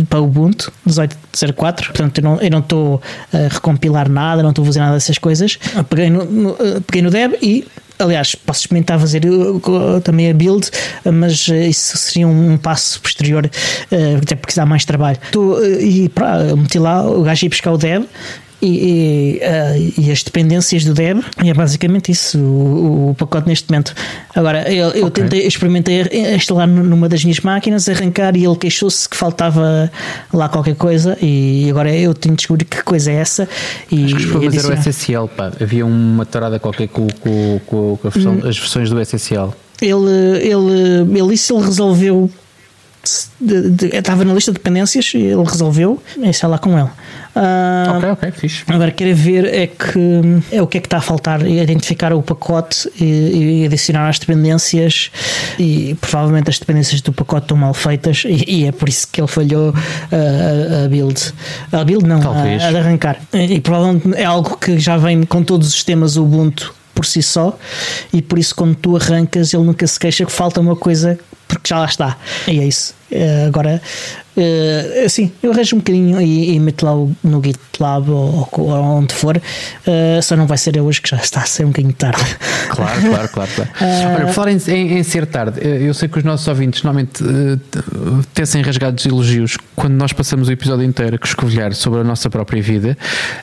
para 0.08 0.20
o 0.20 0.24
Ubuntu 0.24 0.72
18.04 0.86 1.86
portanto 1.86 2.18
eu 2.40 2.50
não 2.50 2.58
estou 2.60 3.00
a 3.32 3.52
recompilar 3.52 4.08
nada 4.08 4.42
não 4.42 4.50
estou 4.50 4.62
a 4.62 4.66
fazer 4.66 4.80
nada 4.80 4.94
dessas 4.94 5.18
coisas. 5.18 5.58
Eu 5.76 5.84
peguei 5.84 6.10
no, 6.10 6.24
no- 6.24 6.56
eh, 6.60 6.80
peguei 6.86 7.02
no 7.02 7.10
Deb 7.10 7.34
e 7.42 7.66
aliás 7.98 8.34
posso 8.34 8.60
experimentar 8.60 8.98
fazer 8.98 9.22
co- 9.60 10.00
também 10.00 10.30
a 10.30 10.34
build 10.34 10.70
mas 11.12 11.46
uh, 11.48 11.54
isso 11.54 11.98
seria 11.98 12.26
um, 12.26 12.56
passo 12.56 12.98
posterior 13.00 13.48
até 14.22 14.34
porque 14.34 14.54
dá 14.54 14.64
mais 14.64 14.84
trabalho. 14.86 15.18
Estou, 15.22 15.62
e 15.64 16.08
pá, 16.08 16.38
meti 16.56 16.78
lá 16.78 17.02
o 17.06 17.22
gajo 17.22 17.44
ia 17.44 17.50
buscar 17.50 17.72
o 17.72 17.78
Deb 17.78 18.04
e, 18.62 18.66
e, 18.66 19.38
eh, 19.40 19.90
e 19.98 20.10
as 20.10 20.22
dependências 20.22 20.84
do 20.84 20.92
Deb 20.94 21.20
e 21.42 21.50
é 21.50 21.54
basicamente 21.54 22.12
isso 22.12 22.38
o, 22.38 23.10
o 23.10 23.14
pacote 23.14 23.48
neste 23.48 23.70
momento 23.70 23.94
agora 24.34 24.70
eu, 24.72 24.88
eu 24.90 25.06
Ok. 25.06 25.22
tentei 25.24 25.46
experimentei 25.46 26.02
instalar 26.34 26.66
numa 26.68 27.08
das 27.08 27.24
minhas 27.24 27.40
máquinas 27.40 27.88
arrancar 27.88 28.36
e 28.36 28.44
ele 28.44 28.56
queixou-se 28.56 29.08
que 29.08 29.16
faltava 29.16 29.90
lá 30.32 30.48
qualquer 30.48 30.74
coisa 30.76 31.16
e 31.22 31.66
agora 31.70 31.94
eu 31.94 32.12
tenho 32.14 32.34
de 32.34 32.40
descobrir 32.40 32.64
que 32.64 32.82
coisa 32.82 33.10
é 33.10 33.14
essa 33.16 33.48
e, 33.90 34.04
Acho 34.06 34.16
que 34.16 34.26
foi 34.26 34.50
fazer 34.50 34.68
o. 34.68 34.72
SSL, 34.72 35.28
pá. 35.36 35.52
Havia 35.60 35.84
uma 35.86 36.24
tarada 36.26 36.58
qualquer 36.58 36.88
com, 36.88 37.06
com, 37.20 37.60
com, 37.66 37.98
versão- 38.02 38.34
Hum. 38.34 38.48
as 38.48 38.58
versões 38.58 38.90
do 38.90 39.00
SSL. 39.00 39.52
ele, 39.80 40.10
ele, 40.42 41.18
ele 41.18 41.34
isso 41.34 41.54
ele 41.56 41.64
resolveu 41.64 42.30
de- 43.40 43.70
de- 43.70 43.96
estava 43.96 44.24
na 44.24 44.34
lista 44.34 44.52
de 44.52 44.58
dependências 44.58 45.12
e 45.14 45.18
ele 45.18 45.42
resolveu 45.44 46.02
é 46.22 46.46
lá 46.46 46.58
com 46.58 46.78
ele 46.78 46.88
Ah, 47.34 47.94
ok, 47.96 48.10
ok, 48.10 48.30
fixe. 48.32 48.64
Agora 48.66 48.90
quero 48.90 49.14
ver 49.14 49.44
é 49.46 49.66
que 49.68 49.98
é 50.50 50.60
o 50.60 50.66
que 50.66 50.78
é 50.78 50.80
que 50.80 50.86
está 50.88 50.96
a 50.98 51.00
faltar, 51.00 51.40
é 51.46 51.48
identificar 51.62 52.12
o 52.12 52.20
pacote 52.22 52.90
e, 53.00 53.62
e 53.62 53.66
adicionar 53.66 54.08
as 54.08 54.18
dependências 54.18 55.10
e 55.58 55.96
provavelmente 56.00 56.50
as 56.50 56.58
dependências 56.58 57.00
do 57.00 57.12
pacote 57.12 57.44
estão 57.44 57.56
mal 57.56 57.72
feitas 57.72 58.24
e, 58.26 58.44
e 58.48 58.66
é 58.66 58.72
por 58.72 58.88
isso 58.88 59.06
que 59.10 59.20
ele 59.20 59.28
falhou 59.28 59.72
a, 60.10 60.80
a- 60.80 60.84
a 60.84 60.88
build. 60.88 61.32
A 61.72 61.84
build 61.84 62.04
não, 62.06 62.18
a, 62.18 62.22
Talvez. 62.22 62.62
a 62.64 62.70
de 62.72 62.76
arrancar. 62.78 63.16
E, 63.32 63.54
e 63.54 63.60
provavelmente 63.60 64.12
é 64.16 64.24
algo 64.24 64.56
que 64.56 64.78
já 64.78 64.96
vem 64.96 65.22
com 65.22 65.42
todos 65.44 65.68
os 65.68 65.74
sistemas 65.74 66.16
Ubuntu 66.16 66.74
por 66.92 67.06
si 67.06 67.22
só 67.22 67.56
e 68.12 68.20
por 68.20 68.38
isso 68.38 68.54
quando 68.54 68.74
tu 68.74 68.96
arrancas 68.96 69.54
ele 69.54 69.62
nunca 69.62 69.86
se 69.86 69.98
queixa 69.98 70.26
que 70.26 70.32
falta 70.32 70.60
uma 70.60 70.74
coisa 70.76 71.18
porque 71.54 71.68
já 71.68 71.78
lá 71.78 71.86
está. 71.86 72.16
E 72.48 72.60
é 72.60 72.64
isso. 72.64 72.94
Eh, 73.10 73.44
agora, 73.46 73.82
eh, 74.40 75.04
assim, 75.04 75.30
eu 75.42 75.52
arranjo 75.52 75.76
um 75.76 75.78
bocadinho 75.80 76.20
e, 76.20 76.54
e 76.54 76.60
meto 76.60 76.84
lá 76.84 76.94
o- 76.94 77.14
no 77.22 77.42
GitLab 77.44 78.10
ou, 78.10 78.48
ou 78.52 78.70
onde 78.70 79.12
for. 79.14 79.40
Eh, 79.86 80.20
só 80.22 80.36
não 80.36 80.46
vai 80.46 80.56
ser 80.58 80.78
hoje 80.80 81.00
que 81.02 81.08
já 81.10 81.16
está 81.18 81.40
a 81.42 81.46
ser 81.46 81.64
um 81.64 81.68
bocadinho 81.68 81.92
tarde. 81.94 82.24
Claro, 82.70 83.00
claro, 83.00 83.28
claro. 83.28 83.50
claro. 83.54 83.70
Olha, 84.16 84.26
por 84.26 84.32
falar 84.34 84.52
em, 84.52 84.58
em- 84.68 84.98
em 84.98 85.02
ser 85.02 85.26
tarde, 85.26 85.60
eu 85.62 85.92
sei 85.94 86.08
que 86.08 86.18
os 86.18 86.24
nossos 86.24 86.46
ouvintes 86.48 86.82
normalmente 86.82 87.22
t- 87.22 87.80
tecem 88.32 88.62
rasgados 88.62 89.04
elogios 89.06 89.56
quando 89.76 89.94
nós 89.94 90.12
passamos 90.12 90.48
o 90.48 90.52
episódio 90.52 90.84
inteiro 90.84 91.18
a 91.20 91.26
escovilhar 91.26 91.72
sobre 91.74 92.00
a 92.00 92.04
nossa 92.04 92.30
própria 92.30 92.62
vida, 92.62 92.96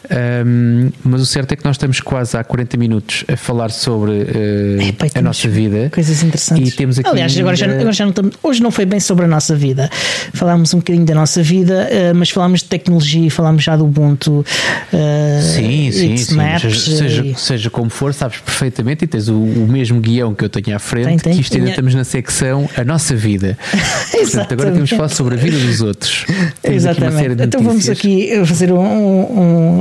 Ahm, 0.09 0.89
mas 1.03 1.21
o 1.21 1.25
certo 1.25 1.51
é 1.51 1.55
que 1.55 1.65
nós 1.65 1.75
estamos 1.75 1.99
quase 1.99 2.37
há 2.37 2.43
40 2.43 2.77
minutos 2.77 3.23
a 3.31 3.35
falar 3.35 3.69
sobre 3.71 4.11
e 4.13 4.95
a 5.17 5.21
nossa 5.21 5.47
vida. 5.47 5.89
Coisas 5.93 6.23
interessantes. 6.23 6.73
E 6.73 6.75
temos 6.75 6.97
aqui 6.99 7.09
Aliás, 7.09 7.37
agora 7.37 7.55
já, 7.55 7.65
agora 7.65 7.91
já 7.91 8.05
não 8.05 8.11
estamos, 8.11 8.35
hoje 8.41 8.61
não 8.63 8.71
foi 8.71 8.85
bem 8.85 8.99
sobre 8.99 9.25
a 9.25 9.27
nossa 9.27 9.55
vida. 9.55 9.89
Falámos 10.33 10.73
um 10.73 10.79
bocadinho 10.87 11.05
da 11.05 11.15
nossa 11.15 11.43
vida, 11.43 11.87
eh, 11.91 12.13
mas 12.13 12.29
falámos 12.29 12.61
de 12.61 12.65
tecnologia, 12.67 13.29
falámos 13.29 13.63
já 13.63 13.75
do 13.75 13.85
Ubuntu. 13.85 14.45
eh, 14.93 15.41
Sim, 15.41 15.91
sim, 15.91 16.17
sim. 16.17 16.35
Seja, 16.59 16.79
seja, 16.97 17.25
e- 17.25 17.35
seja 17.35 17.69
como 17.69 17.89
for, 17.89 18.13
sabes 18.13 18.39
perfeitamente 18.39 19.03
e 19.03 19.07
tens 19.07 19.27
o, 19.27 19.35
o 19.35 19.67
mesmo 19.69 19.99
guião 19.99 20.33
que 20.33 20.43
eu 20.45 20.49
tenho 20.49 20.75
à 20.75 20.79
frente, 20.79 21.07
Tem, 21.07 21.17
tem. 21.17 21.33
que 21.35 21.41
isto 21.41 21.55
ainda 21.57 21.69
estamos 21.71 21.93
na 21.93 22.03
secção 22.03 22.69
A 22.77 22.83
Nossa 22.83 23.15
Vida. 23.15 23.57
Portanto, 24.11 24.51
agora 24.53 24.71
temos 24.71 24.89
de 24.89 24.95
falar 24.95 25.09
sobre 25.09 25.35
a 25.35 25.37
vida 25.37 25.57
dos 25.57 25.81
outros. 25.81 26.25
Temos 26.61 26.85
aqui 26.85 27.01
uma 27.01 27.11
série 27.11 27.25
Exatamente. 27.25 27.43
Então 27.47 27.61
vamos 27.61 27.89
aqui 27.89 28.31
fazer 28.45 28.71
um, 28.71 28.79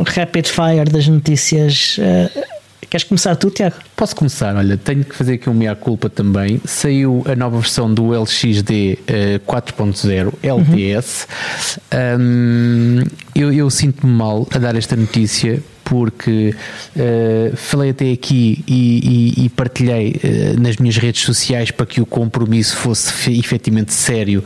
um, 0.01 0.03
rapid 0.07 0.47
fire 0.47 0.91
das 0.91 1.07
notícias. 1.09 1.97
eh, 1.99 2.31
queres 2.91 3.05
começar 3.05 3.37
tu, 3.37 3.51
Tiago? 3.51 3.77
Posso 3.95 4.15
começar? 4.15 4.55
Olha, 4.57 4.77
tenho 4.77 5.05
que 5.05 5.15
fazer 5.15 5.35
aqui 5.35 5.51
um 5.51 5.55
meia-culpa 5.55 6.09
também. 6.09 6.61
Saiu 6.65 7.25
a 7.27 7.35
nova 7.35 7.59
versão 7.59 7.93
do 7.93 8.13
LXD 8.13 8.99
eh, 9.07 9.41
4.0 9.47 10.33
LTS. 10.43 11.27
Um, 12.19 13.03
eu 13.35 13.53
eu 13.53 13.71
sinto-me 13.71 14.13
mal 14.13 14.47
a 14.51 14.59
dar 14.59 14.75
esta 14.77 14.97
notícia 14.97 15.63
porque 15.89 16.53
eh, 16.97 17.53
falei 17.55 17.91
até 17.91 18.11
aqui 18.11 18.65
e, 18.67 19.35
e- 19.39 19.45
e 19.45 19.49
partilhei 19.49 20.17
eh, 20.23 20.55
nas 20.59 20.77
minhas 20.79 20.97
redes 20.97 21.23
sociais 21.23 21.71
para 21.71 21.87
que 21.87 22.01
o 22.01 22.07
compromisso 22.07 22.77
fosse 22.77 23.13
fe- 23.13 23.39
efetivamente 23.39 23.93
sério 23.95 24.43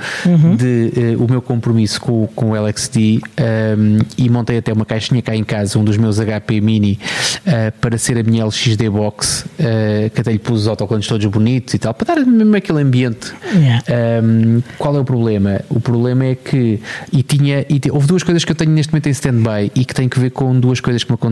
de 0.57 0.93
eh, 0.97 1.17
o 1.19 1.27
meu 1.29 1.41
compromisso 1.41 1.99
com, 2.01 2.27
com 2.35 2.51
o 2.51 2.55
LXD 2.67 2.99
um, 2.99 3.99
e 4.19 4.29
montei 4.29 4.59
até 4.59 4.71
uma 4.73 4.85
caixinha 4.85 5.23
cá 5.23 5.35
em 5.35 5.43
casa, 5.45 5.79
um 5.79 5.85
dos 5.85 5.97
meus 5.97 6.19
HP 6.19 6.61
Mini 6.61 6.99
para 7.81 7.97
ser 7.97 8.19
a 8.19 8.23
minha 8.23 8.45
LXD 8.45 8.89
Box 8.91 9.47
que 10.15 10.21
até 10.21 10.33
lhe 10.33 10.39
pus 10.39 10.63
os 10.63 10.69
autocolantes 10.69 11.09
todos 11.09 11.25
bonitos 11.27 11.73
e 11.75 11.79
tal, 11.79 11.95
para 11.95 12.15
dar 12.15 12.27
mesmo 12.27 12.55
aquele 12.57 12.81
ambiente 12.83 13.33
Yeah. 13.55 13.83
um, 14.23 14.63
qual 14.79 14.97
é 14.97 15.01
o 15.01 15.05
problema? 15.05 15.61
O 15.69 15.81
problema 15.81 16.25
é 16.25 16.35
que 16.35 16.81
e 17.13 17.23
tinha, 17.23 17.65
e 17.69 17.81
houve 17.91 18.07
duas 18.07 18.23
coisas 18.23 18.45
que 18.45 18.53
eu 18.53 18.57
tenho 18.57 18.71
neste 18.71 18.93
momento 18.93 19.07
em 19.09 19.11
stand-by 19.11 19.73
e 19.75 19.85
que 19.85 19.95
têm 19.95 20.09
que 20.09 20.19
ver 20.21 20.31
com 20.31 20.59
duas 20.59 20.81
coisas 20.81 21.03
que 21.03 21.11
me 21.11 21.15
aconteceram. 21.15 21.30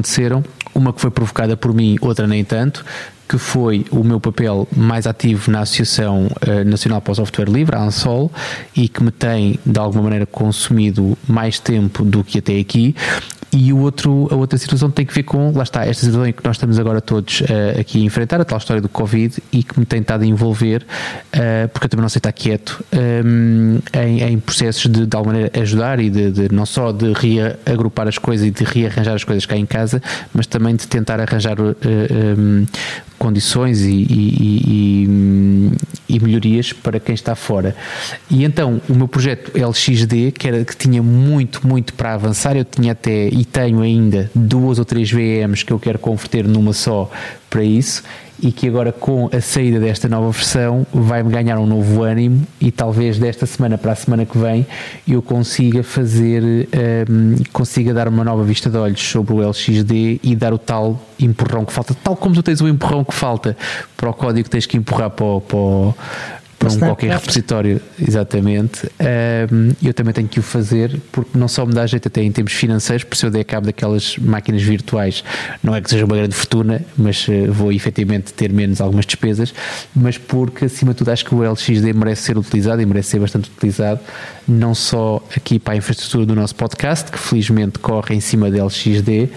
Uma 0.75 0.93
que 0.93 1.01
foi 1.01 1.11
provocada 1.11 1.57
por 1.57 1.75
mim, 1.75 1.97
outra 2.01 2.27
nem 2.27 2.45
tanto, 2.45 2.85
que 3.29 3.37
foi 3.37 3.85
o 3.91 4.03
meu 4.03 4.19
papel 4.19 4.67
mais 4.75 5.07
ativo 5.07 5.51
na 5.51 5.61
Associação 5.61 6.29
eh, 6.41 6.65
Nacional 6.65 7.01
para 7.03 7.13
o 7.13 7.15
Software 7.15 7.49
Livre, 7.49 7.77
a 7.77 7.83
ANSOL, 7.83 8.33
e 8.75 8.89
que 8.89 9.03
me 9.03 9.11
tem 9.11 9.59
de 9.67 9.79
alguma 9.79 10.05
maneira 10.05 10.25
consumido 10.25 11.17
mais 11.29 11.59
tempo 11.59 12.05
do 12.05 12.25
que 12.25 12.39
até 12.39 12.59
aqui. 12.59 12.97
E 13.51 13.73
o 13.73 13.79
outro, 13.79 14.29
a 14.31 14.35
outra 14.37 14.59
situação 14.59 14.91
tem 14.91 15.07
que 15.07 15.15
ver 15.15 15.23
com, 15.23 15.51
lá 15.55 15.63
está, 15.63 15.81
esta 15.87 16.05
situação 16.05 16.27
em 16.27 16.33
que 16.33 16.45
nós 16.45 16.57
estamos 16.57 16.79
agora 16.79 17.01
todos 17.01 17.43
eh, 17.49 17.81
aqui 17.81 17.99
a 18.03 18.05
enfrentar, 18.05 18.39
a 18.41 18.45
tal 18.45 18.59
história 18.59 18.83
do 18.83 18.91
Covid 18.91 19.43
e 19.51 19.63
que 19.63 19.79
me 19.81 19.87
tem 19.87 20.01
estado 20.03 20.23
a 20.23 20.27
envolver, 20.27 20.87
eh, 21.33 21.67
porque 21.69 21.87
eu 21.87 21.89
também 21.89 22.03
não 22.03 22.11
sei 22.11 22.19
estar 22.21 22.33
quieto, 22.33 22.85
ehm, 22.93 23.79
em, 23.95 24.23
em 24.23 24.39
processos 24.39 24.83
de 24.91 25.07
de 25.07 25.17
alguma 25.17 25.33
maneira 25.35 25.61
ajudar 25.63 25.99
e 25.99 26.11
de, 26.11 26.31
de 26.31 26.55
não 26.55 26.67
só 26.67 26.93
de 26.93 27.13
reagrupar 27.15 28.07
as 28.07 28.19
coisas 28.19 28.47
e 28.47 28.51
de 28.51 28.65
rearranjar 28.65 29.15
as 29.15 29.25
coisas 29.25 29.47
cá 29.47 29.57
em 29.57 29.65
casa, 29.67 30.03
mas 30.35 30.47
também 30.47 30.77
de 30.77 30.87
tentar 30.87 31.19
arranjar 31.19 31.57
eh, 31.59 31.75
ehm, 32.11 32.65
condições 33.19 33.81
e, 33.81 33.91
e- 33.91 34.63
e- 34.69 35.05
e 36.09 36.19
melhorias 36.19 36.73
para 36.73 36.99
quem 36.99 37.15
está 37.15 37.35
fora. 37.35 37.77
E 38.31 38.45
então 38.45 38.81
o 38.89 38.95
meu 38.95 39.07
projeto 39.07 39.53
LXD, 39.55 40.33
que, 40.33 40.49
era, 40.49 40.65
que 40.65 40.77
tinha 40.77 41.03
muito, 41.03 41.67
muito 41.67 41.93
para 41.95 42.15
avançar, 42.15 42.57
eu 42.57 42.65
tinha 42.65 42.93
até 42.93 43.29
e 43.29 43.45
tenho 43.45 43.83
ainda 43.83 44.31
duas 44.35 44.79
ou 44.79 44.85
três 44.85 45.11
VMs 45.11 45.65
que 45.65 45.73
eu 45.73 45.79
quero 45.79 45.99
converter 45.99 46.47
numa 46.47 46.73
só 46.73 47.11
para 47.51 47.63
isso. 47.63 48.03
E 48.41 48.53
que 48.53 48.69
agora, 48.69 48.93
com 48.93 49.29
a 49.33 49.41
saída 49.41 49.81
desta 49.81 50.09
nova 50.09 50.31
versão, 50.31 50.87
vai-me 50.95 51.29
ganhar 51.31 51.59
um 51.59 51.67
novo 51.67 52.05
ânimo. 52.05 52.47
E 52.61 52.71
talvez 52.71 53.19
desta 53.19 53.47
semana 53.47 53.77
para 53.77 53.91
a 53.93 53.97
semana 53.97 54.25
que 54.25 54.39
vem 54.39 54.65
eu 55.09 55.21
consiga 55.21 55.83
fazer, 55.83 56.69
ehm, 56.73 57.43
consiga 57.53 57.93
dar 57.93 58.07
uma 58.07 58.23
nova 58.23 58.45
vista 58.45 58.71
de 58.71 58.77
olhos 58.77 59.01
sobre 59.01 59.35
o 59.35 59.43
LXD 59.43 60.21
e 60.23 60.37
dar 60.37 60.53
o 60.53 60.59
tal 60.59 61.01
empurrão 61.19 61.65
que 61.65 61.73
falta, 61.73 61.95
tal 61.95 62.15
como 62.17 62.33
tu 62.35 62.43
tens 62.43 62.61
o 62.61 62.69
empurrão 62.69 63.03
que 63.03 63.13
falta 63.13 63.57
para 63.97 64.09
o 64.09 64.15
código 64.15 64.45
que 64.45 64.51
tens 64.51 64.67
que 64.67 64.77
empurrar 64.77 65.11
para, 65.11 65.25
o- 65.27 65.41
para, 65.41 65.57
o- 65.59 65.95
para 66.59 66.73
um 66.73 66.79
qualquer 66.79 67.11
repositório, 67.13 67.81
exatamente. 68.01 68.91
Eu 69.83 69.95
também 69.95 70.13
tenho 70.13 70.29
que 70.29 70.41
o 70.41 70.43
fazer 70.43 71.01
porque 71.13 71.39
não 71.39 71.49
só 71.49 71.65
me 71.65 71.73
dá 71.73 71.87
jeito 71.87 72.09
até 72.09 72.23
em 72.23 72.33
termos 72.33 72.53
financeiros, 72.53 73.05
por 73.05 73.17
se 73.17 73.25
eu 73.25 73.31
der 73.31 73.45
cabo 73.45 73.67
daquelas 73.67 74.17
máquinas 74.19 74.63
virtuais, 74.63 75.23
não 75.63 75.75
é 75.75 75.81
que 75.81 75.89
seja 75.89 76.05
uma 76.05 76.17
grande 76.17 76.35
fortuna, 76.35 76.83
mas 76.97 77.27
eh, 77.29 77.47
vou 77.47 77.73
efetivamente 77.73 78.33
ter 78.33 78.53
menos 78.53 78.81
algumas 78.81 79.07
despesas, 79.07 79.55
mas 79.95 80.19
porque 80.19 80.65
acima 80.65 80.93
de 80.93 80.99
tudo 80.99 81.11
acho 81.11 81.25
que 81.25 81.35
o 81.35 81.43
LXD 81.43 81.93
merece 81.95 82.23
ser 82.23 82.39
utilizado 82.39 82.83
e 82.83 82.87
merece 82.87 83.11
ser 83.11 83.21
bastante 83.21 83.51
utilizado, 83.51 84.01
não 84.47 84.75
só 84.75 85.23
aqui 85.37 85.59
para 85.59 85.75
a 85.75 85.77
infraestrutura 85.77 86.27
do 86.27 86.35
nosso 86.35 86.55
podcast, 86.55 87.11
que 87.11 87.19
felizmente 87.19 87.79
corre 87.79 88.15
em 88.15 88.21
cima 88.21 88.51
da 88.51 88.65
LXD, 88.65 89.29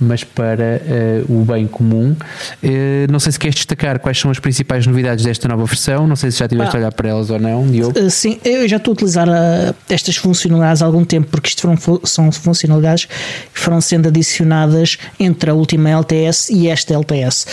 mas 0.00 0.24
para 0.24 0.82
eh, 0.86 1.24
o 1.28 1.44
bem 1.44 1.66
comum. 1.66 2.16
Eh, 2.62 3.06
não 3.10 3.20
sei 3.20 3.32
se 3.32 3.38
queres 3.38 3.54
destacar 3.54 3.98
quais 3.98 4.18
são 4.18 4.30
as 4.30 4.38
principais 4.38 4.86
novidades 4.86 5.24
desta 5.24 5.48
nova 5.48 5.64
versão, 5.64 6.06
não 6.06 6.16
sei 6.16 6.30
se 6.30 6.38
já 6.38 6.48
tiveste 6.48 6.63
Se 6.70 6.76
olhar 6.76 6.92
para 6.92 7.08
elas 7.08 7.30
ou 7.30 7.38
não, 7.38 7.66
Diogo? 7.66 7.98
Uh, 7.98 8.10
sim, 8.10 8.38
eu 8.44 8.66
já 8.68 8.76
estou 8.76 8.92
a 8.92 8.94
utilizar 8.94 9.28
uh, 9.28 9.74
estas 9.88 10.16
funcionalidades 10.16 10.82
há 10.82 10.86
algum 10.86 11.04
tempo, 11.04 11.28
porque 11.30 11.48
isto 11.48 11.62
foram, 11.62 12.00
são 12.04 12.32
funcionalidades 12.32 13.06
que 13.06 13.60
foram 13.60 13.80
sendo 13.80 14.08
adicionadas 14.08 14.98
entre 15.18 15.50
a 15.50 15.54
última 15.54 15.90
LTS 15.90 16.50
e 16.50 16.68
esta 16.68 16.94
LTS. 16.94 17.46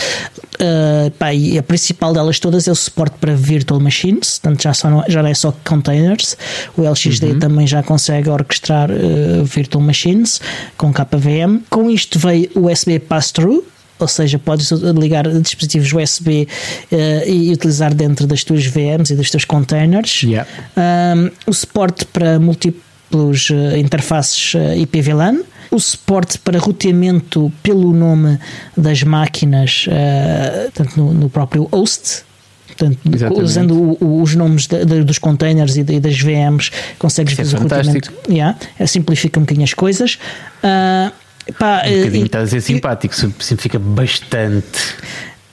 Uh, 0.54 1.10
pá, 1.12 1.32
e 1.34 1.58
a 1.58 1.62
principal 1.62 2.12
delas 2.12 2.38
todas 2.38 2.68
é 2.68 2.72
o 2.72 2.74
suporte 2.74 3.16
para 3.20 3.34
virtual 3.34 3.80
machines, 3.80 4.38
portanto 4.38 4.62
já, 4.62 4.74
só, 4.74 5.04
já 5.08 5.22
não 5.22 5.28
é 5.28 5.34
só 5.34 5.52
containers. 5.64 6.36
O 6.76 6.82
LXD 6.82 7.24
uhum. 7.24 7.38
também 7.38 7.66
já 7.66 7.82
consegue 7.82 8.28
orquestrar 8.28 8.88
virtual 9.44 9.82
machines 9.82 10.40
com 10.76 10.92
KVM. 10.92 11.62
Com 11.68 11.90
isto 11.90 12.18
veio 12.18 12.50
o 12.54 12.70
USB 12.70 12.98
Pass-Through, 12.98 13.64
ou 14.02 14.08
seja, 14.08 14.38
podes 14.38 14.70
ligar 14.70 15.28
dispositivos 15.40 15.92
USB 15.92 16.48
uh, 16.90 17.28
e 17.28 17.52
utilizar 17.52 17.94
dentro 17.94 18.26
das 18.26 18.44
tuas 18.44 18.66
VMs 18.66 19.12
e 19.12 19.16
dos 19.16 19.30
teus 19.30 19.44
containers. 19.44 20.22
Yeah. 20.22 20.48
Um, 20.76 21.30
o 21.46 21.54
suporte 21.54 22.04
para 22.04 22.38
múltiplos 22.38 23.50
uh, 23.50 23.76
interfaces 23.76 24.54
uh, 24.54 24.76
IPVLAN. 24.76 25.42
O 25.70 25.80
suporte 25.80 26.38
para 26.38 26.58
roteamento 26.58 27.50
pelo 27.62 27.94
nome 27.94 28.38
das 28.76 29.02
máquinas, 29.02 29.86
tanto 30.74 31.00
no, 31.00 31.14
no 31.14 31.30
próprio 31.30 31.66
host, 31.72 32.24
Portanto, 32.66 32.98
Exatamente. 33.12 33.44
usando 33.44 33.74
o, 33.74 34.04
o, 34.04 34.22
os 34.22 34.34
nomes 34.34 34.66
de, 34.66 34.84
de, 34.84 35.04
dos 35.04 35.18
containers 35.18 35.76
e, 35.76 35.82
de, 35.82 35.94
e, 35.94 36.00
das 36.00 36.18
VMs, 36.18 36.70
consegues 36.98 37.34
é 37.34 37.36
fazer 37.36 37.56
o 37.56 37.60
roteamento. 37.60 38.12
Yeah, 38.28 38.56
simplifica 38.86 39.38
um 39.38 39.42
bocadinho 39.42 39.64
as 39.64 39.74
coisas. 39.74 40.18
Uh, 40.62 41.12
Pá, 41.58 41.82
um 41.86 41.98
bocadinho, 41.98 42.26
está 42.26 42.40
a 42.40 42.46
ser 42.46 42.60
simpático, 42.60 43.14
simplifica 43.14 43.78
bastante. 43.78 44.96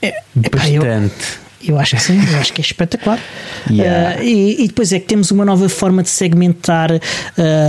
É, 0.00 0.22
bastante. 0.34 0.74
eu, 0.74 1.39
eu 1.62 1.78
acho 1.78 1.96
que 1.96 2.02
sim, 2.02 2.18
eu 2.32 2.38
acho 2.38 2.52
que 2.52 2.60
é 2.60 2.64
espetacular. 2.64 3.18
Yeah. 3.70 4.18
Uh, 4.18 4.24
e, 4.24 4.64
e, 4.64 4.68
depois 4.68 4.90
é 4.90 4.98
que 4.98 5.06
temos 5.06 5.30
uma 5.30 5.44
nova 5.44 5.68
forma 5.68 6.02
de 6.02 6.08
segmentar 6.08 6.90
uh, 6.90 6.98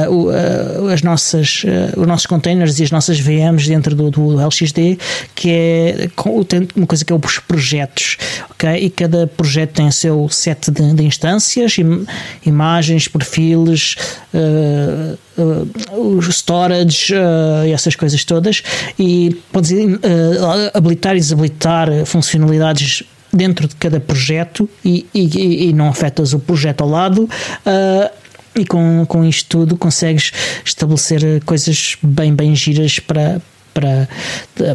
uh, 0.10 0.88
as 0.88 1.02
nossas, 1.02 1.66
os 1.98 2.08
nossos 2.08 2.26
containers 2.26 2.80
e 2.80 2.84
as 2.84 2.92
nossas 2.92 3.20
VMs 3.20 3.68
dentro 3.68 3.94
do, 3.94 4.10
do 4.10 4.42
LXD, 4.42 4.98
que 5.36 5.50
é 5.50 6.10
uma 6.76 6.88
coisa 6.88 7.04
que 7.04 7.12
é 7.12 7.16
os 7.16 7.40
projetos. 7.40 8.18
Okay? 8.52 8.86
E 8.86 8.90
cada 8.90 9.28
projeto 9.28 9.74
tem 9.74 9.88
o 9.88 9.92
seu 9.92 10.30
set 10.30 10.72
de, 10.72 10.94
de 10.94 11.04
instâncias, 11.04 11.78
im, 11.78 12.06
imagens, 12.46 13.10
perfis, 13.10 13.98
os 15.92 16.28
storage 16.28 17.14
e 17.68 17.72
essas 17.72 17.96
coisas 17.96 18.24
todas. 18.24 18.64
E 18.98 19.38
podes 19.52 19.72
habilitar 20.74 21.18
e 21.18 21.20
desabilitar 21.20 21.90
funcionalidades 22.06 23.04
dentro 23.32 23.68
de 23.68 23.76
cada 23.76 24.00
projeto 24.00 24.70
e, 24.84 25.06
e, 25.14 25.70
e 25.70 25.74
não 25.74 25.88
afetas 25.88 26.34
o 26.34 26.40
projeto 26.40 26.82
ao 26.82 26.90
lado. 26.90 27.24
Uh, 27.66 28.22
e 28.56 28.66
com, 28.66 29.06
com 29.08 29.24
isto 29.24 29.60
tudo 29.60 29.78
consegues 29.78 30.32
estabelecer 30.66 31.42
coisas 31.46 31.98
bem, 32.04 32.34
bem 32.34 32.54
giras 32.54 33.00
para, 33.00 33.42
para, 33.74 34.10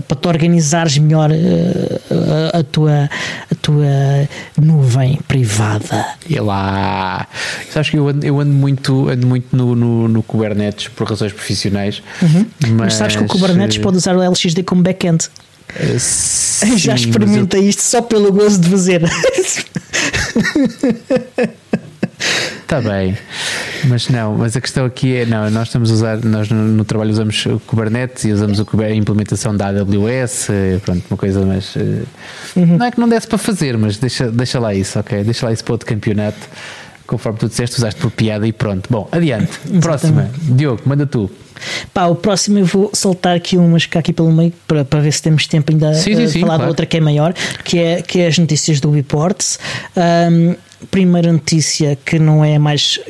para 0.00 0.16
te 0.16 0.28
organizares 0.28 0.96
melhor 0.98 1.30
a, 1.30 2.58
a, 2.58 2.62
tua, 2.64 3.10
a 3.50 3.54
tua 3.60 3.86
nuvem 4.60 5.18
privada. 5.28 6.06
E 6.28 6.38
lá, 6.40 7.26
sabes 7.70 7.90
que 7.90 7.98
eu 7.98 8.08
ando, 8.08 8.24
eu 8.24 8.40
ando 8.40 8.52
muito, 8.52 9.08
ando 9.08 9.26
muito 9.26 9.54
no, 9.54 9.74
no, 9.74 10.08
no 10.08 10.22
Kubernetes 10.22 10.88
por 10.88 11.08
razões 11.08 11.32
profissionais. 11.32 12.02
Uhum. 12.22 12.46
Mas... 12.62 12.70
mas... 12.70 12.94
sabes 12.94 13.16
que 13.16 13.24
o 13.24 13.26
Kubernetes 13.26 13.78
pode 13.78 13.98
usar 13.98 14.16
o 14.16 14.22
LXD 14.22 14.62
como 14.62 14.82
backend. 14.82 15.28
Sim, 15.98 16.78
Já 16.78 16.94
experimenta 16.94 17.56
eu... 17.56 17.68
isto 17.68 17.82
só 17.82 18.00
pelo 18.02 18.32
gozo 18.32 18.60
de 18.60 18.68
fazer. 18.70 19.02
Está 22.62 22.80
bem, 22.80 23.16
mas 23.84 24.08
não, 24.08 24.36
mas 24.36 24.56
a 24.56 24.60
questão 24.60 24.84
aqui 24.86 25.16
é, 25.18 25.24
não, 25.24 25.48
nós 25.50 25.68
estamos 25.68 25.88
a 25.88 25.94
usar, 25.94 26.24
nós 26.24 26.48
no, 26.48 26.64
no 26.64 26.84
trabalho 26.84 27.10
usamos 27.10 27.46
o 27.46 27.60
Kubernetes 27.60 28.24
e 28.24 28.32
usamos 28.32 28.58
o, 28.58 28.66
a 28.82 28.90
implementação 28.90 29.56
da 29.56 29.68
AWS, 29.68 30.48
pronto, 30.84 31.04
uma 31.08 31.16
coisa 31.16 31.46
mais, 31.46 31.76
eh, 31.76 32.02
uhum. 32.56 32.76
não 32.76 32.86
é 32.86 32.90
que 32.90 32.98
não 32.98 33.08
desse 33.08 33.28
para 33.28 33.38
fazer, 33.38 33.78
mas 33.78 33.98
deixa, 33.98 34.32
deixa 34.32 34.58
lá 34.58 34.74
isso, 34.74 34.98
ok, 34.98 35.22
deixa 35.22 35.46
lá 35.46 35.52
isso 35.52 35.62
para 35.62 35.74
outro 35.74 35.86
campeonato, 35.86 36.40
conforme 37.06 37.38
tu 37.38 37.48
disseste, 37.48 37.76
usaste 37.76 38.00
por 38.00 38.10
piada 38.10 38.48
e 38.48 38.52
pronto. 38.52 38.88
Bom, 38.90 39.08
adiante, 39.12 39.52
próxima, 39.80 40.28
Diogo, 40.42 40.82
manda 40.84 41.06
tu. 41.06 41.30
Pá, 41.92 42.06
o 42.06 42.14
próximo 42.14 42.58
eu 42.58 42.66
vou 42.66 42.90
soltar 42.92 43.36
aqui 43.36 43.56
umas 43.56 43.86
cá 43.86 44.00
aqui 44.00 44.12
pelo 44.12 44.32
meio 44.32 44.52
para, 44.66 44.84
para 44.84 45.00
ver 45.00 45.12
se 45.12 45.22
temos 45.22 45.46
tempo 45.46 45.72
ainda 45.72 45.94
sim, 45.94 46.14
sim, 46.14 46.28
sim, 46.28 46.40
falar 46.40 46.54
claro. 46.54 46.62
da 46.62 46.68
outra 46.68 46.86
que 46.86 46.96
é 46.96 47.00
maior, 47.00 47.34
que 47.64 47.78
é, 47.78 48.02
que 48.02 48.20
é 48.20 48.26
as 48.26 48.38
notícias 48.38 48.80
do 48.80 48.90
Reports. 48.90 49.58
Um, 49.96 50.54
primeira 50.90 51.32
notícia 51.32 51.96
que 52.04 52.18
não 52.18 52.44
é 52.44 52.58
mais 52.58 53.00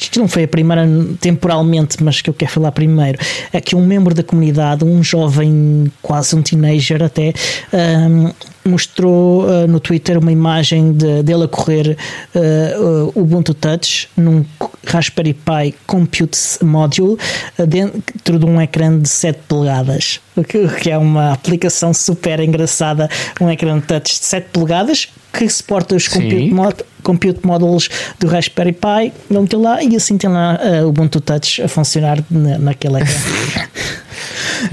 isto 0.00 0.18
não 0.18 0.26
foi 0.26 0.44
a 0.44 0.48
primeira 0.48 0.88
temporalmente, 1.20 2.02
mas 2.02 2.22
que 2.22 2.30
eu 2.30 2.34
quero 2.34 2.50
falar 2.50 2.72
primeiro, 2.72 3.18
é 3.52 3.60
que 3.60 3.76
um 3.76 3.84
membro 3.84 4.14
da 4.14 4.22
comunidade, 4.22 4.82
um 4.82 5.02
jovem, 5.02 5.92
quase 6.00 6.34
um 6.34 6.42
teenager 6.42 7.02
até, 7.02 7.34
um, 7.72 8.32
mostrou 8.64 9.44
uh, 9.44 9.66
no 9.66 9.80
Twitter 9.80 10.18
uma 10.18 10.32
imagem 10.32 10.92
de, 10.92 11.22
dele 11.22 11.44
a 11.44 11.48
correr 11.48 11.96
uh, 12.34 13.12
o 13.14 13.20
Ubuntu 13.22 13.54
Touch 13.54 14.08
num 14.16 14.44
Raspberry 14.86 15.34
Pi 15.34 15.74
Compute 15.86 16.38
Module 16.62 17.16
uh, 17.58 17.66
dentro 17.66 18.38
de 18.38 18.44
um 18.44 18.60
ecrã 18.60 18.98
de 18.98 19.08
7 19.08 19.40
polegadas, 19.48 20.20
o 20.36 20.44
que, 20.44 20.66
que, 20.68 20.90
é 20.90 20.98
uma 20.98 21.32
aplicação 21.32 21.94
super 21.94 22.40
engraçada, 22.40 23.08
um 23.40 23.50
ecrã 23.50 23.78
de 23.78 23.86
touch 23.86 24.18
de 24.18 24.24
7 24.24 24.48
polegadas 24.52 25.08
que 25.32 25.48
suporta 25.48 25.94
os 25.94 26.08
compute, 26.08 26.50
mod, 26.50 26.74
compute 27.02 27.46
modules 27.46 27.88
do 28.18 28.26
Raspberry 28.26 28.72
Pi, 28.72 29.12
ele 29.30 29.40
meteu 29.40 29.60
lá 29.60 29.82
e 29.82 29.94
assim 29.94 30.18
tem 30.18 30.28
lá 30.28 30.58
o 30.84 30.88
Ubuntu 30.88 31.20
Touch 31.20 31.62
a 31.62 31.68
funcionar 31.68 32.18
na, 32.28 32.58
naquele 32.58 32.96
ecrã. 32.96 33.14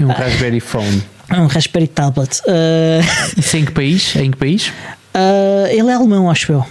um 0.00 0.08
Raspberry 0.08 0.60
Phone. 0.60 1.17
Um 1.30 1.46
Raspberry 1.46 1.88
Tablet. 1.88 2.40
Uh... 2.40 3.38
Isso 3.38 3.56
é 3.56 3.60
em 3.60 3.64
que 3.64 3.72
país? 3.72 4.16
É 4.16 4.22
em 4.22 4.30
que 4.30 4.36
país? 4.36 4.68
Uh, 5.14 5.66
ele 5.70 5.88
é 5.88 5.94
alemão, 5.94 6.30
acho 6.30 6.52
eu. 6.52 6.64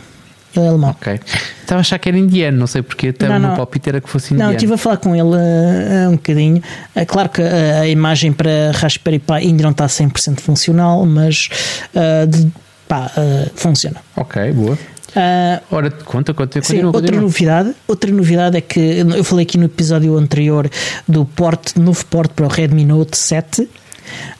Ele 0.55 0.65
é 0.65 0.69
alemão. 0.69 0.89
Ok. 0.91 1.19
Estava 1.61 1.79
a 1.79 1.81
achar 1.81 1.99
que 1.99 2.09
era 2.09 2.17
indiano, 2.17 2.57
não 2.57 2.67
sei 2.67 2.81
porque, 2.81 3.09
até 3.09 3.27
não, 3.27 3.37
o 3.37 3.39
meu 3.39 3.51
palpite 3.51 3.89
era 3.89 4.01
que 4.01 4.09
fosse 4.09 4.33
indiano. 4.33 4.51
Não, 4.51 4.55
estive 4.55 4.73
a 4.73 4.77
falar 4.77 4.97
com 4.97 5.15
ele 5.15 5.35
uh, 5.35 6.09
um 6.09 6.13
bocadinho. 6.13 6.61
É 6.95 7.05
claro 7.05 7.29
que 7.29 7.41
uh, 7.41 7.81
a 7.81 7.87
imagem 7.87 8.31
para 8.31 8.71
Raspberry 8.73 9.19
Pi 9.19 9.33
ainda 9.33 9.63
não 9.63 9.71
está 9.71 9.85
100% 9.85 10.39
funcional, 10.39 11.05
mas 11.05 11.49
uh, 11.93 12.25
de, 12.25 12.47
pá, 12.87 13.11
funciona. 13.55 13.97
Ok, 14.15 14.51
boa. 14.53 14.77
Uh, 15.17 15.61
Ora, 15.71 15.89
conta, 15.89 16.33
conta, 16.33 16.61
sim, 16.61 16.73
continua, 16.73 16.95
outra 16.95 17.19
novidade, 17.19 17.73
outra 17.87 18.11
novidade 18.11 18.57
é 18.57 18.61
que 18.61 18.79
eu 18.79 19.23
falei 19.23 19.43
aqui 19.43 19.57
no 19.57 19.65
episódio 19.65 20.15
anterior 20.15 20.69
do 21.07 21.25
porte, 21.25 21.79
novo 21.79 22.05
porte 22.05 22.33
para 22.35 22.45
o 22.45 22.47
Redmi 22.47 22.85
Note 22.85 23.17
7 23.17 23.67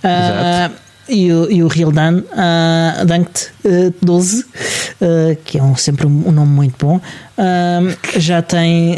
Uh, 0.04 0.88
e 1.10 1.32
o, 1.32 1.50
e 1.50 1.64
o 1.64 1.68
Real 1.68 1.92
Dan, 1.92 2.20
uh, 2.20 3.04
uh, 3.66 3.94
12, 4.02 4.42
uh, 4.42 4.46
que 5.46 5.58
é 5.58 5.64
um, 5.64 5.76
sempre 5.76 6.06
um, 6.06 6.28
um, 6.28 6.32
nome 6.32 6.52
muito 6.52 6.86
bom, 6.86 6.98
uh, 6.98 8.20
já 8.20 8.42
tem 8.42 8.98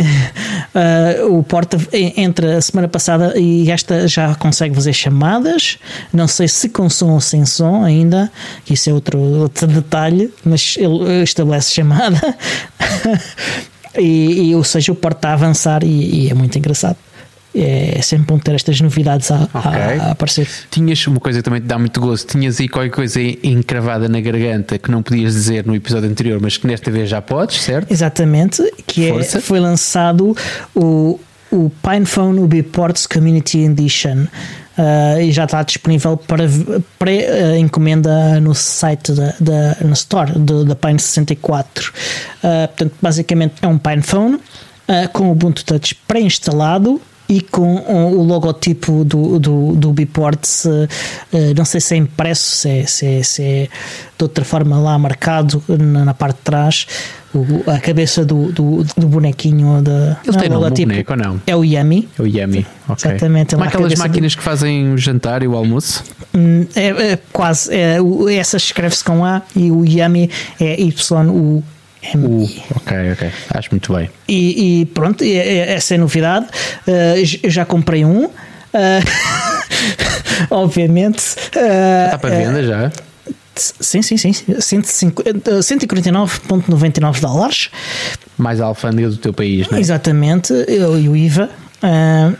o 1.30 1.44
porta 1.44 1.78
entre 1.94 2.54
a 2.54 2.62
semana 2.62 2.88
passada 2.88 3.38
e 3.38 3.70
esta 3.70 4.08
já 4.08 4.34
consegue 4.36 4.74
fazer 4.74 4.94
chamadas. 4.94 5.78
Não 6.12 6.28
sei 6.28 6.48
se 6.48 6.70
com 6.70 6.90
som 6.90 7.12
ou 7.12 7.22
sem 7.22 7.46
som 7.46 7.84
ainda, 7.84 8.32
que 8.66 8.74
isso 8.74 8.90
é 8.90 8.94
outro, 8.94 9.20
outro 9.20 9.68
detalhe, 9.68 10.34
mas 10.44 10.76
ele 10.78 11.22
estabelece 11.22 11.74
chamada. 11.74 12.20
e, 13.98 14.50
e, 14.50 14.56
ou 14.56 14.64
seja, 14.64 14.92
o 14.92 14.96
porta 14.96 15.30
a 15.30 15.34
avançar 15.34 15.84
e, 15.84 16.26
e 16.26 16.30
é 16.32 16.34
muito 16.34 16.58
engraçado 16.58 16.98
é 17.54 18.02
sempre 18.02 18.28
bom 18.28 18.38
ter 18.38 18.54
estas 18.54 18.80
novidades 18.80 19.32
a, 19.32 19.44
okay. 19.44 19.60
a, 19.60 20.04
a, 20.04 20.12
aparecer. 20.12 20.48
Tinhas 20.70 21.06
uma 21.08 21.20
coisa 21.20 21.40
que 21.40 21.44
também 21.44 21.62
te 21.62 21.68
dá 21.68 21.80
muito 21.80 22.00
gosto, 22.00 22.28
tinhas 22.28 22.60
aí 22.60 22.68
qualquer 22.70 22.92
coisa 22.92 23.20
encravada 23.22 24.08
na 24.08 24.22
garganta 24.22 24.78
que 24.78 24.92
não 24.92 25.02
podias 25.02 25.34
dizer 25.34 25.66
no 25.66 25.76
episódio 25.76 26.10
anterior, 26.10 26.40
mas 26.42 26.58
que 26.58 26.68
nesta 26.68 26.92
vez 26.92 27.10
já 27.10 27.22
podes, 27.22 27.62
certo? 27.62 27.92
Exatamente, 27.92 28.62
que 28.86 29.10
é, 29.10 29.24
foi 29.24 29.60
lançado 29.60 30.36
o, 30.76 31.20
o 31.52 31.72
PinePhone 31.82 32.40
UbiPorts 32.40 33.08
Community 33.08 33.60
Edition. 33.60 34.28
Uh, 34.78 35.20
e 35.20 35.32
já 35.34 35.44
está 35.44 35.62
disponível 35.62 36.16
para 36.16 36.46
pré-encomenda 36.98 38.40
no 38.40 38.56
site 38.56 39.12
da, 39.12 39.34
da 39.38 39.76
no 39.82 39.92
store 39.92 40.32
da 40.66 40.74
Pine 40.74 40.98
64. 40.98 41.92
Uh, 41.92 42.68
portanto, 42.70 42.94
basicamente 43.02 43.56
é 43.62 43.68
um 43.68 43.78
PinePhone 43.78 44.36
uh, 44.36 45.10
com 45.12 45.26
o 45.26 45.32
Ubuntu 45.32 45.66
Touch 45.66 45.94
pré-instalado 46.08 47.02
e 47.30 47.42
com 47.42 47.76
o 47.76 48.24
logotipo 48.24 49.06
do, 49.06 49.38
do, 49.38 49.74
do 49.74 49.94
Biports, 49.94 50.66
eh, 50.66 51.54
não 51.56 51.64
sei 51.64 51.80
se 51.80 51.94
é 51.94 51.98
impresso, 51.98 52.58
se 52.58 52.70
é, 52.70 52.86
se 52.88 53.06
é, 53.06 53.24
se 53.24 53.44
é 53.44 53.68
de 54.18 54.24
outra 54.24 54.44
forma 54.44 54.80
lá 54.80 54.98
marcado 54.98 55.64
na, 55.68 56.06
na 56.06 56.14
parte 56.16 56.38
de 56.38 56.42
trás. 56.42 56.88
O, 57.32 57.70
a 57.70 57.80
cabeça 57.80 58.26
do, 58.26 58.52
do, 58.52 58.84
do 58.98 59.08
bonequinho 59.08 59.84
da 59.84 60.18
Ele 60.26 60.38
tem 60.38 60.50
logotipo 60.50 60.90
boneco, 60.90 61.16
não? 61.16 61.40
É 61.46 61.56
o 61.56 61.64
Yami. 61.64 62.10
É 62.18 62.22
o 62.24 62.26
Yami, 62.26 62.66
ok. 62.88 63.12
Exatamente. 63.12 63.54
Como 63.54 63.68
aquelas 63.68 63.94
máquinas 63.94 64.32
do... 64.32 64.38
que 64.40 64.44
fazem 64.44 64.92
o 64.92 64.98
jantar 64.98 65.44
e 65.44 65.48
o 65.48 65.56
almoço? 65.56 66.04
Hum, 66.34 66.66
é, 66.76 67.12
é 67.12 67.20
quase. 67.32 67.72
É, 67.72 67.98
essa 68.36 68.58
escreve-se 68.58 69.04
com 69.04 69.24
A 69.24 69.44
e 69.56 69.70
o 69.70 69.86
Yami 69.86 70.32
é 70.60 70.82
Y, 70.82 71.30
o 71.30 71.64
Uh, 72.16 72.50
ok, 72.76 73.12
ok. 73.14 73.32
Acho 73.52 73.70
muito 73.72 73.94
bem. 73.94 74.10
E, 74.28 74.82
e 74.82 74.86
pronto, 74.86 75.24
essa 75.24 75.94
é 75.94 75.98
a 75.98 76.00
novidade. 76.00 76.48
Eu 77.44 77.50
já 77.50 77.66
comprei 77.66 78.06
um. 78.06 78.26
Uh, 78.26 78.32
obviamente. 80.52 81.36
Uh, 81.56 82.06
está 82.06 82.20
para 82.20 82.36
venda 82.36 82.62
já? 82.64 82.92
Sim, 83.56 84.02
sim, 84.02 84.18
sim. 84.18 84.32
149,99 84.32 87.20
dólares. 87.20 87.70
Mais 88.38 88.62
a 88.62 88.66
alfândega 88.66 89.10
do 89.10 89.18
teu 89.18 89.34
país, 89.34 89.68
não 89.70 89.78
é? 89.78 89.82
Exatamente, 89.82 90.54
e 90.54 90.80
o 90.80 91.14
IVA. 91.16 91.50
Uh, 91.84 92.36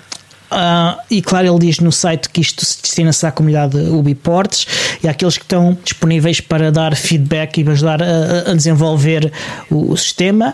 Uh, 0.52 1.00
e 1.12 1.22
claro, 1.22 1.48
ele 1.48 1.60
diz 1.60 1.80
no 1.80 1.92
site 1.92 2.28
que 2.30 2.42
isto 2.42 2.66
se 2.66 2.82
destina-se 2.82 3.26
à 3.26 3.32
comunidade 3.32 3.78
Ubiports 3.78 4.66
e 5.04 5.08
àqueles 5.08 5.38
que 5.38 5.44
estão 5.44 5.78
disponíveis 5.84 6.42
para 6.42 6.72
dar 6.72 6.96
feedback 6.96 7.62
e 7.62 7.70
ajudar 7.70 8.02
a, 8.02 8.52
a 8.52 8.54
desenvolver 8.56 9.32
o, 9.70 9.92
o 9.92 9.98
sistema. 9.98 10.54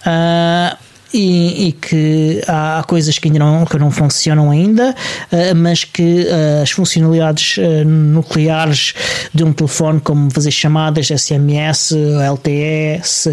Uh, 0.00 0.84
e, 1.12 1.68
e, 1.68 1.72
que 1.72 2.42
há, 2.48 2.82
coisas 2.88 3.20
que 3.20 3.28
ainda 3.28 3.38
não, 3.38 3.64
que 3.64 3.78
não 3.78 3.88
funcionam 3.88 4.50
ainda, 4.50 4.90
uh, 4.90 5.54
mas 5.54 5.84
que 5.84 6.26
as 6.60 6.72
funcionalidades 6.72 7.56
nucleares 7.86 8.94
de 9.32 9.44
um 9.44 9.52
telefone, 9.52 10.00
como 10.00 10.28
fazer 10.30 10.50
chamadas, 10.50 11.06
SMS, 11.06 11.92
LTS, 11.92 13.32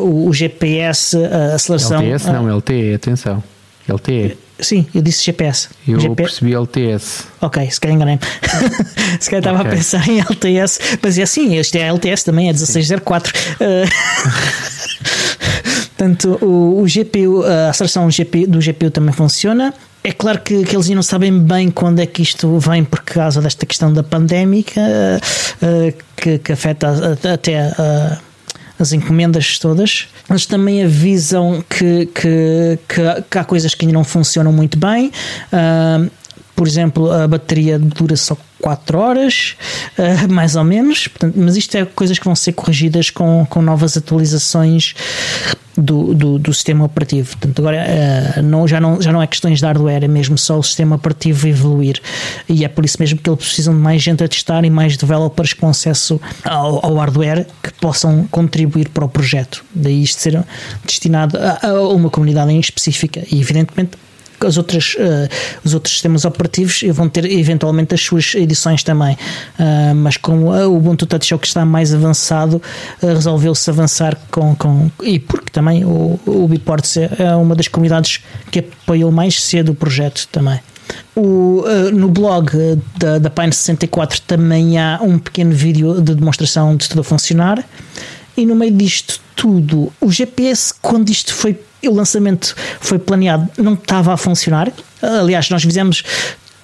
o, 0.00 0.30
GPS, 0.34 1.16
a 1.16 1.54
aceleração. 1.54 2.02
LTS 2.02 2.26
não, 2.26 2.56
LTE, 2.56 2.94
atenção. 2.94 3.42
LTE. 3.88 4.36
Sim, 4.62 4.86
eu 4.94 5.02
disse 5.02 5.24
GPS. 5.24 5.68
Eu 5.86 6.00
GPS. 6.00 6.40
percebi 6.40 6.54
LTS. 6.54 7.24
Ok, 7.40 7.70
se 7.70 7.80
calhar 7.80 7.96
enganei 7.96 8.18
se 9.20 9.28
calhar 9.28 9.40
estava 9.40 9.60
okay. 9.60 9.72
a 9.72 9.74
pensar 9.74 10.08
em 10.08 10.20
LTS, 10.20 10.78
mas 11.02 11.18
é 11.18 11.22
assim, 11.22 11.56
este 11.56 11.78
é 11.78 11.88
LTS 11.88 12.24
também, 12.24 12.48
é 12.48 12.52
1604. 12.52 13.32
Portanto, 15.96 16.38
o, 16.40 16.82
o, 16.82 16.84
GPU, 16.84 17.44
a 17.44 17.70
aceleração 17.70 18.08
GPU, 18.08 18.46
do 18.48 18.58
GPU 18.58 18.90
também 18.90 19.12
funciona. 19.12 19.72
É 20.02 20.10
claro 20.10 20.40
que, 20.40 20.64
que, 20.64 20.74
eles 20.74 20.86
ainda 20.86 20.96
não 20.96 21.02
sabem 21.02 21.38
bem 21.38 21.70
quando 21.70 22.00
é 22.00 22.06
que 22.06 22.22
isto 22.22 22.58
vem 22.58 22.82
por 22.82 23.02
causa 23.02 23.40
desta 23.40 23.64
questão 23.64 23.92
da 23.92 24.02
pandémica 24.02 24.80
uh, 24.80 25.94
que, 26.16 26.38
que, 26.38 26.52
afeta 26.52 27.16
até 27.32 27.68
uh, 27.68 28.18
as 28.82 28.92
encomendas 28.92 29.58
todas. 29.58 30.08
Eles 30.28 30.46
também 30.46 30.82
avisam 30.82 31.64
que, 31.68 32.06
que, 32.06 32.78
que, 32.88 33.22
que 33.30 33.38
há 33.38 33.44
coisas 33.44 33.74
que 33.74 33.84
ainda 33.84 33.94
não 33.94 34.04
funcionam 34.04 34.52
muito 34.52 34.78
bem. 34.78 35.12
Uh, 35.52 36.10
por 36.54 36.66
exemplo, 36.66 37.10
a 37.10 37.26
bateria 37.26 37.78
dura 37.78 38.16
só 38.16 38.36
4 38.62 38.98
horas, 38.98 39.56
uh, 39.98 40.32
mais 40.32 40.54
ou 40.56 40.62
menos, 40.64 41.08
Portanto, 41.08 41.34
mas 41.36 41.56
isto 41.56 41.76
é 41.76 41.84
coisas 41.84 42.18
que 42.18 42.24
vão 42.24 42.34
ser 42.34 42.52
corrigidas 42.52 43.10
com, 43.10 43.44
com 43.50 43.60
novas 43.60 43.96
atualizações 43.96 44.94
do, 45.76 46.14
do, 46.14 46.38
do 46.38 46.54
sistema 46.54 46.84
operativo. 46.84 47.28
Portanto, 47.36 47.58
agora 47.58 47.84
uh, 48.38 48.42
não, 48.42 48.68
já, 48.68 48.80
não, 48.80 49.02
já 49.02 49.10
não 49.10 49.20
é 49.20 49.26
questões 49.26 49.58
de 49.58 49.66
hardware, 49.66 50.04
é 50.04 50.08
mesmo 50.08 50.38
só 50.38 50.58
o 50.58 50.62
sistema 50.62 50.96
operativo 50.96 51.48
evoluir. 51.48 52.00
E 52.48 52.64
é 52.64 52.68
por 52.68 52.84
isso 52.84 52.96
mesmo 53.00 53.18
que 53.18 53.28
eles 53.28 53.40
precisam 53.40 53.74
de 53.74 53.80
mais 53.80 54.00
gente 54.00 54.22
a 54.22 54.28
testar 54.28 54.64
e 54.64 54.70
mais 54.70 54.96
developers 54.96 55.52
com 55.52 55.68
acesso 55.68 56.20
ao, 56.44 56.84
ao 56.84 56.94
hardware 56.96 57.46
que 57.62 57.72
possam 57.74 58.26
contribuir 58.30 58.88
para 58.90 59.04
o 59.04 59.08
projeto. 59.08 59.64
Daí 59.74 60.02
isto 60.02 60.20
ser 60.20 60.42
destinado 60.84 61.36
a, 61.38 61.68
a 61.68 61.88
uma 61.88 62.10
comunidade 62.10 62.52
em 62.52 62.60
específica. 62.60 63.22
E 63.30 63.40
evidentemente 63.40 63.96
as 64.46 64.56
outras, 64.56 64.94
uh, 64.94 65.28
os 65.64 65.74
outros 65.74 65.94
sistemas 65.94 66.24
operativos 66.24 66.82
vão 66.92 67.08
ter 67.08 67.24
eventualmente 67.24 67.94
as 67.94 68.00
suas 68.00 68.34
edições 68.34 68.82
também. 68.82 69.14
Uh, 69.58 69.94
mas 69.94 70.16
como 70.16 70.50
o 70.52 70.76
Ubuntu 70.76 71.06
Touch 71.06 71.32
é 71.32 71.36
o 71.36 71.38
que 71.38 71.46
está 71.46 71.64
mais 71.64 71.94
avançado, 71.94 72.60
resolveu-se 73.00 73.68
avançar 73.70 74.16
com, 74.30 74.54
com. 74.54 74.90
E 75.02 75.18
porque 75.18 75.50
também 75.50 75.84
o, 75.84 76.18
o 76.26 76.48
Biports 76.48 76.96
é, 76.96 77.10
é 77.18 77.34
uma 77.36 77.54
das 77.54 77.68
comunidades 77.68 78.20
que 78.50 78.60
apoiou 78.60 79.10
mais 79.10 79.42
cedo 79.42 79.72
o 79.72 79.74
projeto 79.74 80.28
também. 80.30 80.60
O, 81.14 81.64
uh, 81.66 81.90
no 81.92 82.08
blog 82.08 82.50
da, 82.96 83.18
da 83.18 83.30
Pine 83.30 83.52
64 83.52 84.22
também 84.22 84.78
há 84.78 84.98
um 85.02 85.18
pequeno 85.18 85.52
vídeo 85.52 86.00
de 86.00 86.14
demonstração 86.14 86.76
de 86.76 86.88
tudo 86.88 87.00
a 87.02 87.04
funcionar. 87.04 87.64
E 88.36 88.46
no 88.46 88.54
meio 88.54 88.72
disto 88.72 89.20
tudo, 89.36 89.92
o 90.00 90.10
GPS, 90.10 90.72
quando 90.80 91.10
isto 91.10 91.34
foi 91.34 91.58
o 91.88 91.94
lançamento 91.94 92.54
foi 92.80 92.98
planeado, 92.98 93.48
não 93.58 93.74
estava 93.74 94.12
a 94.12 94.16
funcionar. 94.16 94.72
Aliás, 95.00 95.50
nós 95.50 95.62
fizemos 95.62 96.02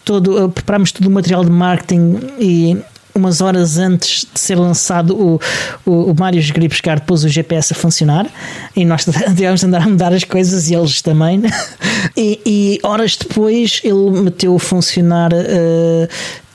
todo, 0.04 0.44
eh, 0.44 0.48
preparámos 0.48 0.92
todo 0.92 1.06
o 1.06 1.10
material 1.10 1.44
de 1.44 1.50
marketing 1.50 2.20
e 2.38 2.78
umas 3.18 3.40
horas 3.40 3.76
antes 3.76 4.26
de 4.32 4.40
ser 4.40 4.54
lançado 4.54 5.14
o, 5.14 5.40
o, 5.84 6.12
o 6.12 6.14
Mário 6.18 6.40
buscar 6.68 7.00
depois 7.00 7.24
o 7.24 7.28
GPS 7.28 7.72
a 7.72 7.76
funcionar 7.76 8.26
e 8.74 8.84
nós 8.84 9.04
tivemos 9.36 9.60
de 9.60 9.66
andar 9.66 9.82
a 9.82 9.88
mudar 9.88 10.12
as 10.12 10.24
coisas 10.24 10.70
e 10.70 10.74
eles 10.74 11.02
também 11.02 11.42
e, 12.16 12.40
e 12.46 12.80
horas 12.82 13.16
depois 13.16 13.80
ele 13.84 14.10
meteu 14.22 14.54
a 14.54 14.58
funcionar 14.58 15.32
uh, 15.32 16.08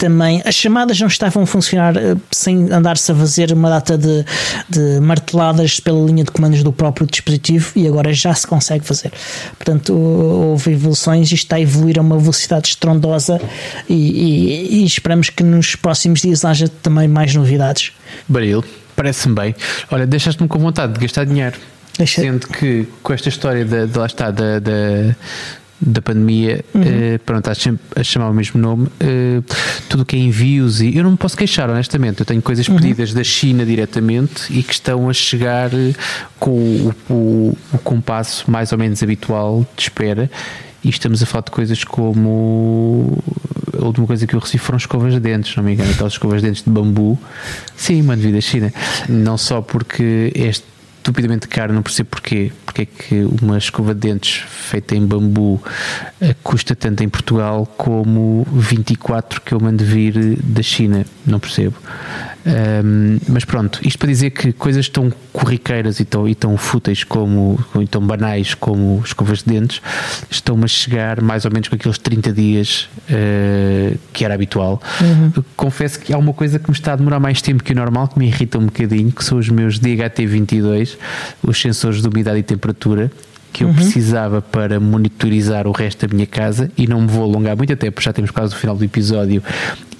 também 0.03 0.41
as 0.43 0.55
chamadas 0.55 0.99
não 0.99 1.07
estavam 1.07 1.43
a 1.43 1.45
funcionar 1.45 1.95
uh, 1.95 2.19
sem 2.29 2.69
andar-se 2.73 3.09
a 3.09 3.15
fazer 3.15 3.53
uma 3.53 3.69
data 3.69 3.97
de, 3.97 4.25
de, 4.69 4.99
marteladas 4.99 5.79
pela 5.79 6.05
linha 6.05 6.25
de 6.25 6.31
comandos 6.31 6.61
do 6.61 6.73
próprio 6.73 7.07
dispositivo 7.07 7.71
e 7.73 7.87
agora 7.87 8.11
já 8.11 8.33
se 8.33 8.45
consegue 8.45 8.85
fazer. 8.85 9.13
Portanto, 9.55 9.93
houve 9.93 10.73
evoluções 10.73 11.31
e 11.31 11.35
está 11.35 11.55
a 11.55 11.61
evoluir 11.61 11.97
a 11.97 12.01
uma 12.01 12.17
velocidade 12.17 12.67
estrondosa 12.67 13.39
e, 13.87 13.93
e, 13.93 14.81
e 14.81 14.85
esperamos 14.85 15.29
que 15.29 15.41
nos 15.41 15.73
próximos 15.77 16.19
dias 16.19 16.43
haja 16.43 16.67
também 16.67 17.07
mais 17.07 17.33
novidades. 17.33 17.93
Baril, 18.27 18.61
parece-me 18.97 19.35
bem. 19.35 19.55
Olha, 19.89 20.05
deixaste-me 20.05 20.49
com 20.49 20.59
vontade 20.59 20.91
de 20.91 20.99
gastar 20.99 21.23
dinheiro. 21.25 21.57
Deixa... 21.97 22.19
Sendo 22.19 22.45
que 22.49 22.89
com 23.01 23.13
esta 23.13 23.29
história 23.29 23.63
da, 23.63 23.85
de 23.85 23.97
lá 23.97 24.05
está, 24.05 24.31
da, 24.31 24.59
da 24.59 25.15
da 25.85 26.01
pandemia, 26.01 26.63
uhum. 26.73 26.81
uh, 26.81 27.19
pronto, 27.25 27.49
a, 27.49 27.53
a 27.99 28.03
chamar 28.03 28.29
o 28.29 28.33
mesmo 28.33 28.59
nome, 28.59 28.87
uh, 28.87 29.43
tudo 29.89 30.03
o 30.03 30.05
que 30.05 30.15
é 30.15 30.19
envios 30.19 30.81
e 30.81 30.97
eu 30.97 31.03
não 31.03 31.11
me 31.11 31.17
posso 31.17 31.35
queixar, 31.35 31.69
honestamente. 31.69 32.21
Eu 32.21 32.25
tenho 32.25 32.41
coisas 32.41 32.67
uhum. 32.67 32.75
pedidas 32.75 33.13
da 33.13 33.23
China 33.23 33.65
diretamente 33.65 34.51
e 34.51 34.63
que 34.63 34.73
estão 34.73 35.09
a 35.09 35.13
chegar 35.13 35.69
com 36.39 36.51
o, 36.51 36.95
o, 37.09 37.57
o 37.73 37.77
compasso 37.79 38.49
mais 38.49 38.71
ou 38.71 38.77
menos 38.77 39.03
habitual 39.03 39.65
de 39.75 39.83
espera. 39.83 40.29
E 40.83 40.89
estamos 40.89 41.23
a 41.23 41.25
falar 41.25 41.43
de 41.43 41.51
coisas 41.51 41.83
como. 41.83 43.17
A 43.79 43.85
última 43.85 44.05
coisa 44.05 44.27
que 44.27 44.35
eu 44.35 44.39
recebi 44.39 44.59
foram 44.59 44.77
escovas 44.77 45.13
de 45.13 45.19
dentes, 45.19 45.55
não 45.55 45.63
me 45.63 45.73
engano, 45.73 45.89
aquelas 45.91 46.13
escovas 46.13 46.41
de 46.41 46.47
dentes 46.47 46.63
de 46.63 46.69
bambu. 46.69 47.17
Sim, 47.75 48.01
mano, 48.01 48.21
vida 48.21 48.41
China. 48.41 48.71
Não 49.07 49.37
só 49.37 49.61
porque 49.61 50.31
este 50.35 50.65
estupidamente 51.03 51.49
caro, 51.49 51.73
não 51.73 51.83
percebo 51.83 52.09
porquê. 52.09 52.51
Porque 52.65 52.83
é 52.83 52.85
que 52.85 53.27
uma 53.41 53.57
escova 53.57 53.93
de 53.93 53.99
dentes 53.99 54.43
feita 54.47 54.95
em 54.95 55.05
bambu 55.05 55.55
uh, 55.55 56.35
custa 56.41 56.73
tanto 56.73 57.03
em 57.03 57.09
Portugal 57.09 57.65
como 57.77 58.47
24 58.51 59.41
que 59.41 59.53
eu 59.53 59.59
mando 59.59 59.83
vir 59.83 60.37
da 60.41 60.63
China, 60.63 61.05
não 61.25 61.39
percebo. 61.39 61.75
Um, 62.45 63.19
mas 63.29 63.45
pronto, 63.45 63.79
isto 63.83 63.97
para 63.97 64.09
dizer 64.09 64.31
que 64.31 64.51
coisas 64.51 64.89
tão 64.89 65.11
corriqueiras 65.31 65.99
e 65.99 66.05
tão, 66.05 66.27
e 66.27 66.35
tão 66.35 66.57
fúteis 66.57 67.03
como, 67.03 67.57
e 67.79 67.87
tão 67.87 68.01
banais 68.01 68.53
como 68.53 69.01
escovas 69.03 69.39
de 69.39 69.45
dentes 69.45 69.81
estão-me 70.29 70.65
a 70.65 70.67
chegar 70.67 71.21
mais 71.21 71.45
ou 71.45 71.51
menos 71.51 71.69
com 71.69 71.75
aqueles 71.75 71.97
30 71.97 72.33
dias 72.33 72.89
uh, 73.09 73.97
que 74.11 74.25
era 74.25 74.33
habitual. 74.33 74.81
Uhum. 75.01 75.43
Confesso 75.55 75.99
que 75.99 76.13
há 76.13 76.17
uma 76.17 76.33
coisa 76.33 76.59
que 76.59 76.69
me 76.69 76.75
está 76.75 76.93
a 76.93 76.95
demorar 76.95 77.19
mais 77.19 77.41
tempo 77.41 77.63
que 77.63 77.71
o 77.71 77.75
normal, 77.75 78.09
que 78.09 78.19
me 78.19 78.27
irrita 78.27 78.57
um 78.57 78.65
bocadinho, 78.65 79.11
que 79.11 79.23
são 79.23 79.37
os 79.37 79.49
meus 79.49 79.79
DHT22, 79.79 80.97
os 81.41 81.61
sensores 81.61 82.01
de 82.01 82.07
umidade 82.07 82.39
e 82.39 82.43
temperatura 82.43 83.11
que 83.53 83.63
eu 83.63 83.67
uhum. 83.67 83.75
precisava 83.75 84.41
para 84.41 84.79
monitorizar 84.79 85.67
o 85.67 85.71
resto 85.71 86.07
da 86.07 86.13
minha 86.13 86.25
casa 86.25 86.71
e 86.75 86.87
não 86.87 87.01
me 87.01 87.07
vou 87.07 87.23
alongar 87.23 87.55
muito, 87.55 87.71
até 87.71 87.91
porque 87.91 88.03
já 88.03 88.11
temos 88.11 88.31
quase 88.31 88.55
o 88.55 88.57
final 88.57 88.75
do 88.75 88.83
episódio 88.83 89.43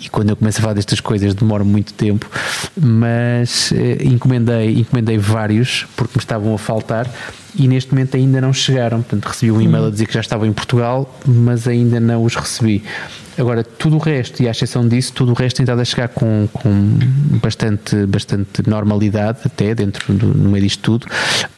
e 0.02 0.10
quando 0.10 0.32
eu 0.32 0.36
começo 0.36 0.58
a 0.58 0.62
falar 0.62 0.74
destas 0.74 1.00
coisas 1.00 1.34
demora 1.34 1.64
muito 1.64 1.94
tempo, 1.94 2.30
mas 2.76 3.72
eh, 3.72 4.04
encomendei, 4.04 4.80
encomendei 4.80 5.18
vários 5.18 5.86
porque 5.96 6.14
me 6.18 6.22
estavam 6.22 6.54
a 6.54 6.58
faltar 6.58 7.10
e 7.56 7.68
neste 7.68 7.92
momento 7.92 8.18
ainda 8.18 8.42
não 8.42 8.52
chegaram. 8.52 9.02
Portanto, 9.02 9.26
recebi 9.26 9.52
um 9.52 9.62
e-mail 9.62 9.86
a 9.86 9.90
dizer 9.90 10.08
que 10.08 10.14
já 10.14 10.22
estavam 10.22 10.48
em 10.48 10.52
Portugal, 10.52 11.20
mas 11.26 11.68
ainda 11.68 12.00
não 12.00 12.24
os 12.24 12.36
recebi. 12.36 12.84
Agora, 13.38 13.64
tudo 13.64 13.96
o 13.96 14.00
resto, 14.00 14.44
e 14.44 14.48
à 14.48 14.52
exceção 14.52 14.88
disso, 14.88 15.12
tudo 15.14 15.32
o 15.32 15.34
resto 15.34 15.58
tem 15.58 15.64
estado 15.64 15.80
a 15.80 15.86
chegar 15.86 16.08
com, 16.10 16.48
com 16.54 16.70
bastante, 17.42 18.06
bastante 18.06 18.68
normalidade, 18.68 19.40
até 19.46 19.74
dentro 19.74 20.14
do, 20.14 20.28
no 20.28 20.50
meio 20.50 20.64
disto 20.64 20.82
tudo. 20.82 21.08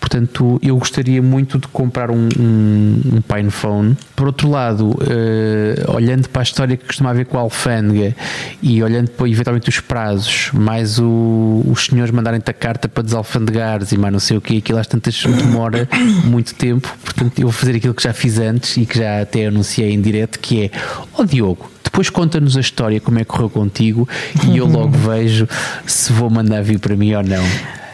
Portanto, 0.06 0.60
eu 0.62 0.78
gostaria 0.78 1.20
muito 1.20 1.58
de 1.58 1.68
comprar 1.68 2.12
um, 2.12 2.30
um, 2.40 3.02
um 3.16 3.22
Pine 3.22 3.50
Phone. 3.50 3.98
Por 4.16 4.28
outro 4.28 4.48
lado, 4.52 4.92
uh, 4.92 5.96
olhando 5.96 6.30
para 6.30 6.44
a 6.44 6.44
história 6.44 6.78
que 6.78 6.86
costuma 6.86 7.10
haver 7.10 7.26
com 7.26 7.40
a 7.40 7.42
alfândega 7.42 8.16
e 8.62 8.84
olhando 8.84 9.10
para 9.10 9.28
eventualmente 9.28 9.68
os 9.68 9.80
prazos, 9.80 10.52
mais 10.54 11.00
o, 11.00 11.64
os 11.66 11.86
senhores 11.86 12.14
mandarem-te 12.14 12.52
a 12.52 12.54
carta 12.54 12.88
para 12.88 13.02
desalfandegares 13.02 13.94
e 13.94 13.98
mais 13.98 14.14
não 14.14 14.20
sei 14.20 14.38
o 14.38 14.42
que, 14.42 14.60
aquilo 14.60 14.78
às 14.78 14.86
tantas 14.86 15.24
demora 15.24 15.90
muito 16.24 16.54
tempo. 16.54 16.88
Portanto, 17.04 17.40
eu 17.40 17.46
vou 17.46 17.52
fazer 17.52 17.76
aquilo 17.76 17.96
que 17.96 18.04
já 18.04 18.14
fiz 18.14 18.38
antes 18.38 18.78
e 18.78 18.86
que 18.86 19.00
já 19.00 19.24
até 19.24 19.48
anunciei 19.48 19.92
em 19.92 20.00
direto, 20.00 20.38
que 20.40 20.66
é, 20.66 20.72
ó 21.16 21.24
oh, 21.24 21.26
Diogo, 21.26 21.72
depois 21.84 22.12
conta-nos 22.12 22.56
a 22.56 22.60
história, 22.60 23.00
como 23.00 23.18
é 23.18 23.24
que 23.24 23.30
correu 23.30 23.50
contigo, 23.50 24.08
e 24.48 24.58
eu 24.58 24.68
logo 24.70 24.96
vejo 24.96 25.48
se 25.88 26.14
vou 26.14 26.30
mandar 26.30 26.62
vir 26.62 26.78
para 26.78 26.96
mim 26.96 27.12
ou 27.16 27.24
não. 27.24 27.44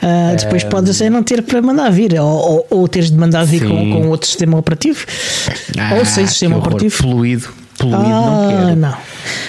Uh, 0.01 0.35
depois 0.35 0.63
um... 0.63 0.69
pode 0.69 0.93
ser 0.93 1.09
não 1.09 1.21
ter 1.21 1.43
para 1.43 1.61
mandar 1.61 1.91
vir, 1.91 2.19
ou, 2.19 2.27
ou, 2.27 2.67
ou 2.69 2.87
teres 2.87 3.11
de 3.11 3.17
mandar 3.17 3.45
vir 3.45 3.67
com, 3.67 3.91
com, 3.91 4.09
outro 4.09 4.27
sistema 4.27 4.57
operativo, 4.57 5.05
ah, 5.77 5.95
ou 5.95 6.05
sem 6.05 6.25
sistema 6.25 6.57
operativo. 6.57 7.03
Poluído, 7.03 7.49
poluído 7.81 8.13
ah, 8.13 8.25
não 8.25 8.49
quero. 8.49 8.75
Não. 8.75 8.97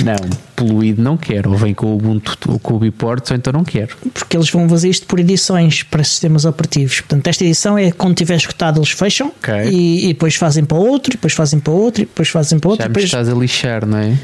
Não, 0.05 0.31
poluído 0.57 1.03
não 1.03 1.17
quero. 1.17 1.51
Ou 1.51 1.57
vem 1.57 1.75
com 1.75 1.87
o 1.87 1.95
Ubuntu 1.97 2.59
com 2.61 2.75
o 2.75 2.81
ou 2.81 3.37
então 3.37 3.53
não 3.53 3.65
quero. 3.65 3.97
Porque 4.13 4.37
eles 4.37 4.51
vão 4.51 4.69
fazer 4.69 4.89
isto 4.89 5.07
por 5.07 5.21
edições 5.21 5.83
para 5.83 6.03
sistemas 6.03 6.45
operativos. 6.45 7.01
Portanto, 7.01 7.27
esta 7.27 7.45
edição 7.45 7.77
é 7.77 7.91
quando 7.93 8.15
tiver 8.15 8.37
escutado, 8.37 8.79
eles 8.79 8.91
fecham 8.91 9.29
okay. 9.29 9.69
e, 9.71 10.05
e, 10.07 10.09
depois 10.09 10.35
fazem 10.35 10.65
para 10.65 10.79
outro, 10.79 11.13
e 11.13 11.17
depois 11.17 11.33
fazem 11.35 11.61
para 11.61 11.73
outro, 11.73 12.03
e 12.03 12.07
depois 12.07 12.29
fazem 12.29 12.59
para 12.59 12.71
outro. 12.71 12.83
Já 12.83 12.89
depois... 12.89 13.05
me 13.05 13.07
estás 13.07 13.29
a 13.29 13.35
lixar, 13.35 13.87
não 13.87 13.99
é? 13.99 14.17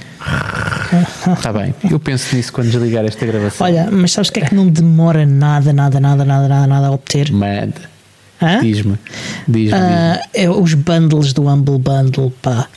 Está 1.33 1.53
bem, 1.53 1.75
eu 1.91 2.01
penso 2.01 2.35
nisso 2.35 2.53
quando 2.53 2.71
desligar 2.71 3.05
esta 3.05 3.25
gravação. 3.27 3.67
Olha, 3.67 3.89
mas 3.91 4.13
sabes 4.13 4.31
o 4.31 4.33
que 4.33 4.41
é 4.41 4.47
que 4.47 4.55
não 4.55 4.69
demora 4.69 5.27
nada, 5.27 5.73
nada, 5.73 6.01
nada, 6.01 6.25
nada, 6.25 6.49
nada, 6.49 6.67
nada 6.67 6.87
a 6.87 6.91
obter? 6.91 7.31
Manda. 7.33 7.99
Diz-me. 8.61 8.97
Diz-me. 9.49 9.79
Uh, 9.79 10.29
é 10.33 10.49
os 10.49 10.75
bundles 10.75 11.33
do 11.33 11.49
Humble 11.49 11.79
Bundle, 11.79 12.33
pá. 12.41 12.69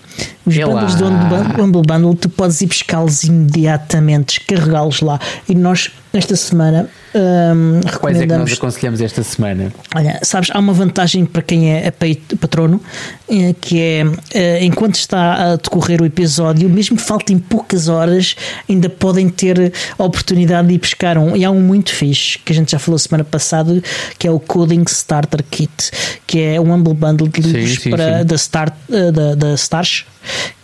Os 0.52 0.58
é 0.58 0.66
bundles 0.66 0.96
do 0.96 1.06
Humble 1.06 1.82
Bundle, 1.88 2.16
tu 2.16 2.30
podes 2.30 2.62
ir 2.62 2.68
buscá-los 2.68 3.24
imediatamente, 3.24 4.40
descarregá-los 4.40 5.02
lá. 5.02 5.20
E 5.48 5.56
nós, 5.56 5.92
esta 6.14 6.36
semana, 6.36 6.90
um, 7.14 7.82
Quais 8.00 8.22
é 8.22 8.26
que 8.26 8.34
nós 8.34 8.54
aconselhamos 8.54 9.02
esta 9.02 9.22
semana? 9.22 9.74
Olha, 9.94 10.20
sabes, 10.24 10.50
há 10.54 10.60
uma 10.60 10.72
vantagem 10.72 11.26
para 11.26 11.42
quem 11.42 11.74
é 11.74 11.92
patrono, 12.40 12.82
eh, 13.30 13.54
que 13.60 13.80
é 13.82 14.06
eh, 14.34 14.64
enquanto 14.64 14.96
está 14.96 15.52
a 15.52 15.56
decorrer 15.58 16.02
o 16.02 16.06
episódio, 16.06 16.70
mesmo 16.70 16.96
que 16.96 17.04
faltem 17.04 17.38
poucas 17.38 17.90
horas, 17.90 18.36
ainda 18.70 18.90
podem 18.90 19.28
ter 19.28 19.74
a 19.98 20.04
oportunidade 20.04 20.70
de 20.70 20.76
ir 20.76 20.78
buscar 20.78 21.18
um. 21.18 21.36
E 21.36 21.44
há 21.44 21.52
um 21.52 21.60
muito 21.60 21.94
fixe, 21.94 22.40
que 22.40 22.54
a 22.54 22.56
gente 22.56 22.72
já 22.72 22.80
falou 22.80 22.98
semana 22.98 23.26
passada, 23.26 23.82
que 24.18 24.26
é 24.26 24.32
o 24.32 24.40
Coding 24.40 24.84
Starter 24.88 25.44
Kit, 25.44 25.92
que 26.26 26.40
é 26.40 26.62
um 26.62 26.72
humble 26.74 26.94
bundle 26.94 27.28
de 27.28 27.42
livros 27.42 27.76
sim, 27.76 27.82
sim, 27.82 27.90
para, 27.90 28.20
sim. 28.20 28.26
Da, 28.26 28.36
Start, 28.36 28.74
eh, 28.90 29.12
da, 29.12 29.36
da 29.36 29.54
Stars, 29.56 30.06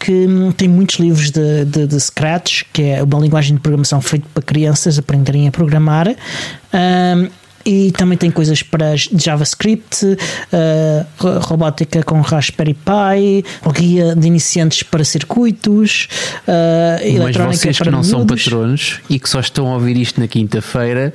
que 0.08 0.26
tem 0.56 0.70
muitos 0.70 1.00
livros 1.00 1.32
de, 1.32 1.66
de, 1.66 1.86
de 1.86 2.00
Scratch, 2.00 2.64
que 2.72 2.82
é 2.82 3.04
uma 3.04 3.20
linguagem 3.20 3.56
de 3.56 3.62
programação 3.62 4.00
feita 4.00 4.26
para 4.34 4.42
crianças 4.42 4.98
aprenderem 4.98 5.50
a 5.50 5.52
programar. 5.52 6.08
Um, 6.08 7.28
e 7.66 7.92
também 7.92 8.18
tem 8.18 8.32
coisas 8.32 8.64
para 8.64 8.96
JavaScript, 8.96 10.06
uh, 10.06 11.40
robótica 11.42 12.02
com 12.04 12.22
Raspberry 12.22 12.74
Pi, 12.74 13.44
guia 13.74 14.16
de 14.16 14.28
iniciantes 14.28 14.82
para 14.84 15.04
circuitos, 15.04 16.08
uh, 16.48 17.04
eletrónica 17.04 17.58
vocês 17.58 17.78
que 17.78 17.92
não 17.92 18.02
são 18.02 18.26
patronos 18.26 19.02
e 19.10 19.20
que 19.20 19.28
só 19.28 19.42
estão 19.42 19.68
a 19.68 19.74
ouvir 19.74 19.98
isto 19.98 20.22
na 20.22 20.30
quinta-feira, 20.30 21.14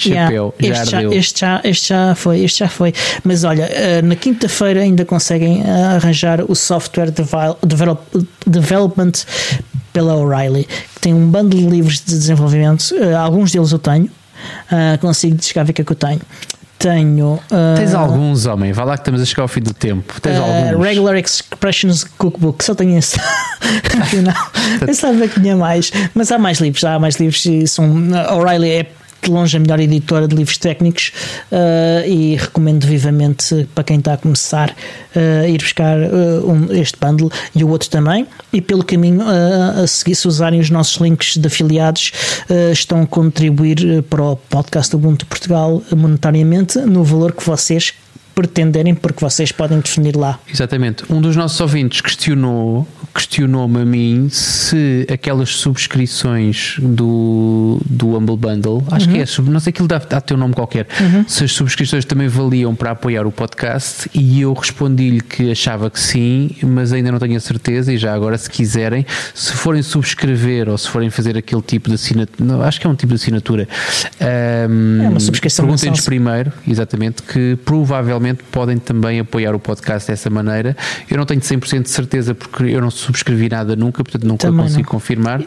chapéu, 0.00 0.54
yeah, 0.60 0.80
este, 0.80 0.90
já, 0.90 1.02
este, 1.02 1.40
já, 1.40 1.60
este 1.64 1.88
já 1.88 2.14
foi, 2.14 2.40
este 2.40 2.58
já 2.60 2.68
foi. 2.68 2.92
Mas 3.24 3.44
olha, 3.44 3.68
uh, 3.68 4.06
na 4.06 4.16
quinta-feira 4.16 4.80
ainda 4.80 5.04
conseguem 5.04 5.62
arranjar 5.96 6.42
o 6.48 6.54
software 6.54 7.10
develop, 7.62 8.00
development 8.46 9.12
pela 9.92 10.14
O'Reilly, 10.14 10.64
que 10.94 11.00
tem 11.00 11.14
um 11.14 11.28
bando 11.28 11.56
de 11.56 11.66
livros 11.66 12.00
de 12.00 12.16
desenvolvimento, 12.16 12.94
alguns 13.18 13.50
deles 13.50 13.72
eu 13.72 13.78
tenho, 13.78 14.08
consigo 15.00 15.42
chegar 15.42 15.62
a 15.62 15.64
ver 15.64 15.72
o 15.72 15.74
que 15.74 15.82
é 15.82 15.84
que 15.84 15.92
eu 15.92 15.96
tenho. 15.96 16.20
Tenho. 16.78 17.40
Uh, 17.50 17.74
Tens 17.76 17.92
alguns, 17.92 18.46
homem? 18.46 18.72
Vá 18.72 18.84
lá 18.84 18.96
que 18.96 19.00
estamos 19.00 19.20
a 19.20 19.24
chegar 19.24 19.42
ao 19.42 19.48
fim 19.48 19.60
do 19.60 19.74
tempo. 19.74 20.20
Tens 20.20 20.38
uh, 20.38 20.42
alguns. 20.42 20.86
Regular 20.86 21.16
Expressions 21.16 22.04
Cookbook, 22.04 22.62
só 22.62 22.72
tenho 22.72 22.96
esse. 22.96 23.18
Afinal, 24.00 24.50
pensava 24.86 25.26
que 25.26 25.40
tinha 25.40 25.56
mais. 25.56 25.90
Mas 26.14 26.30
há 26.30 26.38
mais 26.38 26.60
livros, 26.60 26.84
há 26.84 26.98
mais 26.98 27.16
livros. 27.16 27.44
São, 27.66 27.84
O'Reilly 28.32 28.70
é 28.70 28.86
de 29.22 29.30
longe 29.30 29.56
a 29.56 29.60
melhor 29.60 29.80
editora 29.80 30.26
de 30.28 30.34
livros 30.34 30.58
técnicos 30.58 31.12
uh, 31.52 32.06
e 32.06 32.36
recomendo 32.36 32.86
vivamente 32.86 33.68
para 33.74 33.84
quem 33.84 33.98
está 33.98 34.14
a 34.14 34.16
começar 34.16 34.74
uh, 35.14 35.48
ir 35.48 35.58
buscar 35.58 35.98
uh, 35.98 36.50
um, 36.50 36.72
este 36.72 36.98
bundle 36.98 37.30
e 37.54 37.64
o 37.64 37.68
outro 37.68 37.88
também. 37.90 38.26
E 38.52 38.60
pelo 38.60 38.84
caminho 38.84 39.22
a 39.22 39.86
seguir, 39.86 40.14
se 40.14 40.26
usarem 40.26 40.60
os 40.60 40.70
nossos 40.70 40.96
links 41.00 41.36
de 41.36 41.46
afiliados, 41.46 42.12
estão 42.72 43.02
a 43.02 43.06
contribuir 43.06 44.02
para 44.04 44.22
o 44.22 44.36
podcast 44.36 44.94
Ubuntu 44.96 45.26
Portugal 45.26 45.82
monetariamente 45.94 46.78
no 46.78 47.04
valor 47.04 47.32
que 47.32 47.44
vocês 47.44 47.92
pretenderem, 48.38 48.94
porque 48.94 49.18
vocês 49.20 49.50
podem 49.50 49.80
definir 49.80 50.14
lá. 50.14 50.38
Exatamente. 50.48 51.02
Um 51.10 51.20
dos 51.20 51.34
nossos 51.34 51.60
ouvintes 51.60 52.00
questionou 52.00 52.86
questionou-me 53.18 53.80
a 53.80 53.84
mim 53.84 54.28
se 54.30 55.04
aquelas 55.12 55.50
subscrições 55.56 56.76
do, 56.78 57.80
do 57.84 58.16
Humble 58.16 58.36
Bundle, 58.36 58.84
acho 58.92 59.06
uhum. 59.06 59.12
que 59.14 59.20
é, 59.20 59.50
não 59.50 59.58
sei, 59.58 59.70
aquilo 59.70 59.88
dá, 59.88 59.98
dá 59.98 60.20
teu 60.20 60.36
nome 60.36 60.54
qualquer, 60.54 60.86
uhum. 61.00 61.24
se 61.26 61.42
as 61.42 61.52
subscrições 61.52 62.04
também 62.04 62.28
valiam 62.28 62.76
para 62.76 62.92
apoiar 62.92 63.26
o 63.26 63.32
podcast 63.32 64.08
e 64.14 64.40
eu 64.40 64.52
respondi-lhe 64.52 65.20
que 65.20 65.50
achava 65.50 65.90
que 65.90 65.98
sim, 65.98 66.50
mas 66.62 66.92
ainda 66.92 67.10
não 67.10 67.18
tenho 67.18 67.36
a 67.36 67.40
certeza 67.40 67.92
e 67.92 67.98
já 67.98 68.14
agora 68.14 68.38
se 68.38 68.48
quiserem, 68.48 69.04
se 69.34 69.52
forem 69.52 69.82
subscrever 69.82 70.68
ou 70.68 70.78
se 70.78 70.88
forem 70.88 71.10
fazer 71.10 71.36
aquele 71.36 71.62
tipo 71.62 71.88
de 71.88 71.96
assinatura, 71.96 72.66
acho 72.66 72.80
que 72.80 72.86
é 72.86 72.90
um 72.90 72.94
tipo 72.94 73.08
de 73.08 73.20
assinatura, 73.20 73.66
um, 74.20 75.02
é 75.02 75.08
uma 75.08 75.20
subscrição 75.20 75.64
perguntem-nos 75.64 76.02
primeiro, 76.02 76.52
exatamente, 76.66 77.22
que 77.22 77.58
provavelmente 77.64 78.27
podem 78.34 78.78
também 78.78 79.20
apoiar 79.20 79.54
o 79.54 79.58
podcast 79.58 80.10
dessa 80.10 80.30
maneira. 80.30 80.76
Eu 81.10 81.16
não 81.16 81.26
tenho 81.26 81.40
100% 81.40 81.82
de 81.82 81.90
certeza 81.90 82.34
porque 82.34 82.64
eu 82.64 82.80
não 82.80 82.90
subscrevi 82.90 83.48
nada 83.48 83.76
nunca, 83.76 84.02
portanto 84.02 84.24
nunca 84.24 84.46
Também 84.46 84.64
consigo 84.64 84.82
não. 84.82 84.88
confirmar. 84.88 85.42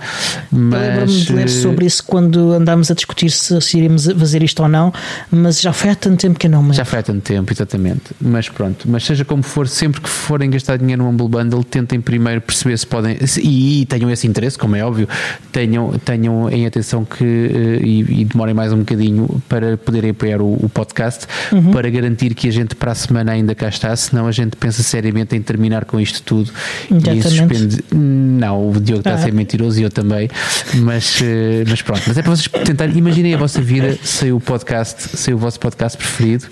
Mas... 0.52 0.82
Lembro-me 0.82 1.22
de 1.22 1.34
ler 1.34 1.50
sobre 1.50 1.86
isso 1.86 2.04
quando 2.04 2.54
andámos 2.54 2.92
a 2.92 2.94
discutir 2.94 3.30
se, 3.32 3.60
se 3.62 3.78
iríamos 3.78 4.06
fazer 4.06 4.44
isto 4.44 4.62
ou 4.64 4.70
não, 4.70 4.94
mas 5.30 5.62
já 5.62 5.74
foi 5.74 5.90
há 5.90 5.96
tanto 5.96 6.22
tempo 6.22 6.40
que 6.40 6.48
eu 6.48 6.52
não 6.52 6.64
me 6.64 6.74
Já 6.74 6.86
foi 6.86 7.00
há 7.00 7.04
tanto 7.04 7.22
tempo, 7.22 7.52
exatamente. 7.52 8.02
Mas 8.20 8.50
pronto, 8.50 8.90
mas 8.90 9.04
seja 9.04 9.26
como 9.26 9.44
for, 9.44 9.68
sempre 9.68 10.02
que 10.02 10.10
forem 10.10 10.50
gastar 10.50 10.78
dinheiro 10.78 11.04
no 11.04 11.10
Humble 11.10 11.28
Bundle, 11.28 11.64
tentem 11.64 12.00
primeiro 12.02 12.42
perceber 12.42 12.78
se 12.78 12.88
podem, 12.88 13.18
e, 13.42 13.82
e 13.82 13.86
tenham 13.86 14.10
esse 14.10 14.28
interesse, 14.28 14.58
como 14.58 14.76
é 14.76 14.84
óbvio, 14.84 15.08
tenham, 15.52 15.92
tenham 16.04 16.50
em 16.50 16.66
atenção 16.66 17.06
que 17.06 17.24
eh, 17.24 17.86
e, 17.86 18.22
e 18.22 18.26
demorem 18.26 18.54
mais 18.54 18.74
um 18.74 18.80
bocadinho 18.80 19.42
para 19.48 19.78
poderem 19.78 20.12
apoiar 20.12 20.42
o, 20.42 20.54
o 20.54 20.70
podcast, 20.70 21.26
uhum. 21.52 21.72
para 21.72 21.90
garantir 21.90 22.34
que 22.34 22.48
a 22.48 22.52
gente 22.52 22.71
para 22.76 22.92
a 22.92 22.96
semana 22.96 23.32
ainda 23.32 23.54
cá 23.56 23.70
está, 23.70 23.96
senão 23.96 24.28
a 24.28 24.32
gente 24.32 24.56
pensa 24.56 24.84
seriamente 24.84 25.36
em 25.36 25.42
terminar 25.42 25.86
com 25.86 26.00
isto 26.00 26.22
tudo 26.24 26.52
e 26.90 26.96
depende. 26.96 27.84
Não, 27.92 28.70
o 28.70 28.80
Diogo 28.80 29.00
está 29.00 29.14
a 29.14 29.18
ser 29.18 29.30
ah. 29.30 29.34
mentiroso 29.34 29.80
e 29.80 29.84
eu 29.84 29.90
também, 29.90 30.30
mas, 30.76 31.20
eh, 31.22 31.64
mas 31.68 31.82
pronto. 31.82 32.02
Mas 32.08 32.18
é 32.18 32.22
para 32.22 32.36
vocês 32.36 32.48
tentarem. 32.66 32.98
Imaginem 32.98 33.34
a 33.34 33.38
vossa 33.38 33.62
vida 33.62 33.98
sem 34.04 34.32
o 34.32 34.40
podcast, 34.40 35.18
sem 35.18 35.34
o 35.34 35.38
vosso 35.38 35.60
podcast 35.60 35.98
preferido 35.98 36.46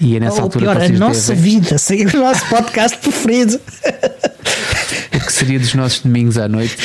e 0.00 0.16
é 0.16 0.20
nessa 0.20 0.36
Ou 0.36 0.42
altura 0.42 0.64
pior, 0.64 0.82
a 0.82 0.88
nossa 0.88 1.34
devem... 1.34 1.60
vida 1.60 1.78
sem 1.78 2.06
o 2.06 2.16
nosso 2.16 2.46
podcast 2.46 2.98
preferido. 2.98 3.60
que 5.30 5.36
seria 5.36 5.58
dos 5.60 5.74
nossos 5.74 6.00
domingos 6.00 6.36
à 6.36 6.48
noite 6.48 6.76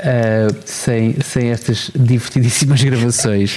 uh, 0.00 0.54
sem, 0.66 1.16
sem 1.24 1.48
estas 1.48 1.90
divertidíssimas 1.94 2.82
gravações. 2.84 3.56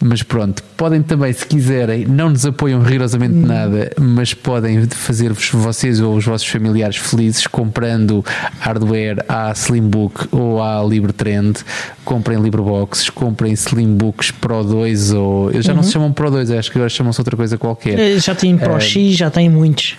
Mas 0.00 0.22
pronto, 0.22 0.62
podem 0.76 1.02
também, 1.02 1.32
se 1.32 1.46
quiserem, 1.46 2.04
não 2.04 2.28
nos 2.28 2.44
apoiam 2.44 2.82
rigorosamente 2.82 3.34
hum. 3.34 3.46
nada, 3.46 3.90
mas 3.98 4.34
podem 4.34 4.86
fazer-vos 4.86 5.48
vocês 5.50 5.98
ou 5.98 6.14
os 6.14 6.24
vossos 6.24 6.46
familiares 6.46 6.96
felizes 6.96 7.46
comprando 7.46 8.24
hardware 8.60 9.24
à 9.28 9.50
Slimbook 9.52 10.28
ou 10.30 10.62
à 10.62 10.84
LibreTrend. 10.84 11.60
Comprem 12.04 12.38
LibreBoxes, 12.38 13.08
comprem 13.08 13.54
Slimbooks 13.54 14.30
Pro 14.30 14.62
2 14.62 15.12
ou. 15.12 15.50
Eles 15.50 15.64
já 15.64 15.72
uhum. 15.72 15.76
não 15.76 15.82
se 15.82 15.92
chamam 15.92 16.12
Pro 16.12 16.30
2, 16.30 16.50
acho 16.50 16.70
que 16.70 16.76
agora 16.76 16.90
chamam-se 16.90 17.20
outra 17.20 17.36
coisa 17.36 17.56
qualquer. 17.56 17.98
Eh, 17.98 18.18
já 18.18 18.34
tem 18.34 18.58
Pro 18.58 18.76
uh, 18.76 18.80
X, 18.80 19.16
já 19.16 19.30
tem 19.30 19.48
muitos. 19.48 19.96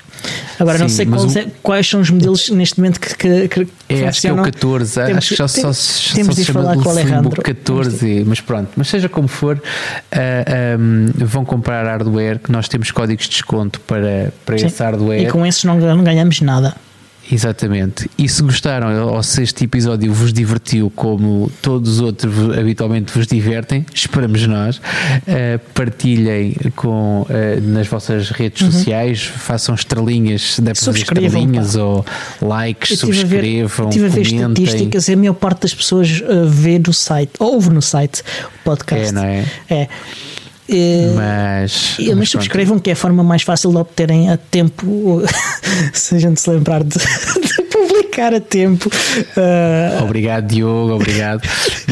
Agora 0.59 0.77
sim, 0.77 0.83
não 0.83 0.89
sei 0.89 1.05
quais, 1.05 1.35
o... 1.35 1.39
é, 1.39 1.47
quais, 1.61 1.87
são 1.87 2.01
os 2.01 2.09
modelos 2.09 2.49
neste 2.49 2.79
momento 2.79 2.99
que, 2.99 3.15
que, 3.15 3.47
que 3.47 3.67
é, 3.89 4.07
acho 4.07 4.21
que 4.21 4.27
é 4.27 4.33
o 4.33 4.41
14, 4.41 4.93
temos, 4.93 5.17
acho 5.17 5.29
que 5.29 5.35
já 5.35 5.47
só, 5.47 5.73
só, 5.73 6.15
temos 6.15 6.35
só 6.35 6.41
se 6.41 6.45
chama 6.45 6.75
Slimbook 6.75 7.41
14, 7.41 8.23
mas 8.25 8.41
pronto, 8.41 8.69
mas 8.75 8.87
seja 8.87 9.09
como 9.09 9.27
for, 9.27 9.57
uh, 9.57 10.79
um, 10.79 11.11
vão 11.25 11.45
comprar 11.45 11.85
hardware 11.85 12.39
que 12.39 12.51
nós 12.51 12.67
temos 12.67 12.91
códigos 12.91 13.25
de 13.25 13.31
desconto 13.31 13.79
para, 13.81 14.33
para 14.45 14.55
esse 14.55 14.81
hardware. 14.81 15.21
E 15.23 15.27
com 15.27 15.45
esses 15.45 15.63
não, 15.63 15.77
não 15.79 16.03
ganhamos 16.03 16.41
nada. 16.41 16.75
Exatamente. 17.31 18.09
E 18.17 18.29
se 18.29 18.41
gostaram, 18.41 19.13
ou 19.13 19.23
se 19.23 19.41
este 19.41 19.63
episódio 19.63 20.13
vos 20.13 20.31
divertiu 20.31 20.91
como 20.95 21.51
todos 21.61 21.93
os 21.93 22.01
outros 22.01 22.33
habitualmente 22.57 23.11
vos 23.11 23.25
divertem, 23.25 23.85
esperamos 23.93 24.45
nós, 24.45 24.77
uh, 24.77 25.59
partilhem 25.73 26.55
com, 26.75 27.21
uh, 27.23 27.61
nas 27.61 27.87
vossas 27.87 28.29
redes 28.29 28.61
uhum. 28.61 28.71
sociais, 28.71 29.23
façam 29.23 29.73
estrelinhas, 29.73 30.57
devem 30.59 30.75
fazer 30.75 30.99
estrelinhas 30.99 31.75
ou 31.75 32.05
likes, 32.41 32.99
subscrevam, 32.99 33.89
estive 33.89 34.05
a 34.05 34.09
ver, 34.09 34.21
estive 34.21 34.35
a 34.37 34.43
ver 34.43 34.61
estatísticas 34.61 35.07
e 35.07 35.13
a 35.13 35.17
maior 35.17 35.33
parte 35.33 35.61
das 35.61 35.73
pessoas 35.73 36.21
uh, 36.21 36.47
vê 36.47 36.77
no 36.79 36.93
site, 36.93 37.31
ouve 37.39 37.69
no 37.71 37.81
site 37.81 38.21
o 38.21 38.63
podcast. 38.63 39.09
É, 39.09 39.11
não 39.11 39.23
é? 39.23 39.45
É. 39.69 39.87
Mas, 41.15 41.97
mas, 41.99 42.15
mas 42.15 42.29
subscrevam 42.29 42.79
que 42.79 42.89
é 42.89 42.93
a 42.93 42.95
forma 42.95 43.23
mais 43.23 43.43
fácil 43.43 43.71
de 43.71 43.77
obterem 43.77 44.29
a 44.31 44.37
tempo 44.37 45.21
se 45.93 46.15
a 46.15 46.19
gente 46.19 46.41
se 46.41 46.49
lembrar 46.49 46.83
de, 46.83 46.97
publicar 48.15 48.33
a 48.33 48.39
tempo. 48.39 48.89
Uh... 49.35 50.03
Obrigado, 50.03 50.47
Diogo, 50.47 50.93
obrigado. 50.93 51.41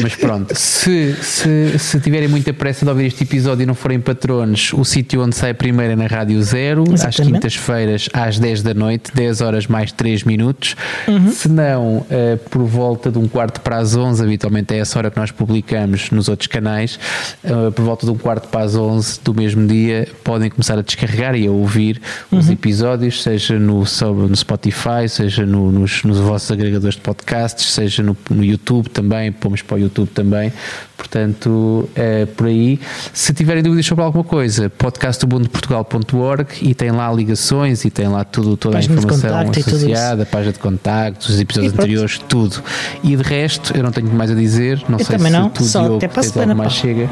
Mas 0.00 0.14
pronto, 0.16 0.54
se, 0.56 1.14
se, 1.22 1.78
se 1.78 2.00
tiverem 2.00 2.28
muita 2.28 2.52
pressa 2.52 2.84
de 2.84 2.90
ouvir 2.90 3.06
este 3.06 3.24
episódio 3.24 3.62
e 3.62 3.66
não 3.66 3.74
forem 3.74 4.00
patronos, 4.00 4.72
o 4.72 4.84
sítio 4.84 5.22
onde 5.22 5.36
sai 5.36 5.52
primeiro 5.52 5.92
é 5.92 5.96
na 5.96 6.06
Rádio 6.06 6.42
Zero, 6.42 6.84
Exatamente. 6.90 7.06
às 7.06 7.26
quintas-feiras, 7.26 8.08
às 8.12 8.38
10 8.38 8.62
da 8.62 8.74
noite, 8.74 9.12
10 9.14 9.40
horas 9.40 9.66
mais 9.66 9.92
3 9.92 10.24
minutos. 10.24 10.74
Uhum. 11.06 11.30
Se 11.30 11.48
não, 11.48 11.98
uh, 11.98 12.06
por 12.50 12.64
volta 12.64 13.10
de 13.10 13.18
um 13.18 13.28
quarto 13.28 13.60
para 13.60 13.76
as 13.76 13.94
11, 13.94 14.22
habitualmente 14.22 14.74
é 14.74 14.78
essa 14.78 14.98
hora 14.98 15.10
que 15.10 15.18
nós 15.18 15.30
publicamos 15.30 16.10
nos 16.10 16.28
outros 16.28 16.46
canais, 16.46 16.98
uh, 17.44 17.70
por 17.70 17.84
volta 17.84 18.06
de 18.06 18.12
um 18.12 18.18
quarto 18.18 18.48
para 18.48 18.64
as 18.64 18.74
11 18.74 19.20
do 19.22 19.34
mesmo 19.34 19.66
dia, 19.66 20.08
podem 20.22 20.50
começar 20.50 20.78
a 20.78 20.82
descarregar 20.82 21.34
e 21.34 21.46
a 21.46 21.50
ouvir 21.50 22.00
uhum. 22.32 22.38
os 22.38 22.48
episódios, 22.48 23.22
seja 23.22 23.58
no, 23.58 23.84
no 23.84 24.36
Spotify, 24.36 25.08
seja 25.08 25.44
no, 25.46 25.70
nos, 25.70 26.02
nos 26.02 26.13
vossos 26.18 26.50
agregadores 26.50 26.94
de 26.96 27.00
podcasts, 27.00 27.72
seja 27.72 28.02
no, 28.02 28.16
no 28.30 28.44
YouTube 28.44 28.88
também, 28.88 29.32
pomos 29.32 29.62
para 29.62 29.76
o 29.76 29.80
YouTube 29.80 30.08
também. 30.08 30.52
Portanto, 30.96 31.88
é 31.94 32.24
por 32.24 32.46
aí. 32.46 32.80
Se 33.12 33.32
tiverem 33.34 33.62
dúvidas 33.62 33.84
sobre 33.86 34.04
alguma 34.04 34.24
coisa, 34.24 34.70
podcastubundoportugal.org 34.70 36.46
e 36.62 36.74
tem 36.74 36.90
lá 36.90 37.12
ligações 37.12 37.84
e 37.84 37.90
tem 37.90 38.08
lá 38.08 38.24
tudo, 38.24 38.56
toda 38.56 38.76
página 38.76 38.94
a 38.94 38.98
informação 38.98 39.50
associada, 39.50 40.24
página 40.26 40.52
de 40.52 40.58
contactos, 40.58 41.28
os 41.28 41.40
episódios 41.40 41.72
anteriores, 41.72 42.18
tudo. 42.28 42.62
E 43.02 43.16
de 43.16 43.22
resto, 43.22 43.76
eu 43.76 43.82
não 43.82 43.90
tenho 43.90 44.12
mais 44.12 44.30
a 44.30 44.34
dizer. 44.34 44.82
Não 44.88 44.98
eu 44.98 45.04
sei 45.04 45.18
se 45.18 45.30
não. 45.30 45.50
tu, 45.50 45.64
Diogo, 45.64 45.96
até 45.96 46.08
para 46.08 46.20
a 46.20 46.24
semana, 46.24 46.54
mais 46.54 46.72
chega. 46.72 47.08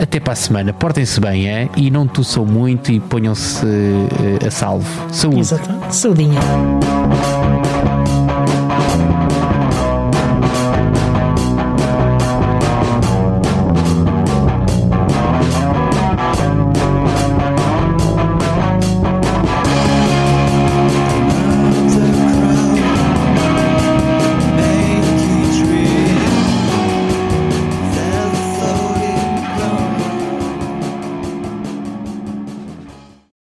Até 0.00 0.20
para 0.20 0.32
a 0.32 0.36
semana. 0.36 0.72
Portem-se 0.72 1.20
bem, 1.20 1.48
é? 1.48 1.68
E 1.76 1.90
não 1.90 2.06
tuçam 2.06 2.46
muito 2.46 2.92
e 2.92 3.00
ponham-se 3.00 3.64
uh, 3.64 4.46
a 4.46 4.50
salvo. 4.50 4.88
Saúde. 5.12 5.40
Exato. 5.40 5.70
Saudinha. 5.90 6.40